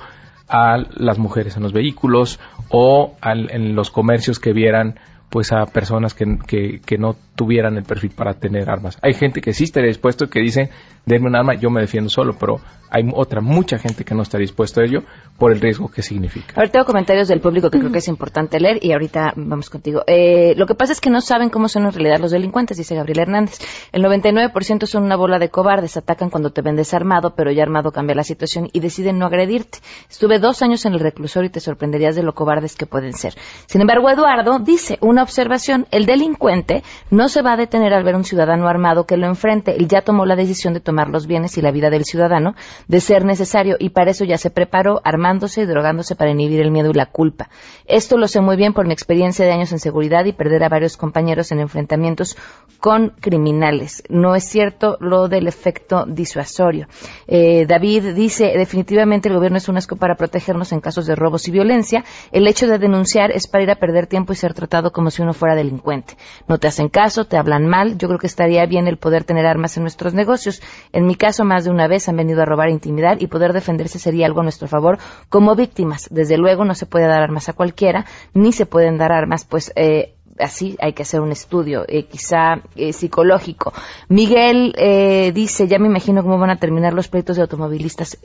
a 0.49 0.79
las 0.95 1.19
mujeres 1.19 1.57
en 1.57 1.61
los 1.61 1.73
vehículos 1.73 2.39
o 2.69 3.15
al- 3.21 3.51
en 3.51 3.75
los 3.75 3.91
comercios 3.91 4.39
que 4.39 4.51
vieran 4.51 4.95
pues 5.35 5.51
a 5.51 5.65
personas 5.65 6.13
que, 6.13 6.37
que, 6.47 6.79
que 6.79 6.97
no 6.97 7.13
tuvieran 7.35 7.75
el 7.75 7.83
perfil 7.83 8.11
para 8.11 8.35
tener 8.35 8.69
armas. 8.69 8.97
Hay 9.01 9.13
gente 9.13 9.41
que 9.41 9.51
sí 9.51 9.65
estaría 9.65 9.89
dispuesto 9.89 10.29
que 10.29 10.39
dice, 10.39 10.69
denme 11.05 11.27
un 11.27 11.35
arma, 11.35 11.55
yo 11.55 11.69
me 11.69 11.81
defiendo 11.81 12.09
solo, 12.09 12.37
pero 12.39 12.61
hay 12.89 13.03
otra, 13.13 13.41
mucha 13.41 13.77
gente 13.77 14.05
que 14.05 14.15
no 14.15 14.21
está 14.21 14.37
dispuesto 14.37 14.79
a 14.79 14.85
ello 14.85 15.03
por 15.37 15.51
el 15.51 15.59
riesgo 15.59 15.89
que 15.89 16.01
significa. 16.01 16.53
A 16.55 16.61
ver, 16.61 16.69
tengo 16.69 16.85
comentarios 16.85 17.27
del 17.27 17.41
público 17.41 17.69
que 17.69 17.79
creo 17.79 17.91
que 17.91 17.97
es 17.97 18.07
importante 18.07 18.57
leer 18.57 18.79
y 18.81 18.93
ahorita 18.93 19.33
vamos 19.35 19.69
contigo. 19.69 20.03
Eh, 20.07 20.53
lo 20.55 20.65
que 20.65 20.75
pasa 20.75 20.93
es 20.93 21.01
que 21.01 21.09
no 21.09 21.19
saben 21.19 21.49
cómo 21.49 21.67
son 21.67 21.85
en 21.85 21.91
realidad 21.91 22.19
los 22.19 22.31
delincuentes, 22.31 22.77
dice 22.77 22.95
Gabriel 22.95 23.19
Hernández. 23.19 23.59
El 23.91 24.03
99% 24.03 24.85
son 24.85 25.03
una 25.03 25.17
bola 25.17 25.37
de 25.37 25.49
cobardes, 25.49 25.97
atacan 25.97 26.29
cuando 26.29 26.51
te 26.51 26.61
ven 26.61 26.77
desarmado, 26.77 27.35
pero 27.35 27.51
ya 27.51 27.63
armado 27.63 27.91
cambia 27.91 28.15
la 28.15 28.23
situación 28.23 28.69
y 28.71 28.79
deciden 28.79 29.19
no 29.19 29.25
agredirte. 29.25 29.79
Estuve 30.09 30.39
dos 30.39 30.61
años 30.61 30.85
en 30.85 30.93
el 30.93 31.01
reclusorio 31.01 31.49
y 31.49 31.51
te 31.51 31.59
sorprenderías 31.59 32.15
de 32.15 32.23
lo 32.23 32.33
cobardes 32.33 32.77
que 32.77 32.85
pueden 32.85 33.11
ser. 33.11 33.33
Sin 33.65 33.81
embargo, 33.81 34.09
Eduardo 34.09 34.59
dice 34.59 34.97
una 35.01 35.24
observación, 35.25 35.87
el 35.91 36.05
delincuente 36.05 36.83
no 37.09 37.27
se 37.27 37.41
va 37.41 37.53
a 37.53 37.57
detener 37.57 37.93
al 37.93 38.03
ver 38.03 38.15
un 38.15 38.23
ciudadano 38.23 38.67
armado 38.67 39.05
que 39.05 39.17
lo 39.17 39.27
enfrente. 39.27 39.75
Él 39.75 39.87
ya 39.87 40.01
tomó 40.01 40.25
la 40.25 40.35
decisión 40.35 40.73
de 40.73 40.79
tomar 40.79 41.09
los 41.09 41.27
bienes 41.27 41.57
y 41.57 41.61
la 41.61 41.71
vida 41.71 41.89
del 41.89 42.05
ciudadano 42.05 42.55
de 42.87 43.01
ser 43.01 43.25
necesario 43.25 43.75
y 43.79 43.89
para 43.89 44.11
eso 44.11 44.23
ya 44.23 44.37
se 44.37 44.49
preparó 44.49 45.01
armándose 45.03 45.61
y 45.61 45.65
drogándose 45.65 46.15
para 46.15 46.31
inhibir 46.31 46.61
el 46.61 46.71
miedo 46.71 46.89
y 46.89 46.93
la 46.93 47.07
culpa. 47.07 47.49
Esto 47.85 48.17
lo 48.17 48.27
sé 48.27 48.39
muy 48.39 48.55
bien 48.55 48.73
por 48.73 48.87
mi 48.87 48.93
experiencia 48.93 49.45
de 49.45 49.51
años 49.51 49.71
en 49.71 49.79
seguridad 49.79 50.25
y 50.25 50.33
perder 50.33 50.63
a 50.63 50.69
varios 50.69 50.97
compañeros 50.97 51.51
en 51.51 51.59
enfrentamientos 51.59 52.37
con 52.79 53.09
criminales. 53.19 54.03
No 54.09 54.35
es 54.35 54.45
cierto 54.45 54.97
lo 54.99 55.27
del 55.27 55.47
efecto 55.47 56.05
disuasorio. 56.07 56.87
Eh, 57.27 57.65
David 57.67 58.13
dice, 58.13 58.53
definitivamente 58.55 59.29
el 59.29 59.35
gobierno 59.35 59.57
es 59.57 59.67
un 59.67 59.77
asco 59.77 59.95
para 59.95 60.15
protegernos 60.15 60.71
en 60.71 60.79
casos 60.79 61.05
de 61.05 61.15
robos 61.15 61.47
y 61.47 61.51
violencia. 61.51 62.03
El 62.31 62.47
hecho 62.47 62.67
de 62.67 62.77
denunciar 62.77 63.31
es 63.31 63.47
para 63.47 63.63
ir 63.63 63.71
a 63.71 63.75
perder 63.75 64.07
tiempo 64.07 64.33
y 64.33 64.35
ser 64.35 64.53
tratado 64.53 64.91
como 64.91 65.04
si 65.11 65.21
uno 65.21 65.33
fuera 65.33 65.55
delincuente. 65.55 66.17
No 66.47 66.57
te 66.57 66.67
hacen 66.67 66.89
caso, 66.89 67.25
te 67.25 67.37
hablan 67.37 67.67
mal. 67.67 67.97
Yo 67.97 68.07
creo 68.07 68.19
que 68.19 68.27
estaría 68.27 68.65
bien 68.65 68.87
el 68.87 68.97
poder 68.97 69.23
tener 69.23 69.45
armas 69.45 69.77
en 69.77 69.83
nuestros 69.83 70.13
negocios. 70.13 70.61
En 70.91 71.05
mi 71.05 71.15
caso, 71.15 71.45
más 71.45 71.65
de 71.65 71.71
una 71.71 71.87
vez 71.87 72.07
han 72.09 72.17
venido 72.17 72.41
a 72.41 72.45
robar 72.45 72.69
e 72.69 72.73
intimidar 72.73 73.21
y 73.21 73.27
poder 73.27 73.53
defenderse 73.53 73.99
sería 73.99 74.25
algo 74.25 74.41
a 74.41 74.43
nuestro 74.43 74.67
favor 74.67 74.97
como 75.29 75.55
víctimas. 75.55 76.07
Desde 76.11 76.37
luego 76.37 76.65
no 76.65 76.75
se 76.75 76.85
puede 76.85 77.07
dar 77.07 77.21
armas 77.21 77.49
a 77.49 77.53
cualquiera, 77.53 78.05
ni 78.33 78.51
se 78.51 78.65
pueden 78.65 78.97
dar 78.97 79.11
armas, 79.11 79.45
pues, 79.45 79.71
eh, 79.75 80.15
así 80.39 80.75
hay 80.79 80.93
que 80.93 81.03
hacer 81.03 81.21
un 81.21 81.31
estudio, 81.31 81.85
eh, 81.87 82.05
quizá 82.05 82.61
eh, 82.75 82.93
psicológico. 82.93 83.73
Miguel 84.09 84.73
eh, 84.77 85.31
dice, 85.33 85.67
ya 85.67 85.79
me 85.79 85.87
imagino 85.87 86.23
cómo 86.23 86.37
van 86.37 86.49
a 86.49 86.59
terminar 86.59 86.93
los 86.93 87.07
pleitos 87.07 87.35
de 87.37 87.43
automovilistas 87.43 88.17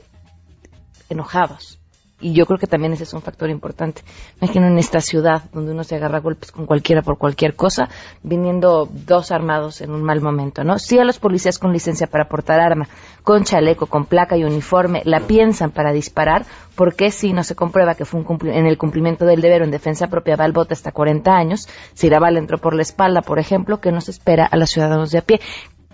enojados. 1.09 1.80
Y 2.21 2.33
yo 2.33 2.45
creo 2.45 2.59
que 2.59 2.67
también 2.67 2.93
ese 2.93 3.03
es 3.03 3.13
un 3.13 3.21
factor 3.21 3.49
importante. 3.49 4.03
Imagino 4.41 4.67
en 4.67 4.77
esta 4.77 5.01
ciudad 5.01 5.43
donde 5.51 5.71
uno 5.71 5.83
se 5.83 5.95
agarra 5.95 6.19
golpes 6.19 6.51
con 6.51 6.65
cualquiera 6.65 7.01
por 7.01 7.17
cualquier 7.17 7.55
cosa, 7.55 7.89
viniendo 8.23 8.87
dos 8.91 9.31
armados 9.31 9.81
en 9.81 9.91
un 9.91 10.03
mal 10.03 10.21
momento, 10.21 10.63
¿no? 10.63 10.79
Sí 10.79 10.99
a 10.99 11.03
los 11.03 11.19
policías 11.19 11.59
con 11.59 11.73
licencia 11.73 12.07
para 12.07 12.27
portar 12.27 12.59
arma, 12.59 12.87
con 13.23 13.43
chaleco, 13.43 13.87
con 13.87 14.05
placa 14.05 14.37
y 14.37 14.43
uniforme, 14.43 15.01
la 15.05 15.21
piensan 15.21 15.71
para 15.71 15.91
disparar, 15.91 16.45
porque 16.75 17.11
si 17.11 17.33
no 17.33 17.43
se 17.43 17.55
comprueba 17.55 17.95
que 17.95 18.05
fue 18.05 18.21
un 18.21 18.47
en 18.47 18.65
el 18.65 18.77
cumplimiento 18.77 19.25
del 19.25 19.41
deber 19.41 19.61
o 19.61 19.65
en 19.65 19.71
defensa 19.71 20.07
propia 20.07 20.35
va 20.35 20.45
al 20.45 20.53
bote 20.53 20.73
hasta 20.73 20.91
40 20.91 21.31
años, 21.31 21.67
si 21.93 22.09
la 22.09 22.19
bala 22.19 22.39
entró 22.39 22.57
por 22.59 22.75
la 22.75 22.81
espalda, 22.81 23.21
por 23.21 23.39
ejemplo, 23.39 23.81
que 23.81 23.91
nos 23.91 24.09
espera 24.09 24.45
a 24.45 24.57
los 24.57 24.69
ciudadanos 24.69 25.11
de 25.11 25.17
a 25.19 25.21
pie 25.21 25.39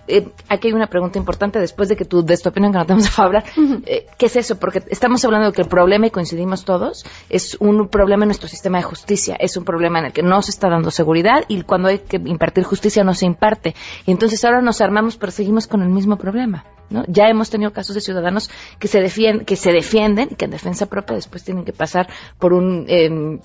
eh, 0.07 0.29
aquí 0.49 0.69
hay 0.69 0.73
una 0.73 0.87
pregunta 0.87 1.19
importante 1.19 1.59
después 1.59 1.89
de 1.89 1.95
que 1.95 2.05
tú 2.05 2.23
des 2.23 2.41
tu 2.41 2.49
opinión 2.49 2.71
que 2.71 2.77
no 2.77 2.85
te 2.85 2.93
vamos 2.93 3.19
a 3.19 3.23
hablar. 3.23 3.43
Eh, 3.85 4.07
¿Qué 4.17 4.25
es 4.25 4.35
eso? 4.35 4.57
Porque 4.57 4.83
estamos 4.87 5.23
hablando 5.25 5.47
de 5.47 5.53
que 5.53 5.61
el 5.61 5.67
problema, 5.67 6.07
y 6.07 6.11
coincidimos 6.11 6.65
todos, 6.65 7.05
es 7.29 7.57
un 7.59 7.87
problema 7.89 8.23
en 8.23 8.29
nuestro 8.29 8.47
sistema 8.47 8.77
de 8.77 8.83
justicia. 8.83 9.35
Es 9.39 9.57
un 9.57 9.65
problema 9.65 9.99
en 9.99 10.05
el 10.05 10.13
que 10.13 10.23
no 10.23 10.41
se 10.41 10.51
está 10.51 10.69
dando 10.69 10.91
seguridad 10.91 11.45
y 11.47 11.61
cuando 11.63 11.89
hay 11.89 11.99
que 11.99 12.17
impartir 12.17 12.63
justicia 12.63 13.03
no 13.03 13.13
se 13.13 13.25
imparte. 13.25 13.75
Y 14.05 14.11
entonces 14.11 14.43
ahora 14.45 14.61
nos 14.61 14.81
armamos 14.81 15.17
pero 15.17 15.31
seguimos 15.31 15.67
con 15.67 15.81
el 15.81 15.89
mismo 15.89 16.17
problema. 16.17 16.65
¿No? 16.89 17.03
Ya 17.07 17.27
hemos 17.29 17.49
tenido 17.49 17.71
casos 17.73 17.95
de 17.95 18.01
ciudadanos 18.01 18.49
que 18.79 18.87
se, 18.87 18.99
defien- 19.01 19.45
que 19.45 19.55
se 19.55 19.71
defienden 19.71 20.29
y 20.31 20.35
que 20.35 20.45
en 20.45 20.51
defensa 20.51 20.85
propia 20.85 21.15
después 21.15 21.43
tienen 21.43 21.65
que 21.65 21.73
pasar 21.73 22.07
por 22.39 22.53
un... 22.53 22.85
em, 22.87 23.39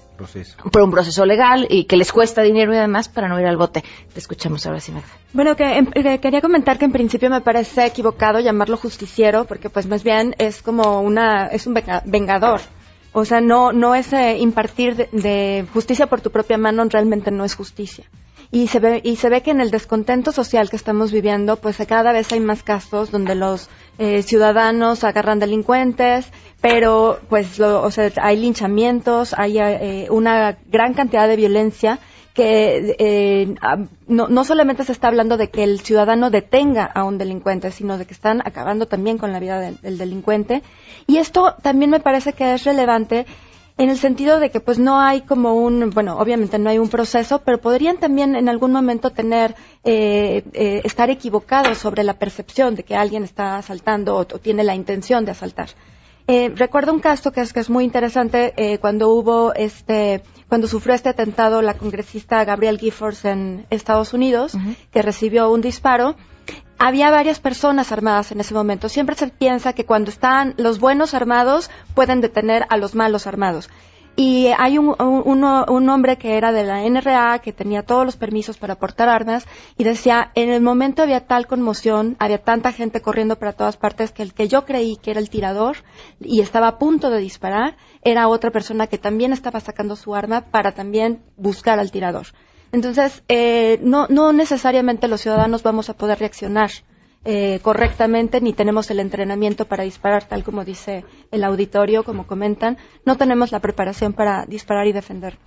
por 0.71 0.83
un 0.83 0.91
proceso 0.91 1.25
legal 1.27 1.67
y 1.69 1.85
que 1.85 1.97
les 1.97 2.13
cuesta 2.13 2.43
dinero 2.43 2.73
y 2.73 2.77
además 2.77 3.09
para 3.09 3.29
no 3.29 3.41
ir 3.41 3.47
al 3.47 3.57
bote. 3.57 3.83
Te 4.13 4.19
escuchamos 4.21 4.65
ahora 4.67 4.79
sí, 4.81 4.93
Magda. 4.93 5.09
Bueno, 5.33 5.57
que 5.57 5.65
em, 5.79 5.89
eh, 5.95 6.19
quería 6.21 6.41
comentar 6.41 6.79
que 6.79 6.85
en 6.85 6.93
principio 6.93 7.29
me 7.31 7.41
parece 7.41 7.87
equivocado 7.87 8.39
llamarlo 8.41 8.77
justiciero, 8.77 9.45
porque 9.45 9.69
pues 9.71 9.87
más 9.87 10.05
bien 10.05 10.35
es 10.39 10.63
como 10.63 11.01
una, 11.01 11.47
es 11.47 11.67
un 11.67 11.75
venga- 11.75 12.03
vengador. 12.05 12.61
O 13.15 13.25
sea, 13.27 13.41
no, 13.43 13.73
no 13.73 13.95
es 13.95 14.13
eh, 14.15 14.39
impartir 14.39 14.97
de, 14.97 15.09
de 15.13 15.67
justicia 15.75 16.07
por 16.07 16.21
tu 16.23 16.31
propia 16.31 16.57
mano, 16.57 16.83
realmente 16.89 17.31
no 17.31 17.45
es 17.45 17.55
justicia. 17.55 18.05
Y 18.55 18.67
se 18.69 18.81
ve, 18.81 19.01
y 19.03 19.17
se 19.17 19.31
ve 19.31 19.41
que 19.43 19.51
en 19.51 19.63
el 19.63 19.71
descontento 19.71 20.31
social 20.31 20.69
que 20.69 20.77
estamos 20.77 21.11
viviendo, 21.11 21.57
pues 21.57 21.79
cada 21.89 22.13
vez 22.13 22.31
hay 22.33 22.41
más 22.41 22.63
casos 22.63 23.11
donde 23.11 23.35
los 23.35 23.71
eh, 23.99 24.23
ciudadanos 24.23 25.05
agarran 25.05 25.39
delincuentes, 25.39 26.31
pero 26.61 27.19
pues 27.31 27.59
lo- 27.59 27.83
o 27.83 27.91
sea, 27.91 28.13
hay 28.21 28.37
linchamientos, 28.37 29.35
hay 29.39 29.59
eh, 29.59 30.07
una 30.11 30.59
gran 30.71 30.93
cantidad 30.93 31.27
de 31.29 31.37
violencia 31.37 31.99
que 32.35 32.95
eh, 32.99 33.55
no, 34.07 34.29
no 34.29 34.45
solamente 34.45 34.85
se 34.85 34.93
está 34.93 35.09
hablando 35.09 35.37
de 35.39 35.49
que 35.51 35.65
el 35.65 35.81
ciudadano 35.81 36.29
detenga 36.31 36.85
a 36.85 37.05
un 37.05 37.17
delincuente, 37.19 37.71
sino 37.71 37.97
de 37.97 38.05
que 38.07 38.15
están 38.15 38.43
acabando 38.45 38.87
también 38.87 39.17
con 39.19 39.33
la 39.33 39.41
vida 39.41 39.61
del 39.61 39.97
delincuente. 39.99 40.63
Y 41.07 41.17
esto 41.19 41.55
también 41.63 41.91
me 41.91 42.01
parece 42.01 42.33
que 42.35 42.55
es 42.55 42.65
relevante 42.65 43.27
en 43.79 43.91
el 43.91 43.97
sentido 43.97 44.39
de 44.39 44.51
que 44.51 44.61
pues 44.61 44.79
no 44.79 45.01
hay 45.01 45.23
como 45.23 45.55
un, 45.55 45.91
bueno, 45.91 46.19
obviamente 46.19 46.59
no 46.59 46.71
hay 46.71 46.79
un 46.79 46.89
proceso, 46.89 47.41
pero 47.41 47.59
podrían 47.59 47.99
también 47.99 48.37
en 48.37 48.49
algún 48.49 48.73
momento 48.73 49.11
tener, 49.11 49.55
eh, 49.85 50.43
eh, 50.53 50.83
estar 50.85 51.11
equivocados 51.11 51.79
sobre 51.79 52.03
la 52.03 52.15
percepción 52.15 52.75
de 52.75 52.85
que 52.85 52.97
alguien 52.97 53.25
está 53.25 53.57
asaltando 53.57 54.17
o, 54.17 54.21
o 54.21 54.25
tiene 54.25 54.65
la 54.65 54.75
intención 54.75 55.25
de 55.25 55.33
asaltar. 55.33 55.71
Eh, 56.29 56.53
recuerdo 56.55 56.93
un 56.93 57.01
caso 57.01 57.33
que 57.33 57.41
es, 57.41 57.53
que 57.53 57.61
es 57.61 57.69
muy 57.69 57.85
interesante 57.85 58.55
eh, 58.57 58.79
cuando 58.79 59.11
hubo 59.11 59.53
este, 59.55 60.23
cuando 60.49 60.69
sufrió 60.69 60.95
este 60.95 61.09
atentado 61.09 61.63
la 61.63 61.75
congresista 61.75 62.45
Gabrielle 62.45 62.79
Giffords 62.79 63.25
en 63.25 63.67
Estados 63.71 64.13
Unidos, 64.13 64.53
que 64.93 65.03
recibió 65.03 65.51
un 65.51 65.61
disparo. 65.61 66.15
Había 66.85 67.13
varias 67.13 67.39
personas 67.39 67.93
armadas 67.93 68.33
en 68.33 68.41
ese 68.41 68.55
momento. 68.55 68.89
Siempre 68.89 69.15
se 69.15 69.29
piensa 69.29 69.73
que 69.73 69.87
cuando 69.87 70.11
están 70.11 70.55
los 70.57 70.81
buenos 70.81 71.15
armados 71.15 71.71
pueden 71.95 72.21
detener 72.21 72.67
a 72.71 72.77
los 72.77 72.97
malos 72.97 73.29
armados. 73.29 73.71
Y 74.17 74.49
hay 74.59 74.79
un, 74.79 74.97
un, 75.01 75.45
un 75.45 75.89
hombre 75.89 76.19
que 76.19 76.37
era 76.37 76.51
de 76.51 76.65
la 76.65 76.83
NRA, 76.83 77.39
que 77.39 77.53
tenía 77.53 77.85
todos 77.85 78.05
los 78.05 78.17
permisos 78.17 78.59
para 78.59 78.81
portar 78.81 79.09
armas, 79.09 79.47
y 79.79 79.85
decía, 79.85 80.33
en 80.35 80.51
el 80.51 80.61
momento 80.61 81.05
había 81.05 81.25
tal 81.25 81.47
conmoción, 81.47 82.17
había 82.19 82.43
tanta 82.43 82.73
gente 82.73 83.01
corriendo 83.01 83.39
para 83.39 83.53
todas 83.53 83.77
partes, 83.77 84.11
que 84.11 84.25
el 84.25 84.35
que 84.35 84.49
yo 84.49 84.65
creí 84.65 84.97
que 84.97 85.13
era 85.13 85.21
el 85.21 85.31
tirador 85.31 85.77
y 86.19 86.41
estaba 86.41 86.67
a 86.67 86.79
punto 86.81 87.11
de 87.11 87.21
disparar, 87.21 87.77
era 88.03 88.27
otra 88.27 88.51
persona 88.51 88.89
que 88.89 88.99
también 88.99 89.33
estaba 89.33 89.61
sacando 89.61 89.95
su 89.95 90.17
arma 90.17 90.47
para 90.51 90.73
también 90.73 91.23
buscar 91.37 91.79
al 91.79 91.93
tirador. 91.93 92.27
Entonces, 92.73 93.23
eh, 93.29 93.79
no, 93.83 94.07
no 94.09 94.33
necesariamente 94.33 95.09
los 95.09 95.21
ciudadanos 95.21 95.63
vamos 95.63 95.91
a 95.91 95.95
poder 95.95 96.19
reaccionar 96.19 96.71
eh, 97.25 97.61
correctamente, 97.63 98.41
ni 98.41 98.53
tenemos 98.53 98.91
el 98.91 98.99
entrenamiento 98.99 99.67
para 99.67 99.85
disparar, 99.85 100.25
tal 100.25 100.43
como 100.43 100.65
dice 100.65 101.05
el 101.31 101.45
auditorio, 101.45 102.03
como 102.03 102.27
comentan. 102.27 102.79
No 103.05 103.17
tenemos 103.17 103.53
la 103.53 103.61
preparación 103.61 104.13
para 104.13 104.47
disparar 104.47 104.87
y 104.87 104.93
defender. 104.93 105.39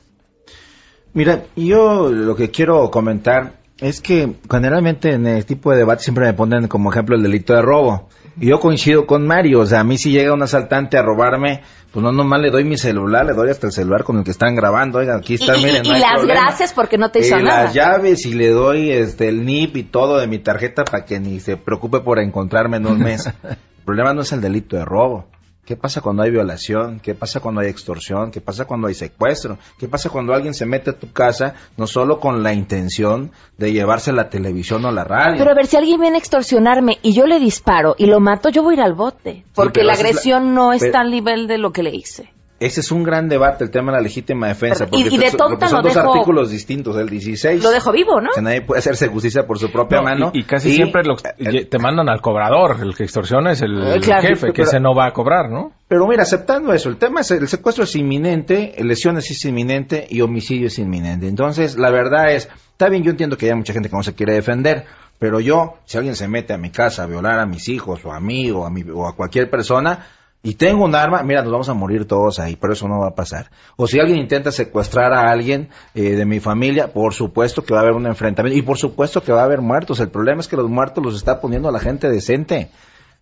Mira, 1.14 1.46
yo 1.56 2.10
lo 2.10 2.36
que 2.36 2.52
quiero 2.52 2.92
comentar 2.92 3.66
Es 3.80 4.00
que 4.00 4.38
generalmente 4.50 5.12
en 5.12 5.28
el 5.28 5.46
tipo 5.46 5.72
de 5.72 5.78
debate 5.78 6.04
siempre 6.04 6.26
me 6.26 6.34
ponen 6.34 6.68
como 6.68 6.92
ejemplo 6.92 7.16
el 7.18 7.24
delito 7.24 7.54
de 7.54 7.62
robo. 7.62 8.08
Yo 8.38 8.60
coincido 8.60 9.06
con 9.06 9.26
Mario, 9.26 9.62
o 9.62 9.66
sea, 9.66 9.80
a 9.80 9.84
mí 9.84 9.98
si 9.98 10.12
llega 10.12 10.34
un 10.34 10.44
asaltante 10.44 10.98
a 10.98 11.02
robarme, 11.02 11.62
pues 11.92 12.04
no 12.04 12.12
nomás 12.12 12.42
le 12.42 12.52
doy 12.52 12.66
mi 12.66 12.78
celular, 12.78 13.26
le 13.26 13.34
doy 13.34 13.50
hasta 13.50 13.68
el 13.68 13.74
celular 13.74 14.04
con 14.04 14.18
el 14.18 14.24
que 14.26 14.32
están 14.32 14.56
grabando, 14.56 15.00
oiga, 15.00 15.16
aquí 15.16 15.36
está, 15.36 15.56
y- 15.58 15.64
miren, 15.64 15.86
y 15.86 15.88
no 15.90 15.94
hay 15.96 16.02
las 16.02 16.14
problema. 16.16 16.42
gracias 16.42 16.74
porque 16.74 16.98
no 16.98 17.12
te 17.12 17.20
hizo 17.20 17.40
Y 17.40 17.44
nada. 17.44 17.64
las 17.64 17.74
llaves 17.74 18.26
y 18.26 18.34
le 18.34 18.50
doy 18.50 18.92
este 18.92 19.30
el 19.30 19.46
NIP 19.46 19.78
y 19.78 19.84
todo 19.84 20.18
de 20.20 20.28
mi 20.28 20.40
tarjeta 20.40 20.84
para 20.84 21.06
que 21.06 21.20
ni 21.20 21.40
se 21.40 21.56
preocupe 21.56 22.02
por 22.02 22.20
encontrarme 22.20 22.78
en 22.78 22.88
un 22.88 23.00
mes. 23.00 23.26
el 23.44 23.56
problema 23.86 24.14
no 24.14 24.22
es 24.22 24.32
el 24.34 24.42
delito 24.42 24.76
de 24.76 24.84
robo. 24.84 25.28
¿Qué 25.66 25.76
pasa 25.76 26.02
cuando 26.02 26.22
hay 26.22 26.30
violación? 26.30 27.00
¿Qué 27.00 27.16
pasa 27.16 27.40
cuando 27.40 27.62
hay 27.62 27.68
extorsión? 27.70 28.30
¿Qué 28.30 28.40
pasa 28.40 28.66
cuando 28.66 28.88
hay 28.88 28.94
secuestro? 28.94 29.58
¿Qué 29.80 29.88
pasa 29.88 30.10
cuando 30.12 30.34
alguien 30.36 30.54
se 30.54 30.68
mete 30.68 30.92
a 30.92 30.94
tu 31.00 31.12
casa 31.12 31.56
no 31.76 31.88
solo 31.88 32.20
con 32.20 32.44
la 32.44 32.54
intención 32.54 33.32
de 33.58 33.72
llevarse 33.72 34.14
la 34.14 34.30
televisión 34.30 34.86
o 34.86 34.92
la 34.92 35.04
radio? 35.04 35.38
Pero 35.40 35.50
a 35.52 35.56
ver, 35.56 35.66
si 35.66 35.76
alguien 35.76 36.00
viene 36.00 36.18
a 36.18 36.20
extorsionarme 36.20 37.00
y 37.02 37.14
yo 37.14 37.26
le 37.26 37.40
disparo 37.40 37.96
y 37.98 38.06
lo 38.06 38.20
mato, 38.20 38.50
yo 38.50 38.62
voy 38.62 38.76
a 38.76 38.78
ir 38.78 38.84
al 38.84 38.94
bote. 38.94 39.44
Porque 39.56 39.84
la 39.84 39.94
agresión 39.94 40.54
no 40.54 40.70
pero- 40.72 40.86
está 40.86 41.00
al 41.02 41.10
nivel 41.10 41.48
de 41.48 41.58
lo 41.58 41.72
que 41.72 41.82
le 41.82 41.96
hice. 41.96 42.30
Ese 42.58 42.80
es 42.80 42.90
un 42.92 43.04
gran 43.04 43.28
debate, 43.28 43.66
el 43.66 43.70
tema 43.70 43.92
de 43.92 43.98
la 43.98 44.02
legítima 44.04 44.48
defensa. 44.48 44.86
Y- 44.86 45.04
porque 45.04 45.16
y 45.16 45.18
de 45.18 45.30
son- 45.30 45.38
tonta 45.38 45.56
porque 45.58 45.68
son 45.68 45.78
lo 45.78 45.84
dos 45.84 45.94
dejo- 45.96 46.14
artículos 46.14 46.50
distintos, 46.52 46.96
el 46.96 47.10
16. 47.10 47.62
Lo 47.62 47.70
dejo 47.70 47.92
vivo, 47.92 48.22
¿no? 48.22 48.30
Que 48.34 48.42
nadie 48.42 48.62
puede 48.62 48.80
hacerse 48.80 49.10
justicia 49.10 49.46
por 49.46 49.60
su 49.60 49.70
propia 49.72 49.98
No, 49.98 50.04
mano. 50.04 50.32
y, 50.34 50.40
y 50.40 50.44
casi 50.44 50.74
siempre 50.74 51.04
lo- 51.04 51.18
te 51.18 51.80
mandan 51.80 52.08
al 52.08 52.22
cobrador. 52.22 52.78
El 52.82 52.96
que 52.96 53.04
extorsiona 53.04 53.52
es 53.52 53.62
el, 53.62 53.78
Eh, 53.96 54.00
claro, 54.00 54.22
jefe, 54.22 54.54
que 54.54 54.62
ese 54.62 54.80
no 54.80 54.96
va 54.96 55.08
a 55.08 55.12
cobrar, 55.12 55.50
¿no? 55.50 55.74
Pero 55.90 56.08
mira, 56.08 56.24
aceptando 56.24 56.72
eso, 56.72 56.88
el 56.88 56.96
tema 56.96 57.22
es 57.22 57.32
el 57.32 57.48
secuestro 57.50 57.84
es 57.84 57.94
inminente, 57.98 58.74
lesiones 58.80 59.30
es 59.30 59.44
inminente 59.44 60.08
y 60.10 60.22
homicidio 60.22 60.68
es 60.68 60.80
inminente. 60.80 61.28
Entonces, 61.28 61.78
la 61.78 61.92
verdad 61.92 62.32
es, 62.32 62.48
está 62.72 62.88
bien, 62.88 63.04
yo 63.04 63.12
entiendo 63.12 63.38
que 63.38 63.50
hay 63.50 63.56
mucha 63.56 63.74
gente 63.74 63.90
que 63.90 63.96
no 63.98 64.02
se 64.04 64.14
quiere 64.16 64.34
defender, 64.34 64.86
pero 65.20 65.42
yo, 65.42 65.76
si 65.84 65.98
alguien 65.98 66.16
se 66.16 66.30
mete 66.30 66.54
a 66.54 66.58
mi 66.58 66.70
casa 66.72 67.04
a 67.04 67.06
violar 67.06 67.38
a 67.40 67.46
mis 67.46 67.68
hijos 67.68 68.00
o 68.06 68.14
a 68.14 68.20
mí 68.22 68.50
o 68.52 68.66
a, 68.66 68.70
mi, 68.70 68.84
o 68.90 69.08
a 69.08 69.14
cualquier 69.16 69.50
persona 69.50 70.08
y 70.46 70.54
tengo 70.54 70.86
un 70.86 70.94
arma, 70.94 71.24
mira, 71.24 71.42
nos 71.42 71.52
vamos 71.52 71.70
a 71.70 71.74
morir 71.74 72.06
todos 72.06 72.38
ahí, 72.38 72.56
pero 72.56 72.74
eso 72.74 72.88
no 72.88 73.00
va 73.00 73.08
a 73.08 73.16
pasar. 73.16 73.50
O 73.78 73.88
si 73.88 74.00
alguien 74.00 74.20
intenta 74.20 74.52
secuestrar 74.52 75.12
a 75.12 75.32
alguien 75.32 75.70
eh, 75.96 76.12
de 76.12 76.24
mi 76.24 76.40
familia, 76.40 76.94
por 76.94 77.16
supuesto 77.16 77.64
que 77.64 77.74
va 77.74 77.80
a 77.80 77.82
haber 77.82 77.96
un 77.96 78.06
enfrentamiento 78.06 78.56
y 78.56 78.62
por 78.62 78.78
supuesto 78.78 79.24
que 79.24 79.32
va 79.32 79.42
a 79.42 79.46
haber 79.46 79.62
muertos. 79.62 80.00
El 80.02 80.10
problema 80.10 80.42
es 80.42 80.48
que 80.48 80.56
los 80.56 80.70
muertos 80.70 81.04
los 81.04 81.16
está 81.16 81.42
poniendo 81.42 81.72
la 81.72 81.80
gente 81.80 82.12
decente. 82.12 82.70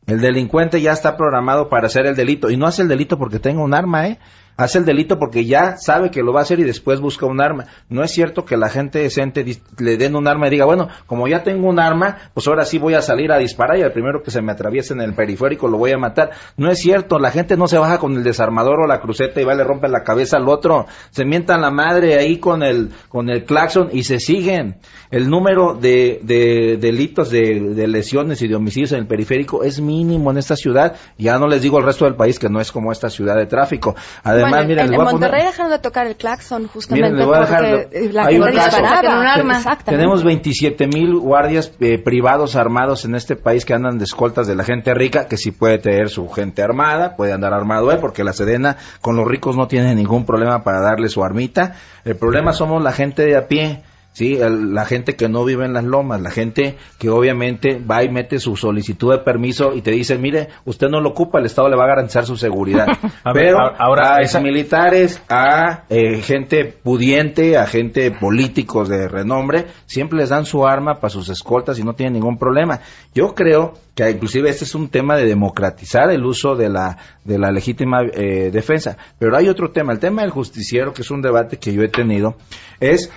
El 0.06 0.20
delincuente 0.20 0.82
ya 0.82 0.92
está 0.92 1.16
programado 1.16 1.70
para 1.70 1.88
hacer 1.88 2.08
el 2.08 2.18
delito 2.18 2.50
y 2.50 2.58
no 2.58 2.68
hace 2.68 2.82
el 2.82 2.90
delito 2.90 3.18
porque 3.18 3.40
tenga 3.40 3.64
un 3.64 3.74
arma, 3.74 4.10
¿eh? 4.10 4.20
Hace 4.56 4.78
el 4.78 4.86
delito 4.86 5.18
porque 5.18 5.46
ya 5.46 5.78
sabe 5.78 6.12
que 6.12 6.22
lo 6.22 6.32
va 6.32 6.42
a 6.42 6.44
hacer 6.44 6.60
y 6.60 6.64
después 6.64 7.00
busca 7.00 7.26
un 7.26 7.42
arma. 7.42 7.66
No 7.90 8.04
es 8.04 8.12
cierto 8.12 8.46
que 8.46 8.56
la 8.56 8.70
gente 8.70 9.00
decente 9.00 9.44
le 9.80 9.98
den 9.98 10.16
un 10.16 10.28
arma 10.28 10.48
y 10.48 10.52
diga, 10.52 10.66
bueno, 10.66 10.90
como 11.08 11.28
ya 11.28 11.42
tengo 11.42 11.68
un 11.68 11.80
arma, 11.80 12.18
pues 12.36 12.48
ahora 12.48 12.64
sí 12.66 12.78
voy 12.78 12.94
a 12.94 13.02
salir 13.02 13.32
a 13.32 13.40
disparar 13.40 13.78
y 13.80 13.82
al 13.82 13.92
primero 13.92 14.22
que 14.22 14.30
se 14.30 14.44
me 14.44 14.52
atraviese 14.52 14.94
en 14.94 15.02
el 15.02 15.16
periférico 15.16 15.68
lo 15.68 15.78
voy 15.80 15.92
a 15.92 15.98
matar. 15.98 16.32
No 16.56 16.70
es 16.70 16.80
cierto, 16.80 17.18
la 17.18 17.32
gente 17.32 17.58
no 17.58 17.68
se 17.68 17.80
baja 17.80 17.98
con 17.98 18.14
el 18.16 18.24
desarmador 18.24 18.82
o 18.82 18.88
la 18.88 19.02
cruceta 19.02 19.42
y 19.42 19.44
va 19.44 19.56
le 19.56 19.64
rompe 19.64 19.88
la 19.88 20.04
cabeza 20.04 20.38
al 20.38 20.48
otro. 20.48 20.86
Se 21.10 21.26
mientan 21.26 21.62
la 21.62 21.72
madre 21.72 22.20
ahí 22.20 22.38
con 22.38 22.62
el, 22.62 22.92
con 23.10 23.30
el 23.30 23.46
claxon 23.46 23.90
y 23.92 24.04
se 24.04 24.20
siguen. 24.20 24.78
El 25.10 25.30
número 25.30 25.74
de, 25.74 26.20
de 26.24 26.78
delitos, 26.80 27.32
de, 27.32 27.60
de 27.60 27.88
lesiones 27.88 28.42
y 28.42 28.48
de 28.48 28.56
homicidios 28.56 28.92
en 28.92 29.00
el 29.00 29.08
periférico 29.08 29.64
es 29.64 29.82
mínimo 29.82 30.30
en 30.30 30.38
esta 30.38 30.56
ciudad. 30.56 30.96
Ya 31.18 31.40
no 31.40 31.48
les 31.48 31.62
digo 31.64 31.80
el 31.80 31.86
resto 31.86 32.06
del 32.06 32.16
país 32.16 32.38
que 32.38 32.50
no 32.50 32.60
es 32.60 32.72
como 32.72 32.92
esta 32.92 33.10
ciudad 33.10 33.36
de 33.36 33.46
tráfico. 33.46 33.96
Además, 34.24 34.43
bueno, 34.50 34.62
en, 34.62 34.68
les 34.76 34.78
en 34.80 34.88
voy 34.88 34.96
a 34.96 34.98
poner- 35.00 35.12
Monterrey 35.12 35.46
dejaron 35.46 35.72
de 35.72 35.80
tocar 35.80 36.08
el 36.08 36.16
claxon 36.16 36.68
justamente 36.68 37.12
Miren, 37.12 37.28
porque 37.28 38.10
la 38.12 38.26
hay 38.26 38.38
un 38.38 38.44
gente 38.44 38.58
caso. 38.58 38.78
disparaba. 38.78 38.96
Saquen 39.02 39.12
un 39.20 39.26
arma. 39.28 39.78
Tenemos 39.86 40.24
27 40.24 40.88
mil 40.88 41.16
guardias 41.18 41.72
eh, 41.80 41.98
privados 41.98 42.56
armados 42.56 43.06
en 43.06 43.16
este 43.16 43.36
país 43.36 43.66
que 43.66 43.74
andan 43.74 43.98
de 43.98 44.04
escoltas 44.06 44.48
de 44.48 44.56
la 44.56 44.64
gente 44.64 44.94
rica, 44.94 45.28
que 45.28 45.38
sí 45.38 45.52
puede 45.52 45.78
tener 45.80 46.10
su 46.10 46.30
gente 46.30 46.62
armada, 46.64 47.16
puede 47.16 47.34
andar 47.34 47.54
armado 47.54 47.92
él, 47.92 48.00
porque 48.00 48.24
la 48.24 48.34
Sedena 48.34 48.78
con 49.02 49.16
los 49.16 49.28
ricos 49.28 49.56
no 49.58 49.68
tiene 49.68 49.96
ningún 49.96 50.26
problema 50.26 50.64
para 50.64 50.80
darle 50.82 51.10
su 51.10 51.24
armita. 51.24 51.76
El 52.06 52.16
problema 52.16 52.54
somos 52.54 52.84
la 52.84 52.92
gente 52.92 53.24
de 53.26 53.36
a 53.38 53.48
pie. 53.48 53.82
Sí, 54.14 54.36
el- 54.36 54.74
la 54.74 54.86
gente 54.86 55.16
que 55.16 55.28
no 55.28 55.44
vive 55.44 55.66
en 55.66 55.74
las 55.74 55.84
lomas, 55.84 56.22
la 56.22 56.30
gente 56.32 56.78
que 57.00 57.10
obviamente 57.10 57.80
va 57.80 58.04
y 58.04 58.10
mete 58.10 58.40
su 58.40 58.56
solicitud 58.56 59.12
de 59.12 59.18
permiso 59.18 59.74
y 59.74 59.82
te 59.82 59.90
dice, 59.92 60.18
mire, 60.20 60.50
usted 60.66 60.88
no 60.88 61.02
lo 61.02 61.10
ocupa, 61.10 61.40
el 61.40 61.46
Estado 61.48 61.68
le 61.68 61.76
va 61.76 61.86
a 61.86 61.88
garantizar 61.88 62.26
su 62.26 62.38
seguridad. 62.38 62.86
A 63.24 63.34
ver, 63.34 63.46
Pero 63.48 63.60
a- 63.60 63.76
ahora 63.80 64.16
a 64.18 64.22
esa- 64.22 64.40
militares, 64.40 65.22
a 65.30 65.84
eh, 65.90 66.22
gente 66.22 66.64
pudiente, 66.66 67.58
a 67.58 67.66
gente 67.66 68.12
políticos 68.12 68.88
de 68.88 69.08
renombre, 69.08 69.66
siempre 69.88 70.20
les 70.20 70.30
dan 70.30 70.46
su 70.46 70.66
arma 70.68 71.00
para 71.00 71.10
sus 71.10 71.30
escoltas 71.30 71.80
y 71.80 71.84
no 71.84 71.94
tienen 71.96 72.14
ningún 72.14 72.38
problema. 72.38 72.82
Yo 73.16 73.34
creo 73.34 73.74
que 73.96 74.10
inclusive 74.12 74.50
este 74.50 74.64
es 74.66 74.76
un 74.76 74.90
tema 74.90 75.16
de 75.18 75.26
democratizar 75.26 76.10
el 76.12 76.24
uso 76.26 76.56
de 76.56 76.70
la 76.70 76.98
de 77.24 77.40
la 77.40 77.52
legítima 77.52 78.02
eh, 78.14 78.50
defensa, 78.52 78.98
pero 79.18 79.36
hay 79.38 79.48
otro 79.50 79.72
tema, 79.72 79.92
el 79.94 80.00
tema 80.00 80.22
del 80.24 80.32
justiciero 80.32 80.94
que 80.94 81.02
es 81.04 81.10
un 81.12 81.22
debate 81.22 81.58
que 81.58 81.74
yo 81.74 81.82
he 81.84 81.88
tenido 81.90 82.36
es 82.80 83.12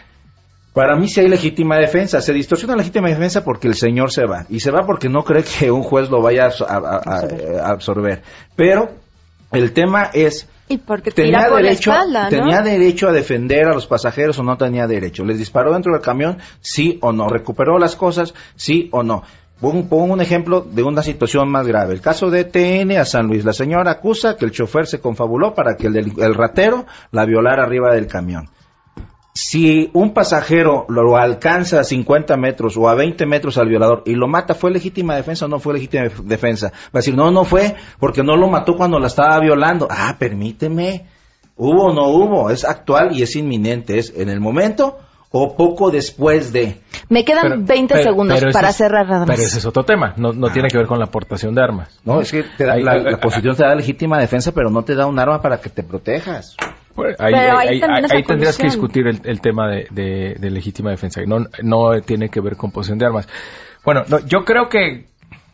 para 0.76 0.94
mí 0.94 1.08
sí 1.08 1.20
hay 1.20 1.28
legítima 1.28 1.78
defensa. 1.78 2.20
Se 2.20 2.34
distorsiona 2.34 2.74
la 2.74 2.82
legítima 2.82 3.08
defensa 3.08 3.42
porque 3.42 3.66
el 3.66 3.74
señor 3.74 4.12
se 4.12 4.26
va. 4.26 4.44
Y 4.50 4.60
se 4.60 4.70
va 4.70 4.84
porque 4.84 5.08
no 5.08 5.24
cree 5.24 5.42
que 5.42 5.70
un 5.70 5.82
juez 5.82 6.10
lo 6.10 6.20
vaya 6.20 6.44
a, 6.44 6.50
absor- 6.50 6.66
a- 6.68 7.62
a- 7.62 7.66
a 7.66 7.70
absorber. 7.70 8.20
Pero 8.54 8.90
el 9.52 9.72
tema 9.72 10.10
es... 10.12 10.46
Y 10.68 10.76
porque 10.76 11.10
Tenía 11.12 11.38
tira 11.38 11.48
por 11.48 11.62
derecho, 11.62 11.90
la 11.90 11.96
espalda, 11.96 12.22
¿no? 12.24 12.28
tenía 12.28 12.60
derecho 12.60 13.08
a 13.08 13.12
defender 13.12 13.68
a 13.68 13.72
los 13.74 13.86
pasajeros 13.86 14.38
o 14.38 14.42
no 14.42 14.58
tenía 14.58 14.86
derecho. 14.86 15.24
Les 15.24 15.38
disparó 15.38 15.72
dentro 15.72 15.92
del 15.94 16.02
camión, 16.02 16.36
sí 16.60 16.98
o 17.00 17.10
no. 17.12 17.28
Recuperó 17.28 17.78
las 17.78 17.96
cosas, 17.96 18.34
sí 18.56 18.88
o 18.92 19.02
no. 19.02 19.22
Pongo, 19.60 19.96
un 20.04 20.20
ejemplo 20.20 20.60
de 20.60 20.82
una 20.82 21.02
situación 21.02 21.48
más 21.50 21.66
grave. 21.66 21.94
El 21.94 22.02
caso 22.02 22.28
de 22.30 22.44
TN 22.44 22.98
a 22.98 23.06
San 23.06 23.28
Luis. 23.28 23.44
La 23.46 23.54
señora 23.54 23.92
acusa 23.92 24.36
que 24.36 24.44
el 24.44 24.50
chofer 24.50 24.86
se 24.86 25.00
confabuló 25.00 25.54
para 25.54 25.76
que 25.76 25.86
el, 25.86 25.94
del- 25.94 26.12
el 26.18 26.34
ratero 26.34 26.84
la 27.12 27.24
violara 27.24 27.62
arriba 27.62 27.94
del 27.94 28.06
camión. 28.08 28.50
Si 29.38 29.90
un 29.92 30.14
pasajero 30.14 30.86
lo 30.88 31.18
alcanza 31.18 31.80
a 31.80 31.84
50 31.84 32.38
metros 32.38 32.74
o 32.78 32.88
a 32.88 32.94
20 32.94 33.26
metros 33.26 33.58
al 33.58 33.68
violador 33.68 34.02
y 34.06 34.14
lo 34.14 34.28
mata, 34.28 34.54
¿fue 34.54 34.70
legítima 34.70 35.14
defensa 35.14 35.44
o 35.44 35.48
no 35.48 35.58
fue 35.58 35.74
legítima 35.74 36.04
def- 36.04 36.20
defensa? 36.22 36.68
Va 36.86 36.88
a 36.94 36.98
decir, 37.00 37.14
no, 37.14 37.30
no 37.30 37.44
fue, 37.44 37.76
porque 38.00 38.22
no 38.22 38.34
lo 38.34 38.48
mató 38.48 38.76
cuando 38.78 38.98
la 38.98 39.08
estaba 39.08 39.38
violando. 39.40 39.88
Ah, 39.90 40.16
permíteme. 40.18 41.04
Hubo 41.54 41.88
o 41.88 41.92
no 41.92 42.08
hubo, 42.08 42.48
es 42.48 42.64
actual 42.64 43.14
y 43.14 43.22
es 43.22 43.36
inminente, 43.36 43.98
es 43.98 44.10
en 44.16 44.30
el 44.30 44.40
momento 44.40 44.96
o 45.30 45.54
poco 45.54 45.90
después 45.90 46.50
de. 46.54 46.80
Me 47.10 47.22
quedan 47.22 47.42
Pero- 47.42 47.56
20 47.62 47.92
pero- 47.94 48.04
segundos 48.10 48.38
pero 48.40 48.52
para 48.52 48.70
es- 48.70 48.76
cerrar 48.76 49.06
nada 49.06 49.26
más. 49.26 49.36
Pero 49.36 49.42
ese 49.46 49.58
es 49.58 49.66
otro 49.66 49.84
tema, 49.84 50.14
no, 50.16 50.32
no 50.32 50.48
tiene 50.48 50.68
que 50.68 50.78
ver 50.78 50.86
con 50.86 50.98
la 50.98 51.04
aportación 51.06 51.54
de 51.54 51.62
armas. 51.62 52.00
No, 52.06 52.22
es 52.22 52.30
que 52.32 52.42
te 52.56 52.64
da- 52.64 52.72
Ahí- 52.72 52.82
la, 52.82 52.92
ahí- 52.92 53.02
la 53.04 53.20
Constitución 53.20 53.54
te 53.54 53.64
da 53.64 53.74
legítima 53.74 54.18
defensa, 54.18 54.52
pero 54.52 54.70
no 54.70 54.82
te 54.82 54.94
da 54.94 55.04
un 55.04 55.18
arma 55.18 55.42
para 55.42 55.60
que 55.60 55.68
te 55.68 55.82
protejas. 55.82 56.56
Pues, 56.96 57.14
ahí, 57.20 57.32
Pero 57.34 57.56
ahí- 57.58 58.22
tendrías 58.24 58.56
que 58.56 58.64
discutir 58.64 59.06
el, 59.06 59.20
el 59.24 59.40
tema 59.40 59.68
de, 59.70 59.86
de- 59.90 60.36
de 60.40 60.50
legítima 60.50 60.90
defensa. 60.90 61.22
y 61.22 61.26
No, 61.26 61.44
no 61.62 62.00
tiene 62.00 62.30
que 62.30 62.40
ver 62.40 62.56
con 62.56 62.72
posesión 62.72 62.98
de 62.98 63.06
armas. 63.06 63.28
Bueno, 63.84 64.02
no, 64.08 64.18
yo 64.26 64.44
creo 64.44 64.68
que 64.68 65.06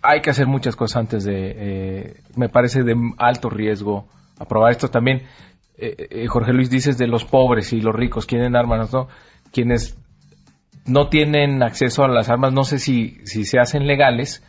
hay 0.03 0.21
que 0.23 0.31
hacer 0.31 0.47
muchas 0.47 0.77
cosas 0.77 0.97
antes 0.99 1.25
de, 1.25 1.35
eh, 1.57 2.15
me 2.37 2.49
parece 2.49 2.83
de 2.85 2.95
alto 3.19 3.51
riesgo 3.51 4.07
aprobar 4.39 4.71
esto 4.73 4.89
también. 4.89 5.23
eh, 5.77 6.07
eh, 6.11 6.27
Jorge 6.29 6.53
Luis 6.53 6.71
dices 6.71 6.97
de 6.97 7.09
los 7.09 7.25
pobres 7.25 7.73
y 7.73 7.81
los 7.81 7.95
ricos, 7.95 8.27
tienen 8.29 8.55
armas, 8.57 8.93
¿no? 8.93 9.09
Quienes 9.53 9.99
no 10.87 11.09
tienen 11.09 11.63
acceso 11.63 12.05
a 12.05 12.09
las 12.09 12.29
armas, 12.29 12.53
no 12.53 12.63
sé 12.65 12.79
si, 12.79 13.19
si 13.25 13.45
se 13.45 13.59
hacen 13.59 13.87
legales, 13.87 14.43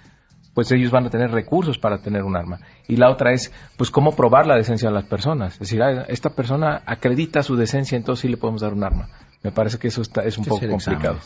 pues 0.54 0.72
ellos 0.72 0.92
van 0.92 1.06
a 1.06 1.10
tener 1.10 1.32
recursos 1.32 1.78
para 1.78 2.00
tener 2.00 2.24
un 2.24 2.36
arma. 2.36 2.60
Y 2.88 2.98
la 2.98 3.10
otra 3.10 3.34
es, 3.34 3.52
pues, 3.78 3.90
cómo 3.90 4.16
probar 4.16 4.46
la 4.46 4.56
decencia 4.56 4.90
de 4.90 4.96
las 4.96 5.06
personas. 5.06 5.54
Es 5.54 5.60
decir, 5.60 5.82
esta 6.08 6.30
persona 6.30 6.82
acredita 6.86 7.44
su 7.44 7.56
decencia, 7.56 7.96
entonces 7.96 8.22
sí 8.22 8.28
le 8.28 8.38
podemos 8.38 8.62
dar 8.62 8.74
un 8.74 8.84
arma. 8.84 9.10
Me 9.44 9.52
parece 9.52 9.78
que 9.78 9.90
eso 9.90 10.02
está, 10.02 10.24
es 10.24 10.38
un 10.38 10.46
poco 10.46 10.62
complicado. 10.70 11.18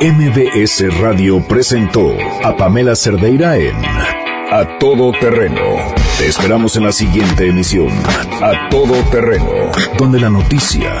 MBS 0.00 0.98
Radio 0.98 1.46
presentó 1.46 2.10
a 2.42 2.56
Pamela 2.56 2.96
Cerdeira 2.96 3.56
en 3.56 3.76
A 4.50 4.76
Todo 4.80 5.12
Terreno 5.12 5.62
Te 6.18 6.26
esperamos 6.26 6.74
en 6.76 6.86
la 6.86 6.92
siguiente 6.92 7.46
emisión, 7.46 7.92
A 8.42 8.68
Todo 8.68 8.94
Terreno, 9.12 9.70
donde 9.96 10.18
la 10.18 10.28
noticia 10.28 11.00